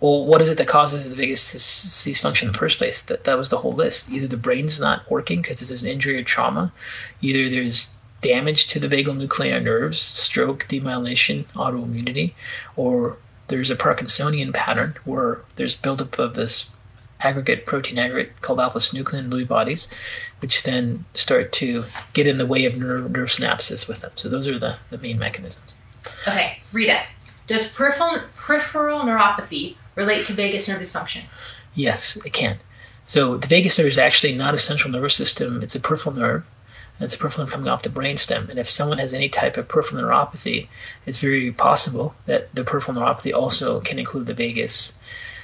Well, 0.00 0.24
what 0.24 0.40
is 0.40 0.48
it 0.48 0.58
that 0.58 0.68
causes 0.68 1.10
the 1.10 1.16
vagus 1.16 1.50
to 1.50 1.56
s- 1.56 1.62
cease 1.64 2.20
function 2.20 2.48
in 2.48 2.52
the 2.52 2.58
first 2.58 2.78
place? 2.78 3.00
That 3.02 3.24
that 3.24 3.38
was 3.38 3.48
the 3.48 3.58
whole 3.58 3.72
list. 3.72 4.10
Either 4.10 4.26
the 4.28 4.36
brain's 4.36 4.78
not 4.78 5.10
working 5.10 5.42
because 5.42 5.58
there's 5.68 5.82
an 5.82 5.88
injury 5.88 6.16
or 6.16 6.22
trauma, 6.22 6.72
either 7.20 7.48
there's 7.50 7.94
damage 8.20 8.66
to 8.68 8.80
the 8.80 8.88
vagal 8.88 9.16
nuclear 9.16 9.60
nerves, 9.60 10.00
stroke, 10.00 10.66
demyelination, 10.68 11.44
autoimmunity, 11.54 12.34
or 12.76 13.16
there's 13.48 13.70
a 13.70 13.76
Parkinsonian 13.76 14.52
pattern 14.52 14.96
where 15.04 15.40
there's 15.56 15.74
buildup 15.74 16.18
of 16.18 16.34
this 16.34 16.70
aggregate 17.20 17.66
protein 17.66 17.98
aggregate 17.98 18.40
called 18.40 18.60
alpha 18.60 18.78
synuclein 18.78 19.30
Lewy 19.30 19.46
bodies, 19.46 19.88
which 20.40 20.62
then 20.62 21.04
start 21.14 21.50
to 21.52 21.84
get 22.12 22.26
in 22.26 22.38
the 22.38 22.46
way 22.46 22.64
of 22.64 22.76
nerve, 22.76 23.10
nerve 23.10 23.28
synapses 23.28 23.88
with 23.88 24.00
them. 24.00 24.12
So 24.14 24.28
those 24.28 24.46
are 24.46 24.58
the, 24.58 24.76
the 24.90 24.98
main 24.98 25.18
mechanisms. 25.18 25.74
Okay, 26.26 26.60
Rita. 26.72 27.02
Does 27.46 27.66
peripheral 27.68 28.20
peripheral 28.36 29.00
neuropathy 29.00 29.76
relate 29.98 30.24
to 30.26 30.32
vagus 30.32 30.68
nerve 30.68 30.80
dysfunction? 30.80 31.24
Yes, 31.74 32.16
it 32.24 32.32
can. 32.32 32.58
So 33.04 33.36
the 33.36 33.46
vagus 33.46 33.78
nerve 33.78 33.88
is 33.88 33.98
actually 33.98 34.34
not 34.34 34.54
a 34.54 34.58
central 34.58 34.92
nervous 34.92 35.14
system; 35.14 35.62
it's 35.62 35.74
a 35.74 35.80
peripheral 35.80 36.16
nerve. 36.16 36.46
And 36.98 37.04
it's 37.04 37.14
a 37.14 37.18
peripheral 37.18 37.46
nerve 37.46 37.52
coming 37.52 37.68
off 37.68 37.82
the 37.82 37.90
brainstem. 37.90 38.48
And 38.48 38.58
if 38.58 38.68
someone 38.68 38.98
has 38.98 39.12
any 39.14 39.28
type 39.28 39.56
of 39.56 39.68
peripheral 39.68 40.02
neuropathy, 40.02 40.68
it's 41.06 41.18
very 41.18 41.52
possible 41.52 42.14
that 42.26 42.52
the 42.54 42.64
peripheral 42.64 42.98
neuropathy 42.98 43.32
also 43.32 43.80
can 43.80 43.98
include 43.98 44.26
the 44.26 44.34
vagus. 44.34 44.94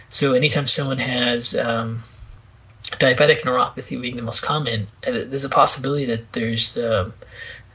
So 0.08 0.32
anytime 0.32 0.66
someone 0.66 0.98
has 0.98 1.54
um, 1.56 2.02
diabetic 2.82 3.42
neuropathy 3.42 4.00
being 4.00 4.16
the 4.16 4.22
most 4.22 4.42
common, 4.42 4.88
uh, 5.06 5.12
there's 5.12 5.44
a 5.44 5.48
possibility 5.48 6.04
that 6.06 6.32
there's 6.32 6.76
um, 6.76 7.14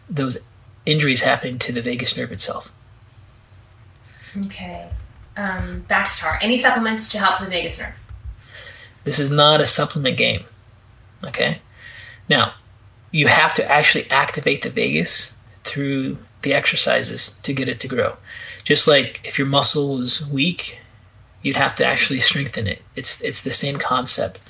those 0.10 0.40
injuries 0.86 1.22
happening 1.22 1.60
to 1.60 1.72
the 1.72 1.82
vagus 1.82 2.18
nerve 2.18 2.32
itself. 2.32 2.72
Okay. 4.46 4.90
Um, 5.40 5.86
back 5.88 6.14
to 6.14 6.20
tar. 6.20 6.38
Any 6.42 6.58
supplements 6.58 7.10
to 7.12 7.18
help 7.18 7.40
the 7.40 7.46
vagus 7.46 7.80
nerve? 7.80 7.94
This 9.06 9.20
is 9.20 9.32
not 9.32 9.62
a 9.62 9.66
supplement 9.66 10.18
game. 10.18 10.44
Okay? 11.24 11.62
Now, 12.28 12.56
you 13.12 13.28
have 13.28 13.54
to 13.54 13.72
actually 13.72 14.12
activate 14.12 14.64
the 14.64 14.70
vagus 14.70 15.38
through 15.64 16.18
the 16.42 16.54
exercises 16.54 17.40
to 17.44 17.54
get 17.54 17.70
it 17.70 17.80
to 17.80 17.88
grow. 17.88 18.18
Just 18.66 18.86
like 18.86 19.22
if 19.24 19.40
your 19.40 19.48
muscle 19.48 19.98
was 19.98 20.28
weak, 20.30 20.80
you'd 21.42 21.56
have 21.56 21.74
to 21.76 21.86
actually 21.86 22.20
strengthen 22.20 22.68
it. 22.68 22.82
It's 22.98 23.22
it's 23.22 23.42
the 23.42 23.52
same 23.52 23.78
concept. 23.78 24.42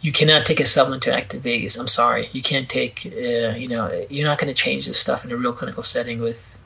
You 0.00 0.12
cannot 0.12 0.46
take 0.46 0.60
a 0.60 0.64
supplement 0.64 1.02
to 1.04 1.12
activate 1.12 1.42
vagus. 1.42 1.76
I'm 1.76 1.88
sorry, 1.88 2.30
you 2.32 2.42
can't 2.42 2.68
take. 2.68 3.04
Uh, 3.04 3.56
you 3.56 3.66
know, 3.66 4.06
you're 4.08 4.28
not 4.28 4.38
going 4.38 4.54
to 4.54 4.62
change 4.62 4.86
this 4.86 4.98
stuff 5.00 5.24
in 5.24 5.32
a 5.32 5.36
real 5.36 5.52
clinical 5.52 5.82
setting 5.82 6.20
with 6.20 6.59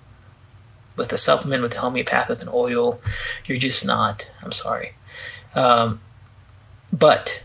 with 0.97 1.13
a 1.13 1.19
supplement, 1.19 1.63
with 1.63 1.75
a 1.75 1.81
homeopath, 1.81 2.29
with 2.29 2.43
an 2.43 2.51
oil. 2.53 3.01
You're 3.47 3.59
just 3.59 3.85
not. 3.85 4.31
I'm 4.43 4.53
sorry. 4.53 4.95
Um, 5.55 6.01
but 6.93 7.43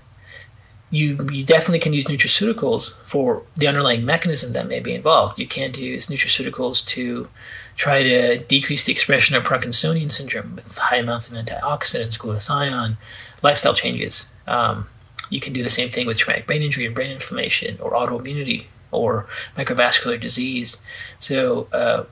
you 0.92 1.28
you 1.32 1.44
definitely 1.44 1.80
can 1.80 1.94
use 1.94 2.06
nutraceuticals 2.06 2.96
for 3.04 3.44
the 3.56 3.68
underlying 3.68 4.04
mechanism 4.06 4.54
that 4.54 4.68
may 4.68 4.80
be 4.80 4.94
involved. 4.94 5.38
You 5.38 5.48
can 5.48 5.74
use 5.76 6.08
nutraceuticals 6.08 6.86
to 6.88 7.30
try 7.76 8.02
to 8.04 8.40
decrease 8.40 8.86
the 8.86 8.92
expression 8.92 9.36
of 9.36 9.44
Parkinsonian 9.44 10.12
syndrome 10.12 10.56
with 10.56 10.78
high 10.78 10.98
amounts 10.98 11.28
of 11.28 11.34
antioxidants, 11.34 12.18
glutathione, 12.18 12.98
lifestyle 13.42 13.74
changes. 13.74 14.30
Um, 14.48 14.88
you 15.30 15.40
can 15.40 15.54
do 15.54 15.64
the 15.64 15.70
same 15.70 15.90
thing 15.90 16.08
with 16.08 16.18
traumatic 16.18 16.48
brain 16.48 16.64
injury 16.64 16.86
and 16.88 16.96
brain 16.96 17.12
inflammation, 17.12 17.78
or 17.80 17.92
autoimmunity, 17.92 18.66
or 18.92 19.28
microvascular 19.56 20.20
disease. 20.20 20.78
So 21.20 21.68
uh, 21.72 22.06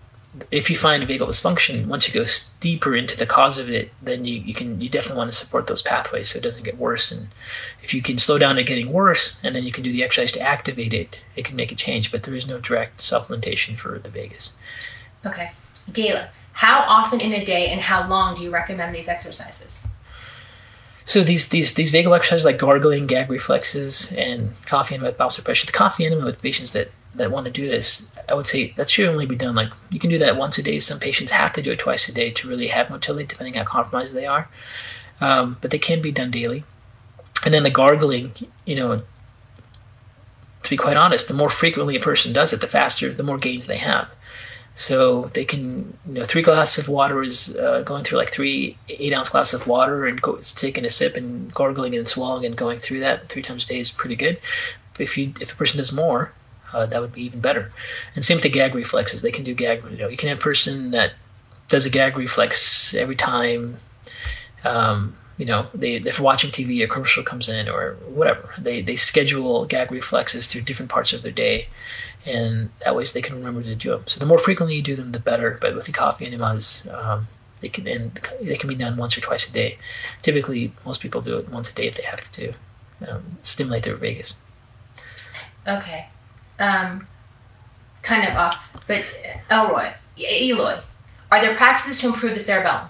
if 0.52 0.70
you 0.70 0.76
find 0.76 1.04
a 1.04 1.06
vagal 1.06 1.28
dysfunction, 1.28 1.88
once 1.88 2.08
you 2.08 2.14
go 2.14 2.26
deeper 2.60 2.96
into 2.96 3.18
the 3.18 3.26
cause 3.26 3.58
of 3.58 3.70
it, 3.70 3.92
then 4.02 4.26
you, 4.26 4.40
you 4.40 4.54
can 4.54 4.80
you 4.82 4.90
definitely 4.90 5.18
want 5.18 5.32
to 5.32 5.38
support 5.38 5.68
those 5.68 5.82
pathways 5.82 6.30
so 6.30 6.38
it 6.38 6.44
doesn't 6.44 6.64
get 6.64 6.78
worse. 6.78 7.12
And 7.12 7.30
if 7.84 7.94
you 7.94 8.02
can 8.02 8.18
slow 8.18 8.38
down 8.38 8.58
it 8.58 8.64
getting 8.64 8.92
worse, 8.92 9.38
and 9.44 9.56
then 9.56 9.64
you 9.64 9.72
can 9.72 9.84
do 9.84 9.92
the 9.92 10.04
exercise 10.04 10.32
to 10.34 10.42
activate 10.42 10.94
it, 10.94 11.24
it 11.36 11.46
can 11.46 11.56
make 11.56 11.72
a 11.72 11.76
change. 11.76 12.12
But 12.12 12.24
there 12.24 12.36
is 12.36 12.48
no 12.48 12.60
direct 12.60 13.00
supplementation 13.00 13.78
for 13.78 14.00
the 14.00 14.10
vagus. 14.10 14.54
Okay. 15.26 15.52
Gayla, 15.92 16.30
how 16.54 16.80
often 16.88 17.22
in 17.22 17.34
a 17.34 17.46
day 17.46 17.70
and 17.70 17.82
how 17.82 18.08
long 18.08 18.36
do 18.36 18.42
you 18.42 18.50
recommend 18.50 18.96
these 18.96 19.08
exercises? 19.08 19.88
So 21.06 21.24
these 21.24 21.50
these 21.50 21.76
these 21.76 21.94
vagal 21.94 22.16
exercises 22.16 22.44
like 22.44 22.58
gargling, 22.58 23.08
gag 23.08 23.30
reflexes, 23.30 24.12
and 24.12 24.54
coffee 24.66 24.96
enema 24.96 25.10
with 25.10 25.18
bowel 25.18 25.30
suppression. 25.30 25.68
The 25.68 25.72
coffee 25.72 26.06
enema 26.06 26.26
with 26.26 26.42
patients 26.42 26.72
that 26.72 26.92
that 27.16 27.32
want 27.32 27.46
to 27.46 27.52
do 27.52 27.68
this, 27.68 28.12
I 28.30 28.34
would 28.34 28.48
say 28.48 28.74
that 28.78 28.90
should 28.90 29.10
only 29.10 29.26
be 29.26 29.36
done 29.36 29.56
like 29.56 29.70
you 29.92 30.00
can 30.00 30.10
do 30.10 30.18
that 30.20 30.38
once 30.38 30.58
a 30.58 30.64
day. 30.64 30.80
Some 30.80 31.00
patients 31.00 31.32
have 31.32 31.54
to 31.54 31.62
do 31.62 31.72
it 31.72 31.80
twice 31.80 32.08
a 32.08 32.14
day 32.14 32.32
to 32.32 32.48
really 32.48 32.68
have 32.68 32.90
motility, 32.90 33.26
depending 33.26 33.56
how 33.56 33.64
compromised 33.64 34.14
they 34.14 34.26
are. 34.26 34.50
Um, 35.20 35.58
but 35.62 35.72
they 35.72 35.80
can 35.80 36.02
be 36.02 36.12
done 36.12 36.32
daily. 36.32 36.64
And 37.44 37.54
then 37.54 37.64
the 37.64 37.70
gargling, 37.70 38.34
you 38.66 38.76
know, 38.76 39.02
to 40.64 40.70
be 40.70 40.78
quite 40.78 40.98
honest, 40.98 41.28
the 41.28 41.34
more 41.34 41.50
frequently 41.50 41.96
a 41.96 42.00
person 42.00 42.34
does 42.34 42.52
it, 42.54 42.62
the 42.62 42.68
faster, 42.68 43.14
the 43.14 43.24
more 43.24 43.38
gains 43.38 43.68
they 43.68 43.78
have. 43.78 44.10
So 44.76 45.32
they 45.34 45.44
can, 45.44 45.98
you 46.06 46.14
know, 46.14 46.26
three 46.26 46.44
glasses 46.44 46.84
of 46.84 46.88
water 46.88 47.24
is 47.24 47.56
uh, 47.58 47.82
going 47.82 48.04
through 48.04 48.20
like 48.20 48.32
three 48.32 48.78
eight 48.90 49.12
ounce 49.12 49.30
glasses 49.30 49.60
of 49.60 49.66
water 49.66 50.06
and 50.06 50.22
go, 50.22 50.38
taking 50.38 50.86
a 50.86 50.90
sip 50.90 51.16
and 51.16 51.52
gargling 51.52 51.96
and 51.96 52.08
swallowing 52.08 52.46
and 52.46 52.56
going 52.56 52.78
through 52.78 53.00
that 53.00 53.28
three 53.28 53.42
times 53.42 53.66
a 53.66 53.68
day 53.70 53.80
is 53.80 53.90
pretty 53.90 54.16
good. 54.16 54.40
If 55.00 55.18
you 55.18 55.34
if 55.42 55.54
a 55.54 55.56
person 55.56 55.78
does 55.78 55.92
more, 55.92 56.34
uh, 56.74 56.86
that 56.86 57.02
would 57.02 57.14
be 57.14 57.24
even 57.24 57.40
better. 57.40 57.72
And 58.16 58.24
same 58.24 58.38
with 58.38 58.44
the 58.44 58.50
gag 58.50 58.76
reflexes. 58.76 59.22
They 59.22 59.32
can 59.32 59.44
do 59.44 59.54
gag. 59.54 59.84
You 59.90 59.98
know, 59.98 60.08
you 60.08 60.18
can 60.18 60.30
have 60.30 60.40
a 60.40 60.42
person 60.42 60.92
that 60.92 61.14
does 61.68 61.86
a 61.86 61.90
gag 61.90 62.18
reflex 62.18 62.94
every 62.94 63.16
time. 63.16 63.78
Um, 64.64 65.18
you 65.38 65.46
know, 65.46 65.68
they 65.74 66.00
they're 66.00 66.14
watching 66.20 66.50
TV, 66.50 66.84
a 66.84 66.88
commercial 66.88 67.24
comes 67.24 67.48
in 67.48 67.70
or 67.70 67.94
whatever. 68.08 68.54
They 68.58 68.82
they 68.82 68.96
schedule 68.96 69.66
gag 69.66 69.92
reflexes 69.92 70.48
through 70.48 70.62
different 70.62 70.92
parts 70.92 71.14
of 71.14 71.22
their 71.22 71.32
day, 71.32 71.68
and 72.26 72.72
that 72.84 72.96
way 72.96 73.06
they 73.06 73.22
can 73.22 73.36
remember 73.36 73.62
to 73.62 73.76
do 73.76 73.92
them. 73.92 74.04
So 74.08 74.20
the 74.20 74.26
more 74.26 74.40
frequently 74.40 74.76
you 74.76 74.82
do 74.82 74.96
them, 74.96 75.12
the 75.12 75.20
better. 75.20 75.58
But 75.62 75.76
with 75.76 75.86
the 75.86 75.92
coffee 75.92 76.26
enemas, 76.26 76.88
um, 76.92 77.28
they 77.62 77.70
can 77.70 77.88
and 77.88 78.20
they 78.42 78.58
can 78.58 78.68
be 78.68 78.76
done 78.76 78.98
once 78.98 79.16
or 79.16 79.22
twice 79.22 79.48
a 79.48 79.52
day. 79.52 79.78
Typically, 80.24 80.74
most 80.84 81.02
people 81.02 81.22
do 81.22 81.38
it 81.38 81.50
once 81.50 81.70
a 81.70 81.76
day 81.76 81.86
if 81.86 81.96
they 81.98 82.04
have 82.04 82.24
to 82.32 82.54
um, 83.08 83.38
stimulate 83.44 83.84
their 83.84 83.96
vagus. 83.96 84.36
Okay. 85.68 86.08
Um, 86.60 87.08
kind 88.04 88.28
of 88.28 88.36
off, 88.36 88.58
but 88.88 89.04
Elroy, 89.50 89.92
Eloy, 90.18 90.80
are 91.32 91.42
there 91.42 91.56
practices 91.56 92.00
to 92.00 92.08
improve 92.08 92.34
the 92.34 92.40
cerebellum? 92.40 92.88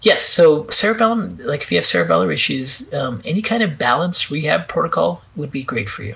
Yes, 0.00 0.22
so 0.22 0.68
cerebellum, 0.68 1.38
like 1.38 1.62
if 1.62 1.72
you 1.72 1.78
have 1.78 1.84
cerebellar 1.84 2.32
issues, 2.32 2.92
um, 2.94 3.20
any 3.24 3.42
kind 3.42 3.62
of 3.62 3.78
balance 3.78 4.30
rehab 4.30 4.68
protocol 4.68 5.22
would 5.34 5.50
be 5.50 5.64
great 5.64 5.88
for 5.88 6.04
you. 6.04 6.14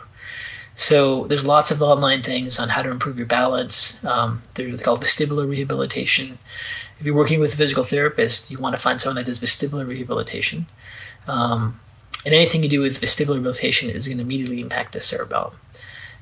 So 0.74 1.26
there's 1.26 1.44
lots 1.44 1.70
of 1.70 1.82
online 1.82 2.22
things 2.22 2.58
on 2.58 2.70
how 2.70 2.82
to 2.82 2.90
improve 2.90 3.18
your 3.18 3.26
balance. 3.26 4.02
Um, 4.04 4.42
they're 4.54 4.74
called 4.78 5.02
vestibular 5.02 5.48
rehabilitation. 5.48 6.38
If 6.98 7.04
you're 7.06 7.14
working 7.14 7.40
with 7.40 7.54
a 7.54 7.56
physical 7.56 7.84
therapist, 7.84 8.50
you 8.50 8.58
want 8.58 8.74
to 8.74 8.80
find 8.80 9.00
someone 9.00 9.16
that 9.16 9.26
does 9.26 9.40
vestibular 9.40 9.86
rehabilitation. 9.86 10.66
Um, 11.26 11.80
and 12.24 12.34
anything 12.34 12.62
you 12.62 12.68
do 12.68 12.80
with 12.80 13.00
vestibular 13.00 13.34
rehabilitation 13.34 13.90
is 13.90 14.06
going 14.06 14.18
to 14.18 14.24
immediately 14.24 14.60
impact 14.60 14.92
the 14.92 15.00
cerebellum. 15.00 15.56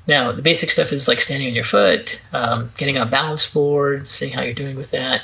Now, 0.07 0.31
the 0.31 0.41
basic 0.41 0.71
stuff 0.71 0.91
is 0.91 1.07
like 1.07 1.21
standing 1.21 1.47
on 1.47 1.53
your 1.53 1.63
foot, 1.63 2.21
um, 2.33 2.71
getting 2.77 2.97
on 2.97 3.07
a 3.07 3.09
balance 3.09 3.45
board, 3.45 4.09
seeing 4.09 4.33
how 4.33 4.41
you're 4.41 4.53
doing 4.53 4.75
with 4.75 4.91
that. 4.91 5.21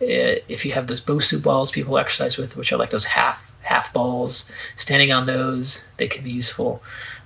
Uh, 0.00 0.40
if 0.48 0.64
you 0.64 0.72
have 0.72 0.86
those 0.86 1.00
Bosu 1.00 1.42
balls 1.42 1.70
people 1.70 1.98
exercise 1.98 2.38
with, 2.38 2.56
which 2.56 2.72
are 2.72 2.76
like 2.76 2.90
those 2.90 3.06
half 3.06 3.52
half 3.62 3.92
balls, 3.92 4.50
standing 4.76 5.12
on 5.12 5.26
those, 5.26 5.88
they 5.96 6.08
can 6.08 6.24
be 6.24 6.30
useful. 6.30 6.82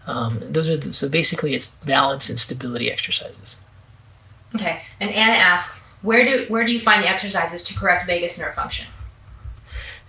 Um, 0.07 0.41
those 0.51 0.69
are 0.69 0.77
the, 0.77 0.93
so 0.93 1.09
basically 1.09 1.55
it's 1.55 1.67
balance 1.67 2.29
and 2.29 2.39
stability 2.39 2.91
exercises. 2.91 3.61
Okay, 4.55 4.83
and 5.01 5.11
Anna 5.11 5.35
asks, 5.35 5.89
where 6.03 6.25
do 6.25 6.47
where 6.53 6.65
do 6.65 6.73
you 6.73 6.81
find 6.81 7.03
the 7.03 7.09
exercises 7.09 7.65
to 7.65 7.75
correct 7.75 8.07
vagus 8.07 8.39
nerve 8.39 8.55
function? 8.55 8.87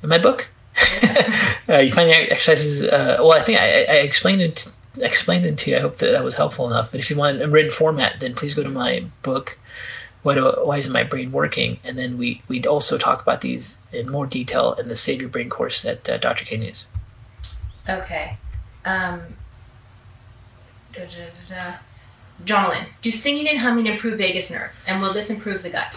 In 0.02 0.10
my 0.10 0.18
book, 0.18 0.50
uh, 1.70 1.78
you 1.78 1.92
find 1.92 2.10
the 2.10 2.32
exercises. 2.32 2.84
Uh, 2.84 3.18
well, 3.20 3.32
I 3.32 3.42
think 3.42 3.60
I, 3.60 3.84
I 3.84 3.98
explained 3.98 4.42
it 4.42 4.74
explained 4.98 5.46
it 5.46 5.58
to 5.60 5.72
you. 5.72 5.78
I 5.78 5.82
hope 5.82 5.98
that 5.98 6.12
that 6.12 6.24
was 6.24 6.36
helpful 6.36 6.68
enough. 6.68 6.92
But 6.92 7.00
if 7.00 7.10
you 7.10 7.16
want 7.16 7.42
a 7.42 7.48
written 7.48 7.72
format, 7.72 8.20
then 8.20 8.36
please 8.36 8.54
go 8.54 8.64
to 8.64 8.70
my 8.70 9.06
book. 9.22 9.58
What, 10.24 10.66
why 10.66 10.78
isn't 10.78 10.92
my 10.92 11.04
brain 11.04 11.32
working? 11.32 11.80
And 11.84 12.00
then 12.00 12.18
we 12.18 12.42
we 12.48 12.64
also 12.64 12.98
talk 12.98 13.22
about 13.22 13.42
these 13.42 13.78
in 13.92 14.10
more 14.10 14.26
detail 14.26 14.74
in 14.74 14.88
the 14.88 14.96
Save 14.96 15.22
Your 15.22 15.30
Brain 15.30 15.50
course 15.50 15.82
that 15.84 16.10
uh, 16.10 16.18
Dr. 16.18 16.46
K 16.46 16.58
news. 16.58 16.88
Okay. 17.88 18.38
Um, 18.84 19.36
da, 20.94 21.06
da, 21.06 21.78
da, 22.44 22.76
do 23.02 23.12
singing 23.12 23.48
and 23.48 23.60
humming 23.60 23.86
improve 23.86 24.18
vagus 24.18 24.52
nerve, 24.52 24.72
and 24.88 25.02
will 25.02 25.14
this 25.14 25.30
improve 25.30 25.64
the 25.64 25.70
gut? 25.70 25.96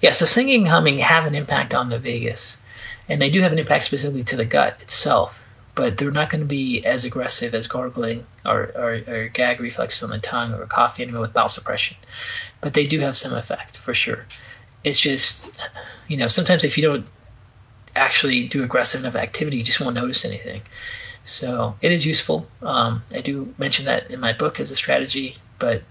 Yeah, 0.00 0.12
so 0.12 0.24
singing 0.26 0.62
and 0.62 0.68
humming 0.68 0.98
have 0.98 1.26
an 1.26 1.34
impact 1.34 1.74
on 1.74 1.88
the 1.88 1.98
vagus, 1.98 2.58
and 3.08 3.20
they 3.20 3.30
do 3.30 3.40
have 3.40 3.52
an 3.52 3.58
impact 3.58 3.84
specifically 3.84 4.24
to 4.24 4.36
the 4.36 4.44
gut 4.44 4.76
itself 4.80 5.44
but 5.80 5.96
they're 5.96 6.10
not 6.10 6.28
going 6.28 6.42
to 6.42 6.46
be 6.46 6.84
as 6.84 7.06
aggressive 7.06 7.54
as 7.54 7.66
gargling 7.66 8.26
or, 8.44 8.70
or, 8.76 9.00
or, 9.08 9.28
gag 9.28 9.58
reflexes 9.58 10.02
on 10.02 10.10
the 10.10 10.18
tongue 10.18 10.52
or 10.52 10.66
cough 10.66 11.00
enema 11.00 11.18
with 11.18 11.32
bowel 11.32 11.48
suppression. 11.48 11.96
But 12.60 12.74
they 12.74 12.84
do 12.84 13.00
have 13.00 13.16
some 13.16 13.32
effect 13.32 13.78
for 13.78 13.94
sure. 13.94 14.26
It's 14.84 15.00
just, 15.00 15.50
you 16.06 16.18
know, 16.18 16.28
sometimes 16.28 16.64
if 16.64 16.76
you 16.76 16.84
don't 16.84 17.06
actually 17.96 18.46
do 18.46 18.62
aggressive 18.62 19.00
enough 19.00 19.14
activity, 19.14 19.56
you 19.56 19.62
just 19.62 19.80
won't 19.80 19.94
notice 19.94 20.22
anything. 20.22 20.60
So 21.24 21.76
it 21.80 21.92
is 21.92 22.04
useful. 22.04 22.46
Um, 22.60 23.02
I 23.14 23.22
do 23.22 23.54
mention 23.56 23.86
that 23.86 24.10
in 24.10 24.20
my 24.20 24.34
book 24.34 24.60
as 24.60 24.70
a 24.70 24.76
strategy, 24.76 25.36
but 25.58 25.82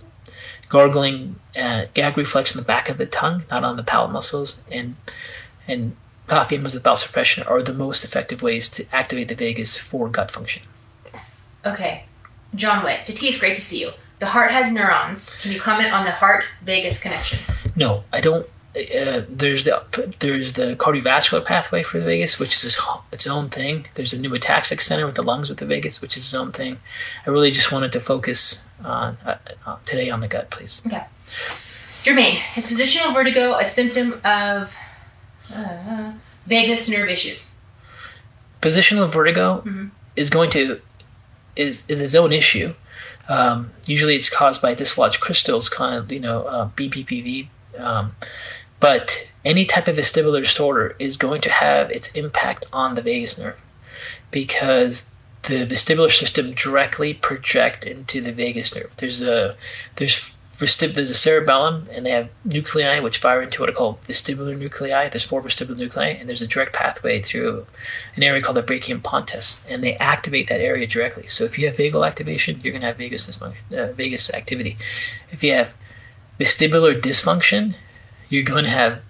gargling, 0.70 1.38
uh, 1.60 1.86
gag 1.96 2.16
reflex 2.16 2.54
in 2.54 2.62
the 2.62 2.68
back 2.68 2.90
of 2.90 3.00
the 3.00 3.08
tongue, 3.08 3.46
not 3.50 3.64
on 3.64 3.76
the 3.76 3.84
palate 3.84 4.12
muscles, 4.12 4.62
and 4.72 4.98
and 5.68 5.96
coffee 6.30 6.56
enemas 6.56 6.74
with 6.74 6.84
bowel 6.84 6.96
suppression 6.96 7.44
are 7.44 7.62
the 7.62 7.74
most 7.74 8.06
effective 8.06 8.42
ways 8.42 8.70
to 8.70 8.86
activate 8.92 9.28
the 9.28 9.36
vagus 9.36 9.78
for 9.78 10.10
gut 10.10 10.32
function. 10.32 10.64
Okay. 11.66 12.06
John 12.56 12.84
Witt, 12.84 13.06
T, 13.06 13.28
it's 13.28 13.40
great 13.40 13.56
to 13.56 13.62
see 13.62 13.82
you. 13.82 13.92
The 14.20 14.28
heart 14.28 14.52
has 14.52 14.72
neurons. 14.72 15.42
Can 15.42 15.52
you 15.52 15.60
comment 15.60 15.94
on 15.94 16.06
the 16.06 16.12
heart 16.12 16.44
vagus 16.64 17.00
connection? 17.02 17.40
No, 17.76 18.04
I 18.12 18.22
don't. 18.22 18.46
Uh, 18.76 19.24
there's 19.28 19.64
the 19.64 19.84
there's 20.20 20.54
the 20.54 20.76
cardiovascular 20.76 21.44
pathway 21.44 21.82
for 21.82 22.00
the 22.00 22.06
vagus, 22.06 22.38
which 22.38 22.54
is 22.56 22.64
its, 22.66 22.80
its 23.12 23.26
own 23.28 23.50
thing. 23.50 23.88
There's 23.96 24.12
the 24.12 24.18
pneumotaxic 24.18 24.82
center 24.82 25.06
with 25.06 25.16
the 25.16 25.24
lungs 25.24 25.50
with 25.50 25.58
the 25.58 25.66
vagus, 25.66 26.02
which 26.02 26.16
is 26.18 26.24
its 26.24 26.34
own 26.34 26.52
thing. 26.52 26.80
I 27.26 27.30
really 27.30 27.52
just 27.52 27.72
wanted 27.72 27.92
to 27.94 28.00
focus 28.00 28.64
on 28.84 29.18
uh, 29.26 29.38
uh, 29.66 29.78
today 29.86 30.10
on 30.10 30.20
the 30.20 30.28
gut, 30.28 30.50
please. 30.50 30.82
Okay. 30.86 31.04
Jermaine, 32.04 32.40
is 32.58 32.72
positional 32.72 33.14
vertigo 33.14 33.58
a 33.58 33.66
symptom 33.66 34.22
of 34.24 34.76
uh, 35.54 36.14
vagus 36.46 36.90
nerve 36.90 37.10
issues. 37.10 37.52
Positional 38.62 39.10
vertigo 39.10 39.60
mm-hmm. 39.60 39.88
is 40.16 40.30
going 40.30 40.50
to 40.52 40.82
is 41.56 41.84
is 41.88 42.02
its 42.02 42.16
own 42.16 42.32
issue. 42.34 42.74
Um, 43.28 43.72
usually, 43.86 44.16
it's 44.16 44.30
caused 44.30 44.62
by 44.62 44.74
dislodged 44.74 45.20
crystals, 45.20 45.70
kind 45.70 45.96
of 45.96 46.12
you 46.12 46.20
know 46.20 46.44
uh, 46.44 46.70
BPPV. 46.76 47.48
Um, 47.78 48.16
but 48.80 49.28
any 49.46 49.66
type 49.66 49.88
of 49.88 49.98
vestibular 49.98 50.42
disorder 50.44 50.96
is 51.00 51.16
going 51.16 51.42
to 51.42 51.50
have 51.50 51.92
its 51.92 52.10
impact 52.14 52.66
on 52.74 52.96
the 52.96 53.02
vagus 53.02 53.38
nerve 53.38 53.60
because 54.32 55.10
the 55.44 55.66
vestibular 55.66 56.12
system 56.12 56.54
directly 56.54 57.14
project 57.14 57.86
into 57.86 58.22
the 58.22 58.32
vagus 58.32 58.76
nerve. 58.76 58.92
There's 58.98 59.22
a 59.22 59.56
there's 59.96 60.36
there's 60.60 61.10
a 61.10 61.16
cerebellum, 61.16 61.88
and 61.92 62.06
they 62.06 62.12
have 62.12 62.30
nuclei 62.44 63.00
which 63.00 63.18
fire 63.18 63.42
into 63.42 63.62
what 63.62 63.70
are 63.70 63.74
called 63.74 64.02
vestibular 64.04 64.58
nuclei. 64.58 65.08
There's 65.08 65.24
four 65.24 65.42
vestibular 65.42 65.78
nuclei, 65.78 66.10
and 66.10 66.28
there's 66.28 66.42
a 66.42 66.48
direct 66.48 66.74
pathway 66.74 67.22
through 67.22 67.66
an 68.16 68.24
area 68.24 68.42
called 68.42 68.58
the 68.58 68.64
brachium 68.64 69.02
pontis, 69.02 69.64
and 69.70 69.84
they 69.84 69.96
activate 69.96 70.48
that 70.50 70.60
area 70.60 70.86
directly. 70.86 71.28
So 71.28 71.46
if 71.46 71.58
you 71.58 71.68
have 71.68 71.78
vagal 71.78 72.06
activation, 72.06 72.60
you're 72.62 72.74
going 72.74 72.82
to 72.82 72.88
have 72.88 72.98
vagus 72.98 73.30
dysfunction, 73.30 73.56
uh, 73.72 73.94
vagus 73.94 74.34
activity. 74.34 74.78
If 75.32 75.44
you 75.44 75.54
have 75.54 75.74
vestibular 76.40 77.00
dysfunction, 77.00 77.76
you're 78.28 78.44
going 78.44 78.66
to 78.66 78.70
have 78.70 79.02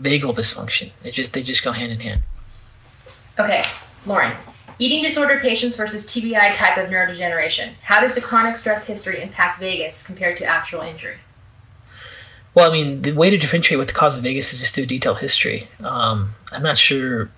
vagal 0.00 0.36
dysfunction. 0.36 0.90
It 1.02 1.12
just 1.12 1.32
they 1.32 1.42
just 1.42 1.64
go 1.64 1.72
hand 1.72 1.92
in 1.92 2.00
hand. 2.00 2.22
Okay, 3.38 3.64
Lauren. 4.04 4.36
Eating 4.80 5.02
disorder 5.02 5.38
patients 5.38 5.76
versus 5.76 6.06
TBI 6.06 6.54
type 6.54 6.78
of 6.78 6.88
neurodegeneration. 6.88 7.74
How 7.82 8.00
does 8.00 8.14
the 8.14 8.22
chronic 8.22 8.56
stress 8.56 8.86
history 8.86 9.20
impact 9.20 9.60
vagus 9.60 10.06
compared 10.06 10.38
to 10.38 10.46
actual 10.46 10.80
injury? 10.80 11.18
Well, 12.54 12.70
I 12.70 12.72
mean, 12.72 13.02
the 13.02 13.12
way 13.12 13.28
to 13.28 13.36
differentiate 13.36 13.78
what 13.78 13.88
the 13.88 13.92
cause 13.92 14.16
of 14.16 14.22
vagus 14.22 14.54
is 14.54 14.60
just 14.60 14.74
through 14.74 14.86
detailed 14.86 15.18
history. 15.18 15.68
Um, 15.84 16.34
I'm 16.50 16.62
not 16.62 16.78
sure 16.78 17.30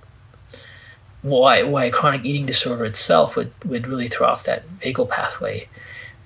why 1.23 1.65
why 1.65 1.91
chronic 1.91 2.25
eating 2.25 2.47
disorder 2.47 2.85
itself 2.85 3.35
would, 3.35 3.53
would 3.65 3.89
really 3.89 4.07
throw 4.07 4.29
off 4.29 4.45
that 4.45 4.79
vagal 4.79 5.11
pathway, 5.11 5.69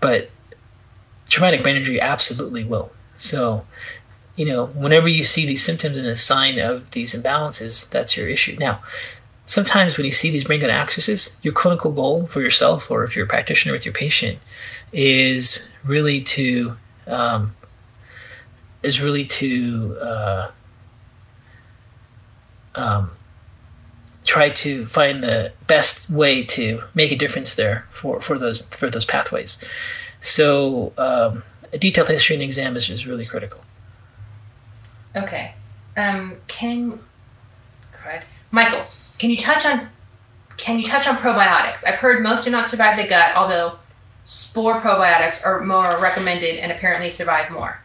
but 0.01 0.31
traumatic 1.31 1.62
brain 1.62 1.77
injury 1.77 1.99
absolutely 1.99 2.62
will. 2.62 2.93
So, 3.17 3.64
you 4.37 4.45
know, 4.45 4.67
whenever 4.67 5.09
you 5.09 5.23
see 5.23 5.47
these 5.47 5.64
symptoms 5.64 5.97
and 5.97 6.07
a 6.07 6.14
sign 6.14 6.59
of 6.59 6.91
these 6.91 7.14
imbalances, 7.14 7.89
that's 7.89 8.19
your 8.19 8.29
issue. 8.29 8.59
Now, 8.61 8.83
sometimes 9.47 9.97
when 9.97 10.05
you 10.05 10.12
see 10.12 10.30
these 10.30 10.44
brain 10.44 10.61
gut 10.61 10.70
accesses, 10.70 11.36
your 11.42 11.55
clinical 11.55 11.92
goal 11.92 12.26
for 12.26 12.40
yourself, 12.40 12.90
or 12.90 13.05
if 13.05 13.16
you're 13.16 13.24
a 13.24 13.28
practitioner 13.28 13.72
with 13.72 13.84
your 13.84 13.94
patient, 13.94 14.38
is 14.92 15.70
really 15.84 16.20
to 16.20 16.76
um, 17.07 17.55
is 18.82 19.01
really 19.01 19.24
to 19.24 19.97
uh, 20.01 20.51
um, 22.74 23.12
try 24.24 24.51
to 24.51 24.86
find 24.86 25.22
the 25.22 25.53
best 25.66 26.11
way 26.11 26.42
to 26.44 26.82
make 26.94 27.12
a 27.12 27.16
difference 27.16 27.55
there 27.55 27.86
for, 27.90 28.20
for 28.20 28.38
those 28.38 28.62
for 28.66 28.90
those 28.90 29.05
pathways. 29.05 29.62
So 30.20 30.92
um, 30.99 31.44
a 31.72 31.78
detailed 31.78 32.09
history 32.09 32.36
and 32.36 32.42
exam 32.42 32.76
is, 32.76 32.90
is 32.90 33.07
really 33.07 33.26
critical. 33.26 33.61
Okay. 35.14 35.55
Um, 35.97 36.36
can 36.47 36.99
Michael, 38.51 38.86
can 39.19 39.31
you 39.31 39.37
touch 39.37 39.64
on 39.64 39.89
can 40.57 40.79
you 40.79 40.87
touch 40.87 41.07
on 41.07 41.17
probiotics? 41.17 41.87
I've 41.87 41.97
heard 41.97 42.23
most 42.23 42.45
do 42.45 42.51
not 42.51 42.69
survive 42.69 42.97
the 42.97 43.07
gut, 43.07 43.37
although 43.37 43.79
spore 44.25 44.81
probiotics 44.81 45.45
are 45.45 45.61
more 45.64 45.99
recommended 46.01 46.57
and 46.57 46.73
apparently 46.73 47.11
survive 47.11 47.51
more. 47.51 47.83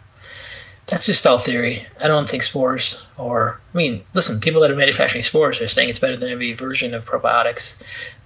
That's 0.88 1.06
just 1.06 1.28
all 1.28 1.40
theory. 1.40 1.88
I 2.02 2.08
don't 2.08 2.28
think 2.28 2.44
spores 2.44 3.06
or 3.18 3.62
I 3.74 3.78
mean, 3.78 4.04
listen, 4.14 4.40
people 4.40 4.62
that 4.62 4.72
are 4.72 4.76
manufacturing 4.76 5.24
spores 5.24 5.62
are 5.62 5.68
saying 5.68 5.90
it's 5.90 6.00
better 6.00 6.18
than 6.18 6.30
every 6.30 6.54
version 6.54 6.94
of 6.94 7.06
probiotics. 7.06 7.82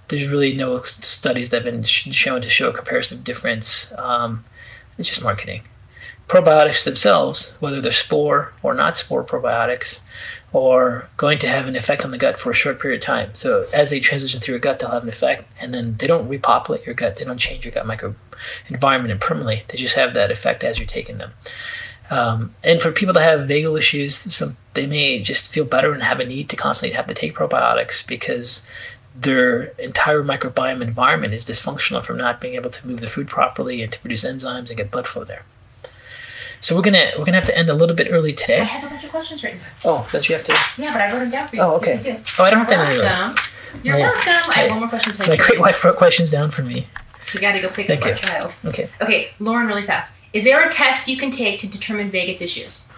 There's 0.08 0.28
really 0.28 0.54
no 0.54 0.82
studies 0.82 1.50
that 1.50 1.64
have 1.64 1.72
been 1.72 1.82
shown 1.82 2.40
to 2.40 2.48
show 2.48 2.68
a 2.68 2.72
comparative 2.72 3.24
difference. 3.24 3.92
Um, 3.98 4.44
it's 4.96 5.08
just 5.08 5.22
marketing. 5.22 5.62
Probiotics 6.28 6.84
themselves, 6.84 7.56
whether 7.60 7.80
they're 7.80 7.92
spore 7.92 8.52
or 8.62 8.74
not 8.74 8.96
spore 8.96 9.24
probiotics, 9.24 10.00
or 10.52 11.08
going 11.16 11.38
to 11.38 11.48
have 11.48 11.66
an 11.66 11.76
effect 11.76 12.04
on 12.04 12.10
the 12.10 12.18
gut 12.18 12.38
for 12.38 12.50
a 12.50 12.54
short 12.54 12.80
period 12.80 13.02
of 13.02 13.04
time. 13.04 13.30
So 13.34 13.66
as 13.72 13.90
they 13.90 14.00
transition 14.00 14.40
through 14.40 14.54
your 14.54 14.60
gut, 14.60 14.78
they'll 14.78 14.90
have 14.90 15.02
an 15.02 15.08
effect, 15.08 15.44
and 15.60 15.74
then 15.74 15.96
they 15.98 16.06
don't 16.06 16.28
repopulate 16.28 16.86
your 16.86 16.94
gut. 16.94 17.16
They 17.16 17.24
don't 17.24 17.38
change 17.38 17.64
your 17.64 17.72
gut 17.72 17.86
microenvironment 17.86 19.20
permanently. 19.20 19.64
They 19.68 19.78
just 19.78 19.96
have 19.96 20.14
that 20.14 20.30
effect 20.30 20.64
as 20.64 20.78
you're 20.78 20.86
taking 20.86 21.18
them. 21.18 21.32
Um, 22.08 22.54
and 22.62 22.80
for 22.80 22.92
people 22.92 23.14
that 23.14 23.22
have 23.22 23.48
vagal 23.48 23.76
issues, 23.76 24.16
some, 24.16 24.56
they 24.74 24.86
may 24.86 25.20
just 25.20 25.52
feel 25.52 25.64
better 25.64 25.92
and 25.92 26.02
have 26.02 26.20
a 26.20 26.24
need 26.24 26.48
to 26.50 26.56
constantly 26.56 26.96
have 26.96 27.08
to 27.08 27.14
take 27.14 27.34
probiotics 27.34 28.06
because 28.06 28.64
their 29.14 29.64
entire 29.78 30.22
microbiome 30.22 30.82
environment 30.82 31.34
is 31.34 31.44
dysfunctional 31.44 32.04
from 32.04 32.18
not 32.18 32.40
being 32.40 32.54
able 32.54 32.70
to 32.70 32.86
move 32.86 33.00
the 33.00 33.08
food 33.08 33.26
properly 33.28 33.82
and 33.82 33.92
to 33.92 33.98
produce 33.98 34.24
enzymes 34.24 34.68
and 34.68 34.76
get 34.76 34.90
blood 34.90 35.06
flow 35.06 35.24
there. 35.24 35.44
So 36.60 36.74
we're 36.74 36.82
gonna 36.82 37.10
we're 37.18 37.24
gonna 37.24 37.38
have 37.38 37.46
to 37.48 37.56
end 37.56 37.68
a 37.68 37.74
little 37.74 37.94
bit 37.94 38.08
early 38.10 38.32
today. 38.32 38.60
I 38.60 38.64
have 38.64 38.84
a 38.84 38.88
bunch 38.90 39.04
of 39.04 39.10
questions 39.10 39.42
written. 39.42 39.60
Oh, 39.84 40.06
don't 40.10 40.28
you 40.28 40.34
have 40.34 40.44
to? 40.44 40.52
Yeah, 40.78 40.92
but 40.92 41.02
I 41.02 41.12
wrote 41.12 41.20
them 41.20 41.30
down 41.30 41.48
for 41.48 41.56
you. 41.56 41.62
Oh, 41.62 41.78
so 41.80 41.86
you 41.86 41.98
okay. 42.00 42.22
Oh, 42.38 42.44
I 42.44 42.50
don't 42.50 42.60
have 42.60 42.68
to 42.68 42.74
You're 42.74 42.84
end 42.84 42.92
it 42.92 42.96
early. 42.96 43.04
welcome. 43.04 43.44
You're 43.82 43.96
Oh, 43.96 43.98
welcome. 44.00 44.50
I 44.50 44.54
have 44.60 44.70
one 44.70 44.80
more 44.80 44.88
question 44.88 45.16
to 45.16 45.28
My 45.28 45.36
great 45.36 45.60
wife 45.60 45.84
wrote 45.84 45.96
questions 45.96 46.30
down 46.30 46.50
for 46.50 46.62
me. 46.62 46.88
You 47.34 47.40
got 47.40 47.52
to 47.52 47.60
go 47.60 47.68
pick 47.68 47.86
Thank 47.88 48.02
up 48.02 48.06
you. 48.06 48.12
our 48.12 48.18
child. 48.18 48.54
Okay. 48.64 48.88
Okay, 49.00 49.30
Lauren, 49.40 49.66
really 49.66 49.82
fast. 49.82 50.16
Is 50.32 50.44
there 50.44 50.66
a 50.66 50.72
test 50.72 51.08
you 51.08 51.16
can 51.16 51.30
take 51.30 51.58
to 51.60 51.66
determine 51.66 52.10
vagus 52.10 52.40
issues? 52.40 52.88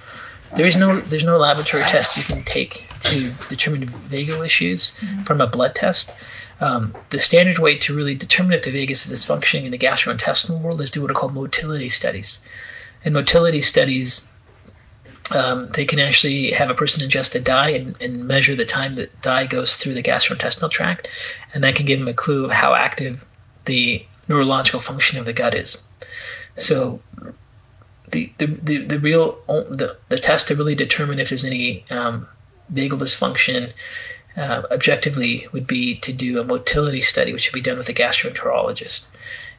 There 0.57 0.67
is 0.67 0.77
no 0.79 0.99
there's 1.01 1.25
no 1.25 1.37
laboratory 1.37 1.83
test 1.83 2.17
you 2.17 2.23
can 2.23 2.43
take 2.43 2.87
to 3.01 3.33
determine 3.51 3.87
vagal 4.09 4.45
issues 4.47 4.97
from 5.27 5.41
a 5.43 5.47
blood 5.47 5.75
test. 5.75 6.11
Um, 6.61 6.95
the 7.11 7.19
standard 7.19 7.59
way 7.59 7.77
to 7.79 7.95
really 7.95 8.15
determine 8.15 8.53
if 8.55 8.63
the 8.65 8.71
vagus 8.71 9.07
is 9.07 9.13
dysfunctioning 9.13 9.65
in 9.65 9.71
the 9.73 9.79
gastrointestinal 9.79 10.59
world 10.61 10.81
is 10.81 10.91
do 10.91 11.03
what 11.03 11.11
are 11.11 11.15
called 11.15 11.35
motility 11.35 11.89
studies. 11.91 12.41
In 13.05 13.13
motility 13.13 13.63
studies, 13.63 14.29
um, 15.35 15.69
they 15.69 15.85
can 15.85 15.99
actually 15.99 16.53
have 16.53 16.71
a 16.71 16.75
person 16.75 17.07
ingest 17.07 17.35
a 17.35 17.41
dye 17.41 17.71
and, 17.71 17.97
and 18.01 18.27
measure 18.27 18.57
the 18.57 18.65
time 18.65 18.95
that 18.95 19.21
dye 19.23 19.47
goes 19.47 19.77
through 19.77 19.95
the 19.95 20.03
gastrointestinal 20.03 20.71
tract, 20.71 21.09
and 21.53 21.63
that 21.63 21.75
can 21.75 21.87
give 21.87 21.99
them 21.99 22.09
a 22.09 22.15
clue 22.15 22.45
of 22.45 22.53
how 22.53 22.75
active 22.75 23.25
the 23.67 24.05
neurological 24.27 24.81
function 24.81 25.19
of 25.19 25.25
the 25.25 25.33
gut 25.33 25.55
is. 25.55 25.83
So 26.57 27.01
the 28.11 28.33
the, 28.39 28.47
the, 28.47 28.79
the 28.79 28.99
real 28.99 29.39
the, 29.47 29.97
the 30.09 30.19
test 30.19 30.49
to 30.49 30.57
really 30.57 30.75
determine 30.75 31.19
if 31.19 31.29
there's 31.29 31.45
any 31.45 31.85
um, 31.91 32.27
vagal 32.73 32.99
dysfunction 32.99 33.73
uh, 34.37 34.63
objectively 34.71 35.47
would 35.53 35.67
be 35.67 35.95
to 35.97 36.13
do 36.13 36.41
a 36.41 36.45
motility 36.45 37.03
study, 37.03 37.33
which 37.33 37.51
would 37.51 37.63
be 37.63 37.69
done 37.69 37.79
with 37.79 37.89
a 37.89 37.95
gastroenterologist, 37.95 39.07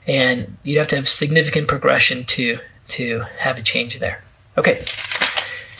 and 0.07 0.57
you'd 0.63 0.77
have 0.77 0.87
to 0.87 0.95
have 0.95 1.07
significant 1.07 1.67
progression 1.67 2.23
to 2.25 2.59
to 2.89 3.21
have 3.39 3.57
a 3.57 3.61
change 3.61 3.99
there. 3.99 4.23
Okay, 4.57 4.81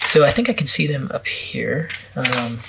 so 0.06 0.24
I 0.24 0.32
think 0.32 0.50
I 0.50 0.54
can 0.54 0.68
see 0.68 0.88
them 0.88 1.12
up 1.14 1.28
here. 1.28 1.90
Um, 2.16 2.60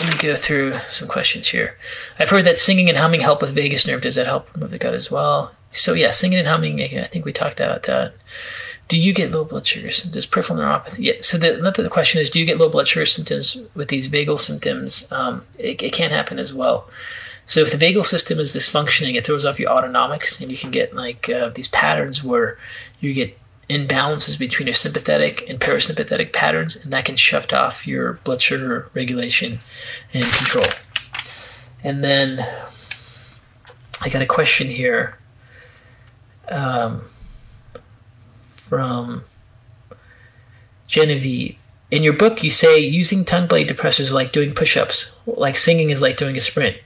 let 0.00 0.14
me 0.14 0.18
go 0.18 0.34
through 0.34 0.78
some 0.78 1.08
questions 1.08 1.48
here. 1.48 1.76
I've 2.18 2.30
heard 2.30 2.44
that 2.46 2.58
singing 2.58 2.88
and 2.88 2.98
humming 2.98 3.20
help 3.20 3.40
with 3.40 3.54
vagus 3.54 3.86
nerve. 3.86 4.02
Does 4.02 4.14
that 4.14 4.26
help 4.26 4.52
remove 4.54 4.70
the 4.70 4.78
gut 4.78 4.94
as 4.94 5.10
well? 5.10 5.52
So 5.70 5.92
yeah, 5.92 6.10
singing 6.10 6.38
and 6.38 6.48
humming. 6.48 6.80
I 6.80 7.04
think 7.04 7.24
we 7.24 7.32
talked 7.32 7.60
about 7.60 7.84
that. 7.84 8.14
Do 8.88 8.98
you 8.98 9.14
get 9.14 9.30
low 9.30 9.44
blood 9.44 9.66
sugar 9.66 9.90
symptoms? 9.92 10.26
Peripheral 10.26 10.58
neuropathy. 10.58 10.98
Yeah. 10.98 11.14
So 11.20 11.38
the, 11.38 11.52
the 11.76 11.88
question 11.88 12.20
is, 12.20 12.28
do 12.28 12.40
you 12.40 12.46
get 12.46 12.58
low 12.58 12.68
blood 12.68 12.88
sugar 12.88 13.06
symptoms 13.06 13.56
with 13.74 13.88
these 13.88 14.08
vagal 14.08 14.40
symptoms? 14.40 15.06
Um, 15.12 15.44
it, 15.58 15.80
it 15.80 15.92
can 15.92 16.10
happen 16.10 16.38
as 16.40 16.52
well. 16.52 16.88
So 17.50 17.62
if 17.62 17.72
the 17.76 17.84
vagal 17.84 18.06
system 18.06 18.38
is 18.38 18.54
dysfunctioning, 18.54 19.16
it 19.16 19.26
throws 19.26 19.44
off 19.44 19.58
your 19.58 19.72
autonomics, 19.72 20.40
and 20.40 20.52
you 20.52 20.56
can 20.56 20.70
get 20.70 20.94
like 20.94 21.28
uh, 21.28 21.48
these 21.48 21.66
patterns 21.66 22.22
where 22.22 22.56
you 23.00 23.12
get 23.12 23.36
imbalances 23.68 24.38
between 24.38 24.68
your 24.68 24.74
sympathetic 24.74 25.50
and 25.50 25.58
parasympathetic 25.58 26.32
patterns, 26.32 26.76
and 26.76 26.92
that 26.92 27.06
can 27.06 27.16
shut 27.16 27.52
off 27.52 27.88
your 27.88 28.20
blood 28.22 28.40
sugar 28.40 28.88
regulation 28.94 29.58
and 30.14 30.22
control. 30.22 30.68
And 31.82 32.04
then 32.04 32.38
I 34.00 34.08
got 34.10 34.22
a 34.22 34.26
question 34.26 34.68
here 34.68 35.18
um, 36.52 37.02
from 38.44 39.24
Genevieve. 40.86 41.56
In 41.90 42.04
your 42.04 42.12
book, 42.12 42.44
you 42.44 42.50
say 42.50 42.78
using 42.78 43.24
tongue 43.24 43.48
blade 43.48 43.68
depressors 43.68 43.98
is 43.98 44.12
like 44.12 44.30
doing 44.30 44.54
push 44.54 44.76
ups, 44.76 45.10
like 45.26 45.56
singing 45.56 45.90
is 45.90 46.00
like 46.00 46.16
doing 46.16 46.36
a 46.36 46.40
sprint. 46.40 46.76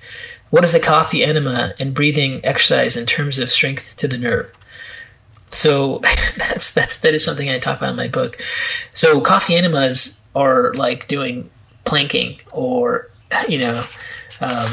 What 0.54 0.62
is 0.62 0.72
a 0.72 0.78
coffee 0.78 1.24
enema 1.24 1.74
and 1.80 1.92
breathing 1.92 2.40
exercise 2.44 2.96
in 2.96 3.06
terms 3.06 3.40
of 3.40 3.50
strength 3.50 3.96
to 3.96 4.06
the 4.06 4.16
nerve? 4.16 4.54
So 5.50 5.98
that's 6.38 6.72
that's 6.72 7.00
that 7.00 7.12
is 7.12 7.24
something 7.24 7.50
I 7.50 7.58
talk 7.58 7.78
about 7.78 7.90
in 7.90 7.96
my 7.96 8.06
book. 8.06 8.40
So 8.92 9.20
coffee 9.20 9.56
enemas 9.56 10.20
are 10.32 10.72
like 10.74 11.08
doing 11.08 11.50
planking 11.84 12.38
or 12.52 13.10
you 13.48 13.58
know 13.58 13.82
um, 14.40 14.70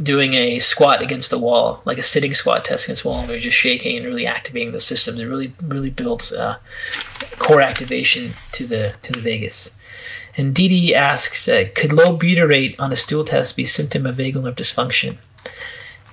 doing 0.00 0.34
a 0.34 0.60
squat 0.60 1.02
against 1.02 1.30
the 1.30 1.40
wall, 1.40 1.82
like 1.84 1.98
a 1.98 2.04
sitting 2.04 2.32
squat 2.32 2.64
test 2.64 2.84
against 2.84 3.02
the 3.02 3.08
wall, 3.08 3.22
where 3.22 3.32
you're 3.32 3.40
just 3.40 3.56
shaking 3.56 3.96
and 3.96 4.06
really 4.06 4.28
activating 4.28 4.70
the 4.70 4.80
systems. 4.80 5.18
It 5.18 5.26
really 5.26 5.52
really 5.60 5.90
builds 5.90 6.32
uh, 6.32 6.58
core 7.40 7.60
activation 7.60 8.34
to 8.52 8.64
the 8.64 8.94
to 9.02 9.10
the 9.10 9.20
vagus. 9.20 9.74
And 10.36 10.54
Dee 10.54 10.94
asks, 10.94 11.48
uh, 11.48 11.64
could 11.74 11.92
low 11.92 12.16
butyrate 12.16 12.76
on 12.78 12.92
a 12.92 12.96
stool 12.96 13.24
test 13.24 13.56
be 13.56 13.64
symptom 13.64 14.06
of 14.06 14.16
vagal 14.16 14.42
nerve 14.42 14.56
dysfunction? 14.56 15.18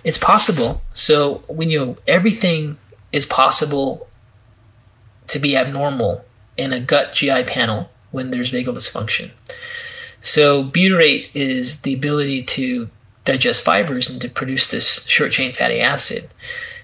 It's 0.04 0.18
possible. 0.18 0.82
So 0.94 1.44
when 1.48 1.70
you 1.70 1.98
everything 2.08 2.78
is 3.12 3.26
possible 3.26 4.08
to 5.28 5.40
be 5.40 5.56
abnormal 5.56 6.26
in 6.56 6.74
a 6.74 6.80
gut 6.80 7.14
GI 7.14 7.44
panel 7.44 7.90
when 8.12 8.32
there's 8.32 8.52
vagal 8.52 8.76
dysfunction. 8.76 9.32
So 10.22 10.64
butyrate 10.64 11.30
is 11.34 11.82
the 11.82 11.94
ability 11.94 12.44
to 12.44 12.90
digest 13.26 13.64
fibers 13.64 14.10
and 14.10 14.20
to 14.22 14.30
produce 14.30 14.68
this 14.68 15.06
short 15.06 15.32
chain 15.32 15.52
fatty 15.52 15.80
acid. 15.80 16.30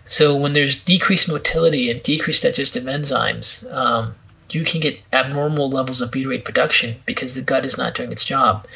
So 0.06 0.36
when 0.36 0.54
there's 0.54 0.76
decreased 0.76 1.30
motility 1.30 1.90
and 1.90 2.04
decreased 2.04 2.44
digestive 2.44 2.84
enzymes, 2.84 3.72
um, 3.74 4.16
you 4.54 4.64
can 4.64 4.80
get 4.80 5.00
abnormal 5.12 5.70
levels 5.70 6.02
of 6.02 6.12
butyrate 6.12 6.46
production 6.46 6.98
because 7.06 7.36
the 7.36 7.42
gut 7.42 7.66
is 7.66 7.78
not 7.78 7.96
doing 7.96 8.12
its 8.12 8.26
job. 8.26 8.68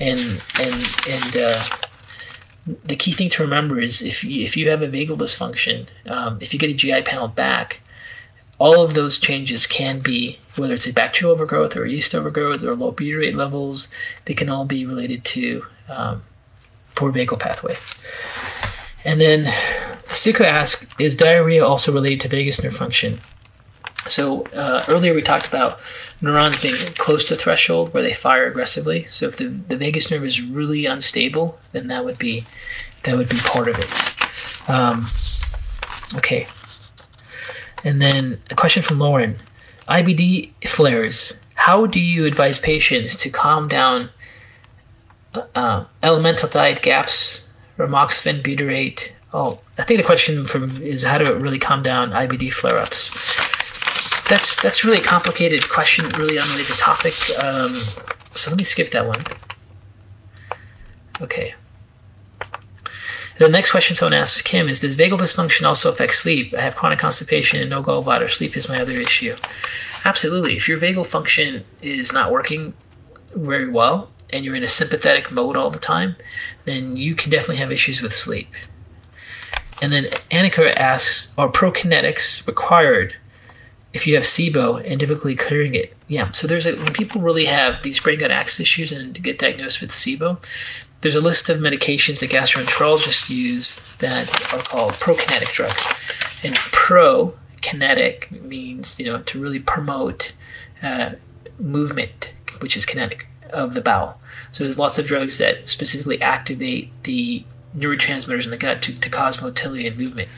And 0.00 0.20
and 0.60 0.96
and 1.08 1.36
uh, 1.36 1.62
the 2.84 2.96
key 2.96 3.12
thing 3.12 3.30
to 3.30 3.42
remember 3.42 3.80
is 3.80 4.02
if 4.02 4.22
you, 4.22 4.42
if 4.42 4.56
you 4.56 4.68
have 4.70 4.82
a 4.82 4.88
vagal 4.88 5.18
dysfunction, 5.18 5.88
um, 6.06 6.38
if 6.40 6.52
you 6.52 6.58
get 6.58 6.70
a 6.70 6.74
GI 6.74 7.02
panel 7.02 7.28
back, 7.28 7.80
all 8.58 8.82
of 8.82 8.94
those 8.94 9.18
changes 9.18 9.66
can 9.66 10.00
be 10.00 10.38
whether 10.56 10.74
it's 10.74 10.86
a 10.86 10.92
bacterial 10.92 11.32
overgrowth 11.32 11.76
or 11.76 11.84
a 11.84 11.90
yeast 11.90 12.14
overgrowth 12.14 12.64
or 12.64 12.74
low 12.74 12.92
butyrate 12.92 13.36
levels. 13.36 13.88
They 14.24 14.34
can 14.34 14.48
all 14.48 14.64
be 14.64 14.84
related 14.84 15.24
to 15.26 15.64
um, 15.88 16.22
poor 16.94 17.12
vagal 17.12 17.38
pathway. 17.38 17.76
And 19.04 19.20
then 19.20 19.44
Siko 20.08 20.44
asks, 20.44 20.88
is 20.98 21.14
diarrhea 21.14 21.64
also 21.64 21.92
related 21.92 22.20
to 22.22 22.28
vagus 22.28 22.62
nerve 22.62 22.76
function? 22.76 23.20
So 24.06 24.42
uh, 24.54 24.84
earlier 24.88 25.14
we 25.14 25.22
talked 25.22 25.48
about 25.48 25.80
neurons 26.20 26.60
being 26.60 26.76
close 26.94 27.24
to 27.26 27.36
threshold 27.36 27.92
where 27.92 28.02
they 28.02 28.12
fire 28.12 28.46
aggressively. 28.46 29.04
So 29.04 29.26
if 29.26 29.36
the, 29.36 29.46
the 29.46 29.76
vagus 29.76 30.10
nerve 30.10 30.24
is 30.24 30.42
really 30.42 30.86
unstable, 30.86 31.58
then 31.72 31.88
that 31.88 32.04
would 32.04 32.18
be 32.18 32.46
that 33.04 33.16
would 33.16 33.28
be 33.28 33.36
part 33.38 33.68
of 33.68 33.78
it. 33.78 34.70
Um, 34.70 35.08
okay. 36.16 36.46
And 37.84 38.02
then 38.02 38.40
a 38.50 38.54
question 38.54 38.82
from 38.82 38.98
Lauren: 38.98 39.38
IBD 39.88 40.52
flares. 40.68 41.38
How 41.54 41.86
do 41.86 42.00
you 42.00 42.24
advise 42.24 42.58
patients 42.58 43.16
to 43.16 43.30
calm 43.30 43.68
down 43.68 44.10
uh, 45.54 45.84
elemental 46.02 46.48
diet 46.48 46.82
gaps, 46.82 47.48
remoxifene 47.76 48.42
butyrate? 48.42 49.10
Oh, 49.34 49.60
I 49.76 49.82
think 49.82 49.98
the 49.98 50.06
question 50.06 50.46
from 50.46 50.80
is 50.82 51.02
how 51.02 51.18
to 51.18 51.34
really 51.34 51.58
calm 51.58 51.82
down 51.82 52.12
IBD 52.12 52.52
flare-ups 52.52 53.47
that's 54.28 54.60
that's 54.62 54.84
really 54.84 54.98
a 54.98 55.02
complicated 55.02 55.68
question, 55.68 56.08
really 56.10 56.38
unrelated 56.38 56.76
topic. 56.78 57.14
Um, 57.42 57.74
so 58.34 58.50
let 58.50 58.58
me 58.58 58.64
skip 58.64 58.90
that 58.92 59.06
one. 59.06 59.20
Okay. 61.20 61.54
The 63.38 63.48
next 63.48 63.70
question 63.70 63.94
someone 63.94 64.14
asks 64.14 64.42
Kim 64.42 64.68
is 64.68 64.80
Does 64.80 64.96
vagal 64.96 65.18
dysfunction 65.18 65.64
also 65.64 65.90
affect 65.90 66.14
sleep? 66.14 66.54
I 66.56 66.60
have 66.60 66.74
chronic 66.74 66.98
constipation 66.98 67.60
and 67.60 67.70
no 67.70 67.82
gallbladder. 67.82 68.30
Sleep 68.30 68.56
is 68.56 68.68
my 68.68 68.80
other 68.80 69.00
issue. 69.00 69.36
Absolutely. 70.04 70.56
If 70.56 70.68
your 70.68 70.78
vagal 70.78 71.06
function 71.06 71.64
is 71.80 72.12
not 72.12 72.32
working 72.32 72.74
very 73.34 73.68
well 73.68 74.10
and 74.32 74.44
you're 74.44 74.56
in 74.56 74.64
a 74.64 74.68
sympathetic 74.68 75.30
mode 75.30 75.56
all 75.56 75.70
the 75.70 75.78
time, 75.78 76.16
then 76.64 76.96
you 76.96 77.14
can 77.14 77.30
definitely 77.30 77.56
have 77.56 77.70
issues 77.70 78.02
with 78.02 78.12
sleep. 78.12 78.52
And 79.80 79.92
then 79.92 80.04
Annika 80.32 80.74
asks 80.74 81.32
Are 81.38 81.48
prokinetics 81.48 82.46
required 82.46 83.14
if 83.92 84.06
you 84.06 84.14
have 84.14 84.24
SIBO 84.24 84.84
and 84.88 85.00
difficulty 85.00 85.34
clearing 85.34 85.74
it. 85.74 85.94
Yeah, 86.08 86.30
so 86.32 86.46
there's 86.46 86.66
a, 86.66 86.74
when 86.76 86.92
people 86.92 87.20
really 87.20 87.46
have 87.46 87.82
these 87.82 88.00
brain 88.00 88.18
gut 88.18 88.30
axis 88.30 88.60
issues 88.60 88.92
and 88.92 89.20
get 89.22 89.38
diagnosed 89.38 89.80
with 89.80 89.90
SIBO, 89.90 90.38
there's 91.00 91.14
a 91.14 91.20
list 91.20 91.48
of 91.48 91.58
medications 91.58 92.20
that 92.20 92.30
gastroenterologists 92.30 93.30
use 93.30 93.80
that 93.98 94.28
are 94.52 94.62
called 94.62 94.92
prokinetic 94.94 95.52
drugs. 95.52 95.86
And 96.42 96.54
pro-kinetic 96.56 98.30
means, 98.42 98.98
you 98.98 99.06
know, 99.06 99.22
to 99.22 99.40
really 99.40 99.60
promote 99.60 100.32
uh, 100.82 101.12
movement, 101.58 102.32
which 102.60 102.76
is 102.76 102.84
kinetic, 102.84 103.26
of 103.50 103.74
the 103.74 103.80
bowel. 103.80 104.20
So 104.52 104.64
there's 104.64 104.78
lots 104.78 104.98
of 104.98 105.06
drugs 105.06 105.38
that 105.38 105.66
specifically 105.66 106.20
activate 106.20 106.90
the 107.04 107.44
neurotransmitters 107.78 108.44
in 108.44 108.50
the 108.50 108.56
gut 108.56 108.82
to, 108.82 108.98
to 108.98 109.10
cause 109.10 109.40
motility 109.40 109.86
and 109.86 109.96
movement. 109.96 110.28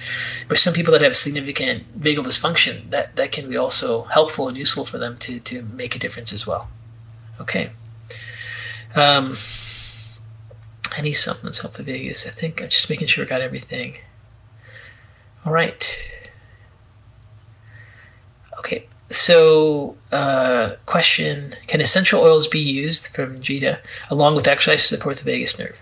For 0.49 0.57
some 0.57 0.75
people 0.75 0.93
that 0.93 1.03
have 1.03 1.17
significant 1.17 2.01
vagal 2.01 2.25
dysfunction, 2.25 2.91
that, 2.91 3.17
that 3.17 3.33
can 3.33 3.49
be 3.49 3.57
also 3.57 4.03
helpful 4.05 4.49
and 4.49 4.57
useful 4.57 4.85
for 4.85 4.99
them 4.99 5.17
to, 5.19 5.41
to 5.41 5.63
make 5.63 5.97
a 5.97 5.99
difference 5.99 6.33
as 6.33 6.47
well. 6.47 6.69
Okay. 7.41 7.71
Um, 8.95 9.35
any 10.97 11.13
supplements 11.13 11.61
help 11.61 11.75
the 11.75 11.83
vagus? 11.83 12.27
I 12.27 12.31
think 12.31 12.61
I'm 12.61 12.69
just 12.69 12.91
making 12.91 13.07
sure 13.07 13.25
I 13.25 13.29
got 13.29 13.41
everything. 13.41 13.99
All 15.45 15.53
right. 15.53 15.97
Okay. 18.59 18.87
So, 19.09 19.97
uh, 20.13 20.77
question 20.87 21.55
Can 21.67 21.81
essential 21.81 22.23
oils 22.23 22.47
be 22.47 22.61
used 22.61 23.09
from 23.09 23.41
Gita 23.41 23.81
along 24.11 24.37
with 24.37 24.47
exercise 24.47 24.83
to 24.83 24.89
support 24.97 25.17
the 25.17 25.25
vagus 25.25 25.59
nerve? 25.59 25.81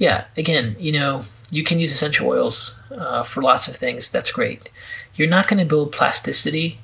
Yeah, 0.00 0.24
again, 0.34 0.76
you 0.78 0.92
know, 0.92 1.24
you 1.50 1.62
can 1.62 1.78
use 1.78 1.92
essential 1.92 2.26
oils 2.26 2.80
uh, 2.90 3.22
for 3.22 3.42
lots 3.42 3.68
of 3.68 3.76
things. 3.76 4.08
That's 4.08 4.32
great. 4.32 4.70
You're 5.14 5.28
not 5.28 5.46
going 5.46 5.58
to 5.58 5.66
build 5.66 5.92
plasticity 5.92 6.80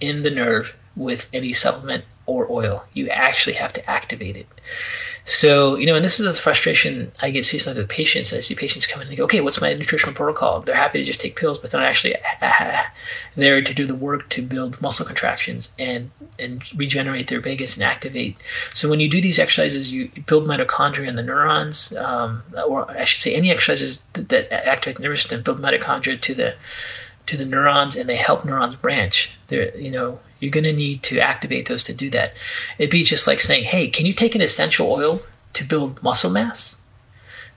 in 0.00 0.22
the 0.22 0.30
nerve 0.30 0.76
with 0.94 1.28
any 1.32 1.52
supplement 1.52 2.04
or 2.26 2.46
oil. 2.48 2.84
You 2.92 3.08
actually 3.08 3.54
have 3.54 3.72
to 3.72 3.90
activate 3.90 4.36
it. 4.36 4.46
So, 5.24 5.76
you 5.76 5.86
know, 5.86 5.94
and 5.94 6.04
this 6.04 6.18
is 6.18 6.38
a 6.38 6.40
frustration 6.40 7.12
I 7.20 7.30
get 7.30 7.44
seasonally 7.44 7.76
with 7.76 7.88
patients. 7.88 8.32
I 8.32 8.40
see 8.40 8.54
patients 8.54 8.86
come 8.86 9.00
in 9.00 9.06
and 9.06 9.12
they 9.12 9.16
go, 9.16 9.24
okay, 9.24 9.40
what's 9.40 9.60
my 9.60 9.72
nutritional 9.72 10.14
protocol? 10.14 10.60
They're 10.60 10.74
happy 10.74 10.98
to 10.98 11.04
just 11.04 11.20
take 11.20 11.36
pills, 11.36 11.58
but 11.58 11.70
they're 11.70 11.80
not 11.80 11.88
actually 11.88 12.16
there 13.36 13.62
to 13.62 13.74
do 13.74 13.86
the 13.86 13.94
work 13.94 14.28
to 14.30 14.42
build 14.42 14.80
muscle 14.80 15.06
contractions 15.06 15.70
and, 15.78 16.10
and 16.38 16.62
regenerate 16.74 17.28
their 17.28 17.40
vagus 17.40 17.74
and 17.74 17.82
activate. 17.82 18.38
So 18.74 18.88
when 18.88 19.00
you 19.00 19.08
do 19.08 19.20
these 19.20 19.38
exercises, 19.38 19.92
you 19.92 20.10
build 20.26 20.46
mitochondria 20.46 21.08
in 21.08 21.16
the 21.16 21.22
neurons, 21.22 21.94
um, 21.96 22.42
or 22.66 22.90
I 22.90 23.04
should 23.04 23.22
say 23.22 23.34
any 23.34 23.50
exercises 23.50 24.00
that, 24.14 24.28
that 24.28 24.52
activate 24.52 24.96
the 24.96 25.02
nervous 25.02 25.22
system 25.22 25.42
build 25.42 25.60
mitochondria 25.60 26.20
to 26.20 26.34
the 26.34 26.54
to 27.26 27.36
the 27.36 27.44
neurons 27.44 27.94
and 27.94 28.08
they 28.08 28.16
help 28.16 28.44
neurons 28.44 28.74
branch. 28.76 29.32
They're, 29.48 29.76
you 29.76 29.90
know, 29.90 30.18
you're 30.40 30.50
going 30.50 30.64
to 30.64 30.72
need 30.72 31.02
to 31.04 31.20
activate 31.20 31.68
those 31.68 31.84
to 31.84 31.94
do 31.94 32.10
that. 32.10 32.34
It'd 32.78 32.90
be 32.90 33.04
just 33.04 33.26
like 33.26 33.40
saying, 33.40 33.64
hey, 33.64 33.88
can 33.88 34.06
you 34.06 34.14
take 34.14 34.34
an 34.34 34.40
essential 34.40 34.90
oil 34.90 35.20
to 35.52 35.64
build 35.64 36.02
muscle 36.02 36.30
mass? 36.30 36.78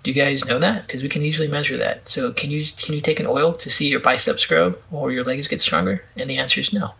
Do 0.03 0.11
you 0.11 0.15
guys 0.15 0.45
know 0.45 0.59
that? 0.59 0.85
Because 0.85 1.01
we 1.01 1.07
can 1.07 1.21
easily 1.21 1.47
measure 1.47 1.77
that. 1.77 2.07
So 2.09 2.33
can 2.33 2.51
you 2.51 2.65
can 2.77 2.93
you 2.93 2.99
take 2.99 3.21
an 3.21 3.25
oil 3.25 3.53
to 3.53 3.69
see 3.69 3.87
your 3.87 4.01
biceps 4.01 4.45
grow 4.45 4.75
or 4.91 5.13
your 5.13 5.23
legs 5.23 5.47
get 5.47 5.61
stronger? 5.61 6.03
And 6.17 6.29
the 6.29 6.37
answer 6.37 6.59
is 6.59 6.73
no. 6.73 6.91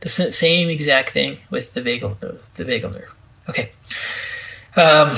The 0.00 0.08
same 0.08 0.68
exact 0.68 1.10
thing 1.10 1.38
with 1.50 1.74
the 1.74 1.82
vagal 1.82 2.20
the, 2.20 2.38
the 2.54 2.64
vagal 2.64 2.94
nerve. 2.94 3.14
Okay. 3.48 3.70
Um, 4.76 5.10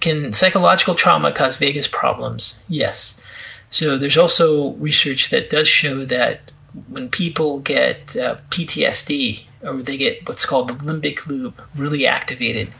can 0.00 0.32
psychological 0.32 0.94
trauma 0.94 1.30
cause 1.30 1.56
vagus 1.56 1.88
problems? 1.88 2.60
Yes. 2.68 3.20
So 3.68 3.98
there's 3.98 4.16
also 4.16 4.72
research 4.74 5.28
that 5.28 5.50
does 5.50 5.68
show 5.68 6.06
that 6.06 6.52
when 6.88 7.08
people 7.08 7.60
get 7.60 8.16
uh, 8.16 8.36
PTSD 8.50 9.42
or 9.62 9.82
they 9.82 9.96
get 9.96 10.26
what's 10.28 10.46
called 10.46 10.68
the 10.68 10.74
limbic 10.74 11.26
loop 11.26 11.60
really 11.74 12.06
activated, 12.06 12.72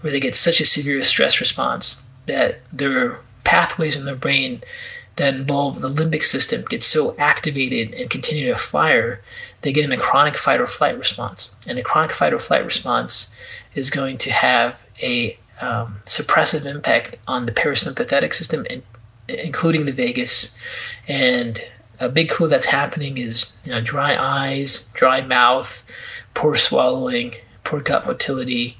where 0.00 0.12
they 0.12 0.20
get 0.20 0.34
such 0.34 0.60
a 0.60 0.64
severe 0.64 1.02
stress 1.02 1.40
response 1.40 2.02
that 2.26 2.60
their 2.72 3.20
pathways 3.44 3.96
in 3.96 4.04
their 4.04 4.16
brain 4.16 4.62
that 5.16 5.34
involve 5.34 5.80
the 5.80 5.88
limbic 5.88 6.22
system 6.22 6.64
get 6.68 6.82
so 6.82 7.16
activated 7.18 7.94
and 7.94 8.10
continue 8.10 8.46
to 8.52 8.58
fire, 8.58 9.22
they 9.62 9.72
get 9.72 9.84
in 9.84 9.92
a 9.92 9.96
chronic 9.96 10.36
fight 10.36 10.60
or 10.60 10.66
flight 10.66 10.98
response. 10.98 11.54
And 11.66 11.78
a 11.78 11.82
chronic 11.82 12.12
fight 12.12 12.34
or 12.34 12.38
flight 12.38 12.64
response 12.64 13.30
is 13.74 13.90
going 13.90 14.18
to 14.18 14.30
have 14.30 14.76
a 15.00 15.38
um, 15.60 16.00
suppressive 16.04 16.66
impact 16.66 17.16
on 17.26 17.46
the 17.46 17.52
parasympathetic 17.52 18.34
system, 18.34 18.66
including 19.26 19.86
the 19.86 19.92
vagus, 19.92 20.54
and 21.08 21.64
a 21.98 22.08
big 22.08 22.28
clue 22.28 22.48
that's 22.48 22.66
happening 22.66 23.18
is 23.18 23.56
you 23.64 23.72
know 23.72 23.80
dry 23.80 24.16
eyes, 24.16 24.90
dry 24.94 25.20
mouth, 25.20 25.84
poor 26.34 26.54
swallowing, 26.54 27.34
poor 27.64 27.80
gut 27.80 28.06
motility. 28.06 28.78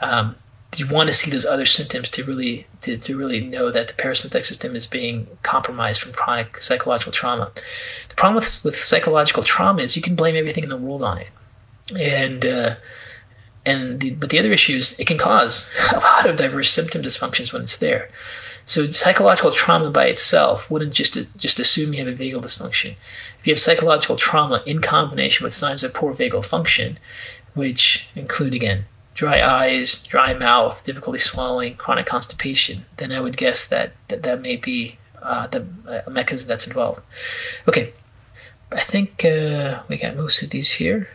Um, 0.00 0.36
you 0.76 0.86
want 0.88 1.08
to 1.08 1.12
see 1.12 1.30
those 1.30 1.44
other 1.44 1.66
symptoms 1.66 2.08
to 2.10 2.24
really 2.24 2.66
to, 2.80 2.96
to 2.96 3.16
really 3.16 3.40
know 3.40 3.70
that 3.70 3.88
the 3.88 3.94
parasympathetic 3.94 4.46
system 4.46 4.74
is 4.74 4.86
being 4.86 5.26
compromised 5.42 6.00
from 6.00 6.12
chronic 6.12 6.56
psychological 6.58 7.12
trauma. 7.12 7.52
The 8.08 8.14
problem 8.14 8.36
with, 8.36 8.64
with 8.64 8.76
psychological 8.76 9.42
trauma 9.42 9.82
is 9.82 9.96
you 9.96 10.02
can 10.02 10.16
blame 10.16 10.34
everything 10.34 10.64
in 10.64 10.70
the 10.70 10.76
world 10.76 11.02
on 11.02 11.18
it, 11.18 11.28
and 11.96 12.44
uh, 12.44 12.76
and 13.64 14.00
the, 14.00 14.10
but 14.10 14.30
the 14.30 14.38
other 14.38 14.52
issue 14.52 14.76
is 14.76 14.98
it 14.98 15.06
can 15.06 15.18
cause 15.18 15.74
a 15.92 15.98
lot 15.98 16.28
of 16.28 16.36
diverse 16.36 16.70
symptom 16.70 17.02
dysfunctions 17.02 17.52
when 17.52 17.62
it's 17.62 17.76
there. 17.76 18.10
So 18.64 18.90
psychological 18.90 19.50
trauma 19.50 19.90
by 19.90 20.06
itself 20.06 20.70
wouldn't 20.70 20.92
just 20.92 21.18
just 21.36 21.58
assume 21.58 21.92
you 21.92 22.04
have 22.04 22.12
a 22.12 22.16
vagal 22.16 22.42
dysfunction. 22.42 22.96
If 23.40 23.46
you 23.46 23.52
have 23.52 23.58
psychological 23.58 24.16
trauma 24.16 24.62
in 24.66 24.80
combination 24.80 25.44
with 25.44 25.54
signs 25.54 25.82
of 25.82 25.94
poor 25.94 26.14
vagal 26.14 26.44
function, 26.44 26.98
which 27.54 28.08
include 28.14 28.54
again 28.54 28.86
dry 29.14 29.42
eyes, 29.42 29.96
dry 30.04 30.32
mouth, 30.32 30.82
difficulty 30.84 31.18
swallowing, 31.18 31.74
chronic 31.74 32.06
constipation, 32.06 32.86
then 32.96 33.12
I 33.12 33.20
would 33.20 33.36
guess 33.36 33.66
that 33.66 33.92
that, 34.08 34.22
that 34.22 34.42
may 34.42 34.56
be 34.56 34.98
uh, 35.22 35.46
the 35.48 35.66
uh, 35.86 36.10
mechanism 36.10 36.48
that's 36.48 36.66
involved. 36.66 37.02
Okay, 37.68 37.92
I 38.70 38.80
think 38.80 39.24
uh, 39.24 39.82
we 39.88 39.98
got 39.98 40.16
most 40.16 40.42
of 40.42 40.50
these 40.50 40.72
here. 40.72 41.08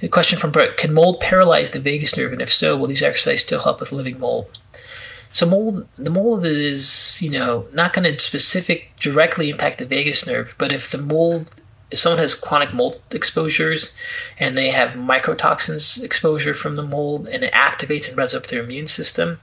A 0.00 0.08
question 0.08 0.38
from 0.38 0.52
Brett: 0.52 0.76
Can 0.76 0.94
mold 0.94 1.20
paralyze 1.20 1.72
the 1.72 1.80
vagus 1.80 2.16
nerve, 2.16 2.32
and 2.32 2.42
if 2.42 2.52
so, 2.52 2.76
will 2.76 2.86
these 2.86 3.02
exercises 3.02 3.42
still 3.42 3.60
help 3.60 3.80
with 3.80 3.92
living 3.92 4.18
mold? 4.18 4.58
So 5.32 5.46
mold, 5.46 5.86
the 5.96 6.10
mold 6.10 6.44
is, 6.44 7.20
you 7.22 7.30
know, 7.30 7.66
not 7.72 7.92
going 7.92 8.10
to 8.10 8.18
specific 8.18 8.90
directly 8.98 9.50
impact 9.50 9.78
the 9.78 9.86
vagus 9.86 10.26
nerve, 10.26 10.54
but 10.58 10.72
if 10.72 10.90
the 10.90 10.98
mold, 10.98 11.54
if 11.90 11.98
someone 11.98 12.18
has 12.18 12.34
chronic 12.34 12.72
mold 12.72 13.00
exposures 13.12 13.94
and 14.38 14.56
they 14.56 14.70
have 14.70 14.90
mycotoxins 14.90 16.02
exposure 16.02 16.54
from 16.54 16.76
the 16.76 16.82
mold 16.82 17.28
and 17.28 17.44
it 17.44 17.52
activates 17.52 18.08
and 18.08 18.16
revs 18.16 18.34
up 18.34 18.46
their 18.46 18.62
immune 18.62 18.86
system, 18.86 19.40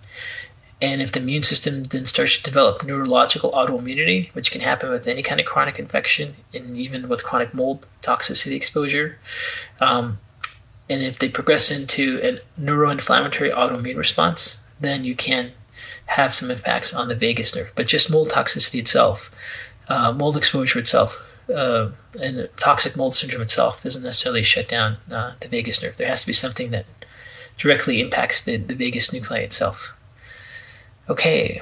and 0.81 1.01
if 1.01 1.11
the 1.11 1.19
immune 1.19 1.43
system 1.43 1.83
then 1.83 2.05
starts 2.05 2.37
to 2.37 2.43
develop 2.43 2.83
neurological 2.83 3.51
autoimmunity, 3.51 4.29
which 4.33 4.51
can 4.51 4.61
happen 4.61 4.89
with 4.89 5.07
any 5.07 5.23
kind 5.23 5.39
of 5.39 5.45
chronic 5.45 5.79
infection 5.79 6.35
and 6.53 6.77
even 6.77 7.07
with 7.07 7.23
chronic 7.23 7.53
mold 7.53 7.87
toxicity 8.01 8.55
exposure, 8.55 9.17
um, 9.79 10.19
and 10.89 11.01
if 11.01 11.17
they 11.17 11.29
progress 11.29 11.71
into 11.71 12.19
a 12.21 12.61
neuroinflammatory 12.61 13.53
autoimmune 13.53 13.97
response, 13.97 14.61
then 14.79 15.03
you 15.03 15.15
can 15.15 15.53
have 16.05 16.33
some 16.33 16.51
impacts 16.51 16.93
on 16.93 17.07
the 17.07 17.15
vagus 17.15 17.55
nerve. 17.55 17.71
But 17.75 17.87
just 17.87 18.11
mold 18.11 18.29
toxicity 18.29 18.79
itself, 18.79 19.31
uh, 19.87 20.11
mold 20.11 20.37
exposure 20.37 20.79
itself, 20.79 21.27
uh, 21.53 21.89
and 22.21 22.49
toxic 22.57 22.95
mold 22.95 23.15
syndrome 23.15 23.41
itself 23.41 23.83
doesn't 23.83 24.03
necessarily 24.03 24.43
shut 24.43 24.67
down 24.67 24.97
uh, 25.11 25.33
the 25.39 25.47
vagus 25.47 25.81
nerve. 25.81 25.97
There 25.97 26.07
has 26.07 26.21
to 26.21 26.27
be 26.27 26.33
something 26.33 26.71
that 26.71 26.85
directly 27.57 28.01
impacts 28.01 28.41
the, 28.41 28.57
the 28.57 28.75
vagus 28.75 29.13
nuclei 29.13 29.39
itself. 29.39 29.93
Okay, 31.07 31.61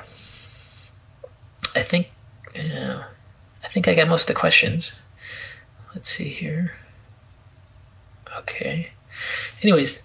I 1.76 1.82
think 1.82 2.12
I 2.56 3.68
think 3.68 3.88
I 3.88 3.96
got 3.96 4.08
most 4.08 4.24
of 4.24 4.28
the 4.36 4.40
questions. 4.40 5.02
Let's 5.94 6.10
see 6.10 6.30
here. 6.30 6.74
Okay. 8.40 8.92
Anyways, 9.62 10.04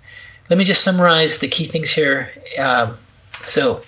let 0.48 0.58
me 0.58 0.64
just 0.64 0.82
summarize 0.82 1.38
the 1.38 1.48
key 1.48 1.66
things 1.66 1.92
here. 1.92 2.30
Um, 2.58 2.96
so, 3.44 3.82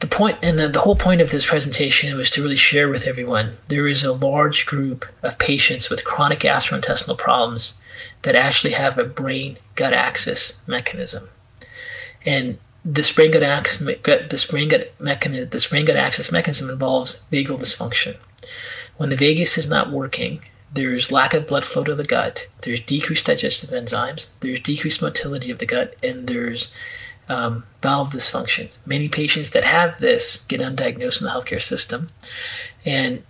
the 0.00 0.06
point 0.06 0.38
and 0.42 0.58
the, 0.58 0.68
the 0.68 0.80
whole 0.80 0.96
point 0.96 1.20
of 1.20 1.30
this 1.30 1.46
presentation 1.46 2.16
was 2.16 2.30
to 2.30 2.42
really 2.42 2.56
share 2.56 2.88
with 2.88 3.06
everyone 3.06 3.56
there 3.66 3.88
is 3.88 4.04
a 4.04 4.12
large 4.12 4.66
group 4.66 5.04
of 5.22 5.38
patients 5.38 5.90
with 5.90 6.04
chronic 6.04 6.40
gastrointestinal 6.40 7.18
problems 7.18 7.80
that 8.22 8.36
actually 8.36 8.72
have 8.72 8.98
a 8.98 9.04
brain 9.04 9.58
gut 9.74 9.92
axis 9.92 10.60
mechanism. 10.66 11.28
And 12.24 12.58
this 12.84 13.12
brain 13.12 13.32
gut 13.32 13.42
axis 13.42 13.78
this 14.04 14.44
brain 14.44 14.68
gut 14.68 14.92
mechanism 15.00 15.50
this 15.50 15.66
brain 15.66 15.84
gut 15.84 15.96
axis 15.96 16.30
mechanism 16.30 16.70
involves 16.70 17.24
vagal 17.32 17.58
dysfunction. 17.58 18.16
When 18.96 19.10
the 19.10 19.16
vagus 19.16 19.58
is 19.58 19.68
not 19.68 19.90
working 19.90 20.42
there's 20.72 21.10
lack 21.10 21.34
of 21.34 21.48
blood 21.48 21.64
flow 21.64 21.82
to 21.82 21.94
the 21.94 22.04
gut 22.04 22.46
there's 22.62 22.80
decreased 22.80 23.26
digestive 23.26 23.70
enzymes 23.70 24.28
there's 24.40 24.60
decreased 24.60 25.02
motility 25.02 25.50
of 25.50 25.58
the 25.58 25.66
gut 25.66 25.96
and 26.02 26.28
there's 26.28 26.72
um, 27.28 27.64
valve 27.82 28.12
dysfunctions. 28.12 28.78
Many 28.86 29.08
patients 29.08 29.50
that 29.50 29.64
have 29.64 30.00
this 30.00 30.44
get 30.48 30.60
undiagnosed 30.60 31.20
in 31.20 31.26
the 31.26 31.32
healthcare 31.32 31.62
system, 31.62 32.08
and 32.84 33.22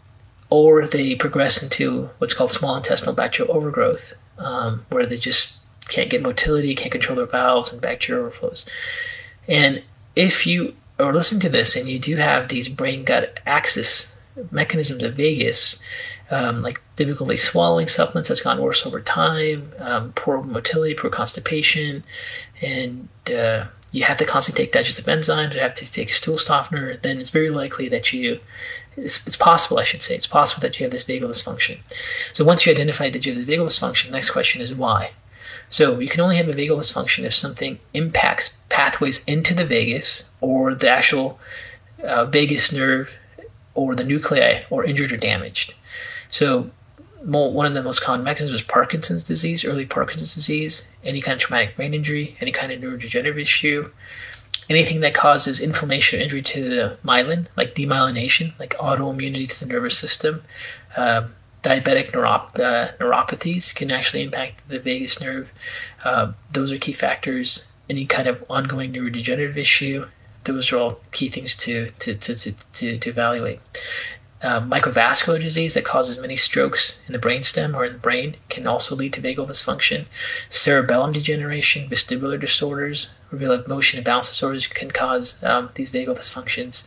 or 0.50 0.86
they 0.86 1.14
progress 1.14 1.62
into 1.62 2.10
what's 2.18 2.34
called 2.34 2.50
small 2.50 2.76
intestinal 2.76 3.14
bacterial 3.14 3.54
overgrowth, 3.54 4.14
um, 4.38 4.86
where 4.88 5.04
they 5.04 5.18
just 5.18 5.58
can't 5.88 6.10
get 6.10 6.22
motility, 6.22 6.74
can't 6.74 6.92
control 6.92 7.16
their 7.16 7.26
valves, 7.26 7.72
and 7.72 7.82
bacterial 7.82 8.26
overflows. 8.26 8.64
And 9.46 9.82
if 10.14 10.46
you 10.46 10.74
are 10.98 11.12
listening 11.12 11.40
to 11.40 11.48
this 11.48 11.76
and 11.76 11.88
you 11.88 11.98
do 11.98 12.16
have 12.16 12.48
these 12.48 12.68
brain 12.68 13.04
gut 13.04 13.40
axis 13.46 14.16
mechanisms 14.50 15.02
of 15.02 15.14
vagus, 15.14 15.78
um, 16.30 16.62
like 16.62 16.80
difficulty 16.96 17.36
swallowing 17.36 17.88
supplements 17.88 18.28
that's 18.28 18.40
gotten 18.40 18.62
worse 18.62 18.84
over 18.86 19.00
time, 19.00 19.72
um, 19.78 20.12
poor 20.12 20.42
motility, 20.42 20.94
poor 20.94 21.10
constipation, 21.10 22.04
and 22.60 23.08
uh, 23.28 23.66
you 23.90 24.04
have 24.04 24.18
to 24.18 24.24
constantly 24.24 24.64
take 24.64 24.72
digestive 24.72 25.06
enzymes, 25.06 25.54
you 25.54 25.60
have 25.60 25.74
to 25.74 25.90
take 25.90 26.10
stool 26.10 26.38
softener, 26.38 26.96
then 26.98 27.20
it's 27.20 27.30
very 27.30 27.50
likely 27.50 27.88
that 27.88 28.12
you, 28.12 28.40
it's, 28.96 29.26
it's 29.26 29.36
possible, 29.36 29.78
I 29.78 29.84
should 29.84 30.02
say, 30.02 30.14
it's 30.14 30.26
possible 30.26 30.60
that 30.60 30.78
you 30.78 30.84
have 30.84 30.92
this 30.92 31.04
vagal 31.04 31.28
dysfunction. 31.28 31.78
So 32.32 32.44
once 32.44 32.66
you 32.66 32.72
identify 32.72 33.08
that 33.10 33.24
you 33.24 33.34
have 33.34 33.44
this 33.44 33.56
vagal 33.56 33.66
dysfunction, 33.66 34.06
the 34.06 34.12
next 34.12 34.30
question 34.30 34.60
is 34.60 34.74
why? 34.74 35.12
So 35.70 35.98
you 35.98 36.08
can 36.08 36.20
only 36.20 36.36
have 36.36 36.48
a 36.48 36.52
vagal 36.52 36.78
dysfunction 36.78 37.24
if 37.24 37.34
something 37.34 37.78
impacts 37.94 38.56
pathways 38.68 39.24
into 39.24 39.54
the 39.54 39.64
vagus 39.64 40.28
or 40.40 40.74
the 40.74 40.88
actual 40.88 41.38
uh, 42.02 42.24
vagus 42.26 42.72
nerve 42.72 43.14
or 43.74 43.94
the 43.94 44.04
nuclei 44.04 44.64
or 44.70 44.84
injured 44.84 45.12
or 45.12 45.16
damaged. 45.16 45.74
So 46.30 46.70
one 47.20 47.66
of 47.66 47.74
the 47.74 47.82
most 47.82 48.00
common 48.02 48.24
mechanisms 48.24 48.52
was 48.52 48.62
Parkinson's 48.62 49.24
disease, 49.24 49.64
early 49.64 49.86
Parkinson's 49.86 50.34
disease, 50.34 50.88
any 51.02 51.20
kind 51.20 51.34
of 51.34 51.40
traumatic 51.40 51.76
brain 51.76 51.94
injury, 51.94 52.36
any 52.40 52.52
kind 52.52 52.72
of 52.72 52.80
neurodegenerative 52.80 53.40
issue, 53.40 53.90
anything 54.70 55.00
that 55.00 55.14
causes 55.14 55.60
inflammation 55.60 56.20
or 56.20 56.22
injury 56.22 56.42
to 56.42 56.68
the 56.68 56.98
myelin, 57.04 57.46
like 57.56 57.74
demyelination, 57.74 58.58
like 58.58 58.76
autoimmunity 58.78 59.48
to 59.48 59.60
the 59.60 59.66
nervous 59.66 59.98
system. 59.98 60.42
Uh, 60.96 61.28
diabetic 61.62 62.12
neurop- 62.12 62.58
uh, 62.60 62.92
neuropathies 62.98 63.74
can 63.74 63.90
actually 63.90 64.22
impact 64.22 64.66
the 64.68 64.78
vagus 64.78 65.20
nerve. 65.20 65.52
Uh, 66.04 66.32
those 66.52 66.70
are 66.72 66.78
key 66.78 66.92
factors. 66.92 67.70
Any 67.90 68.06
kind 68.06 68.28
of 68.28 68.44
ongoing 68.48 68.92
neurodegenerative 68.92 69.56
issue, 69.56 70.06
those 70.44 70.72
are 70.72 70.78
all 70.78 71.00
key 71.10 71.28
things 71.28 71.56
to, 71.56 71.90
to, 71.98 72.14
to, 72.14 72.34
to, 72.34 72.52
to, 72.74 72.98
to 72.98 73.10
evaluate. 73.10 73.60
Uh, 74.40 74.60
microvascular 74.60 75.40
disease 75.40 75.74
that 75.74 75.84
causes 75.84 76.16
many 76.16 76.36
strokes 76.36 77.00
in 77.08 77.12
the 77.12 77.18
brainstem 77.18 77.74
or 77.74 77.84
in 77.84 77.94
the 77.94 77.98
brain 77.98 78.36
can 78.48 78.68
also 78.68 78.94
lead 78.94 79.12
to 79.12 79.20
vagal 79.20 79.48
dysfunction. 79.48 80.06
Cerebellum 80.48 81.12
degeneration, 81.12 81.88
vestibular 81.88 82.38
disorders, 82.38 83.08
regular 83.32 83.64
motion 83.66 83.98
and 83.98 84.04
balance 84.04 84.28
disorders 84.28 84.68
can 84.68 84.92
cause 84.92 85.42
um, 85.42 85.70
these 85.74 85.90
vagal 85.90 86.16
dysfunctions. 86.16 86.84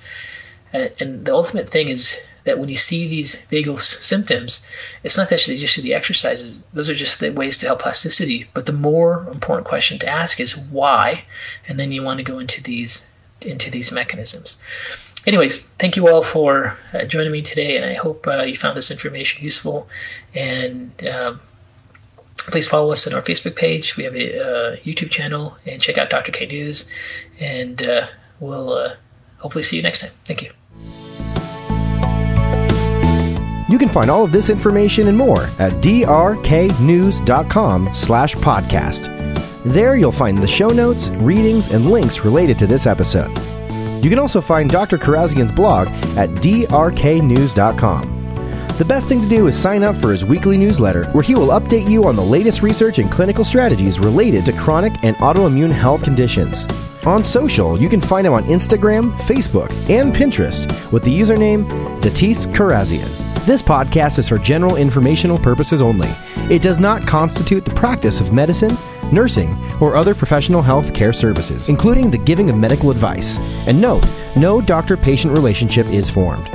And, 0.72 0.94
and, 0.98 1.26
the 1.26 1.34
ultimate 1.34 1.70
thing 1.70 1.90
is 1.90 2.22
that 2.46 2.58
when 2.58 2.70
you 2.70 2.78
see 2.78 3.06
these 3.06 3.46
vagal 3.52 3.74
s- 3.74 4.00
symptoms, 4.00 4.64
it's 5.04 5.18
not 5.18 5.30
actually 5.34 5.58
just 5.58 5.76
the 5.76 5.94
exercises; 5.94 6.64
those 6.74 6.90
are 6.90 6.96
just 6.96 7.20
the 7.20 7.32
ways 7.32 7.58
to 7.58 7.66
help 7.66 7.82
plasticity. 7.82 8.48
But 8.54 8.66
the 8.66 8.72
more 8.72 9.28
important 9.30 9.68
question 9.68 10.00
to 10.00 10.08
ask 10.08 10.40
is 10.40 10.58
why, 10.58 11.26
and 11.68 11.78
then 11.78 11.92
you 11.92 12.02
want 12.02 12.20
to 12.20 12.24
go 12.24 12.40
into 12.40 12.64
these 12.64 13.08
into 13.42 13.70
these 13.70 13.92
mechanisms 13.92 14.56
anyways, 15.26 15.62
thank 15.80 15.96
you 15.96 16.08
all 16.08 16.22
for 16.24 16.78
uh, 16.94 17.06
joining 17.06 17.32
me 17.32 17.42
today, 17.42 17.78
and 17.78 17.86
I 17.86 17.94
hope 17.94 18.28
uh, 18.28 18.44
you 18.44 18.56
found 18.56 18.78
this 18.78 18.92
information 18.92 19.44
useful. 19.44 19.88
And 20.34 20.92
um, 21.08 21.42
please 22.38 22.68
follow 22.68 22.92
us 22.92 23.08
on 23.08 23.14
our 23.14 23.22
Facebook 23.22 23.56
page. 23.56 23.98
We 23.98 24.04
have 24.04 24.16
a 24.16 24.40
uh, 24.40 24.76
YouTube 24.78 25.10
channel, 25.10 25.58
and 25.66 25.82
check 25.82 25.98
out 25.98 26.10
Dr. 26.10 26.32
K 26.32 26.46
News. 26.46 26.86
And 27.40 27.82
uh, 27.84 28.08
we'll 28.40 28.74
uh, 28.74 28.96
hopefully 29.38 29.64
see 29.64 29.78
you 29.78 29.84
next 29.84 30.02
time. 30.02 30.12
Thank 30.26 30.42
you. 30.42 30.52
You 33.70 33.78
can 33.78 33.88
find 33.88 34.12
all 34.12 34.26
of 34.26 34.34
this 34.34 34.50
information 34.50 35.08
and 35.08 35.18
more 35.18 35.44
at 35.58 35.72
drknews.com 35.82 36.36
slash 37.96 38.36
podcast. 38.36 39.18
There 39.64 39.96
you'll 39.96 40.12
find 40.12 40.38
the 40.38 40.48
show 40.48 40.68
notes, 40.68 41.08
readings, 41.10 41.72
and 41.72 41.90
links 41.90 42.26
related 42.26 42.60
to 42.60 42.68
this 42.68 42.86
episode. 42.86 43.32
You 44.02 44.10
can 44.10 44.20
also 44.20 44.42
find 44.42 44.70
Dr. 44.70 44.98
Kharrazian's 44.98 45.52
blog 45.52 45.88
at 46.18 46.30
drknews.com. 46.32 48.18
The 48.78 48.86
best 48.86 49.08
thing 49.08 49.22
to 49.22 49.30
do 49.30 49.46
is 49.46 49.56
sign 49.56 49.84
up 49.84 49.96
for 49.96 50.12
his 50.12 50.26
weekly 50.26 50.58
newsletter, 50.58 51.06
where 51.12 51.24
he 51.24 51.36
will 51.36 51.50
update 51.50 51.88
you 51.88 52.06
on 52.06 52.16
the 52.16 52.24
latest 52.24 52.64
research 52.64 52.98
and 52.98 53.12
clinical 53.12 53.46
strategies 53.46 54.00
related 54.00 54.44
to 54.46 54.54
chronic 54.54 54.94
and 55.04 55.16
autoimmune 55.18 55.72
health 55.72 56.04
conditions. 56.04 56.66
On 57.06 57.24
social, 57.24 57.80
you 57.80 57.90
can 57.90 58.02
find 58.02 58.26
him 58.26 58.34
on 58.34 58.44
Instagram, 58.46 59.12
Facebook, 59.20 59.72
and 59.90 60.14
Pinterest 60.14 60.92
with 60.92 61.04
the 61.04 61.20
username 61.20 61.68
Datis 62.02 62.48
Kharrazian. 62.54 63.08
This 63.46 63.62
podcast 63.62 64.18
is 64.20 64.30
for 64.30 64.38
general 64.38 64.76
informational 64.78 65.38
purposes 65.38 65.82
only. 65.82 66.10
It 66.50 66.62
does 66.62 66.80
not 66.80 67.08
constitute 67.08 67.66
the 67.66 67.76
practice 67.76 68.20
of 68.20 68.34
medicine 68.34 68.76
nursing, 69.12 69.58
or 69.82 69.96
other 69.96 70.16
professional 70.16 70.62
health 70.62 70.94
care 70.94 71.14
services, 71.14 71.70
including 71.70 72.10
the 72.10 72.18
giving 72.18 72.50
of 72.50 72.58
medical 72.58 72.92
advice. 72.92 73.38
And 73.68 73.82
note, 73.82 74.06
no 74.36 74.62
doctor 74.62 74.98
patient 74.98 75.34
relationship 75.34 75.88
is 75.88 76.10
formed. 76.10 76.46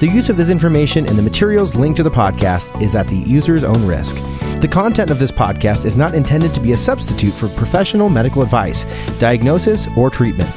The 0.00 0.08
use 0.08 0.28
of 0.28 0.36
this 0.36 0.50
information 0.50 1.06
and 1.06 1.16
the 1.16 1.22
materials 1.22 1.74
linked 1.74 1.96
to 1.96 2.02
the 2.02 2.10
podcast 2.10 2.82
is 2.82 2.94
at 2.94 3.08
the 3.08 3.16
user's 3.16 3.64
own 3.64 3.86
risk. 3.86 4.14
The 4.60 4.68
content 4.68 5.10
of 5.10 5.18
this 5.18 5.30
podcast 5.30 5.86
is 5.86 5.96
not 5.96 6.14
intended 6.14 6.54
to 6.54 6.60
be 6.60 6.72
a 6.72 6.76
substitute 6.76 7.32
for 7.32 7.48
professional 7.48 8.08
medical 8.08 8.42
advice, 8.42 8.84
diagnosis, 9.18 9.86
or 9.96 10.10
treatment. 10.10 10.50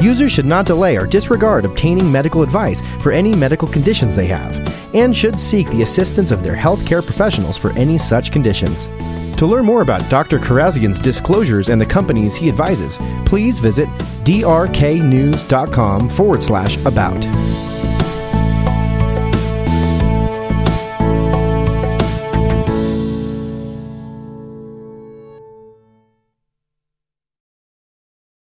Users 0.00 0.32
should 0.32 0.46
not 0.46 0.64
delay 0.64 0.96
or 0.96 1.06
disregard 1.06 1.64
obtaining 1.64 2.10
medical 2.10 2.42
advice 2.42 2.80
for 3.02 3.10
any 3.10 3.34
medical 3.34 3.68
conditions 3.68 4.14
they 4.14 4.26
have, 4.26 4.56
and 4.94 5.16
should 5.16 5.38
seek 5.38 5.68
the 5.70 5.82
assistance 5.82 6.30
of 6.30 6.42
their 6.42 6.56
healthcare 6.56 7.04
professionals 7.04 7.58
for 7.58 7.72
any 7.72 7.98
such 7.98 8.32
conditions. 8.32 8.88
To 9.38 9.46
learn 9.46 9.64
more 9.64 9.82
about 9.82 10.08
Dr. 10.10 10.40
Kharrazian's 10.40 10.98
disclosures 10.98 11.68
and 11.68 11.80
the 11.80 11.86
companies 11.86 12.34
he 12.34 12.48
advises, 12.48 12.98
please 13.24 13.60
visit 13.60 13.88
drknews.com 14.24 16.08
forward 16.08 16.42
slash 16.42 16.76
about. 16.84 17.77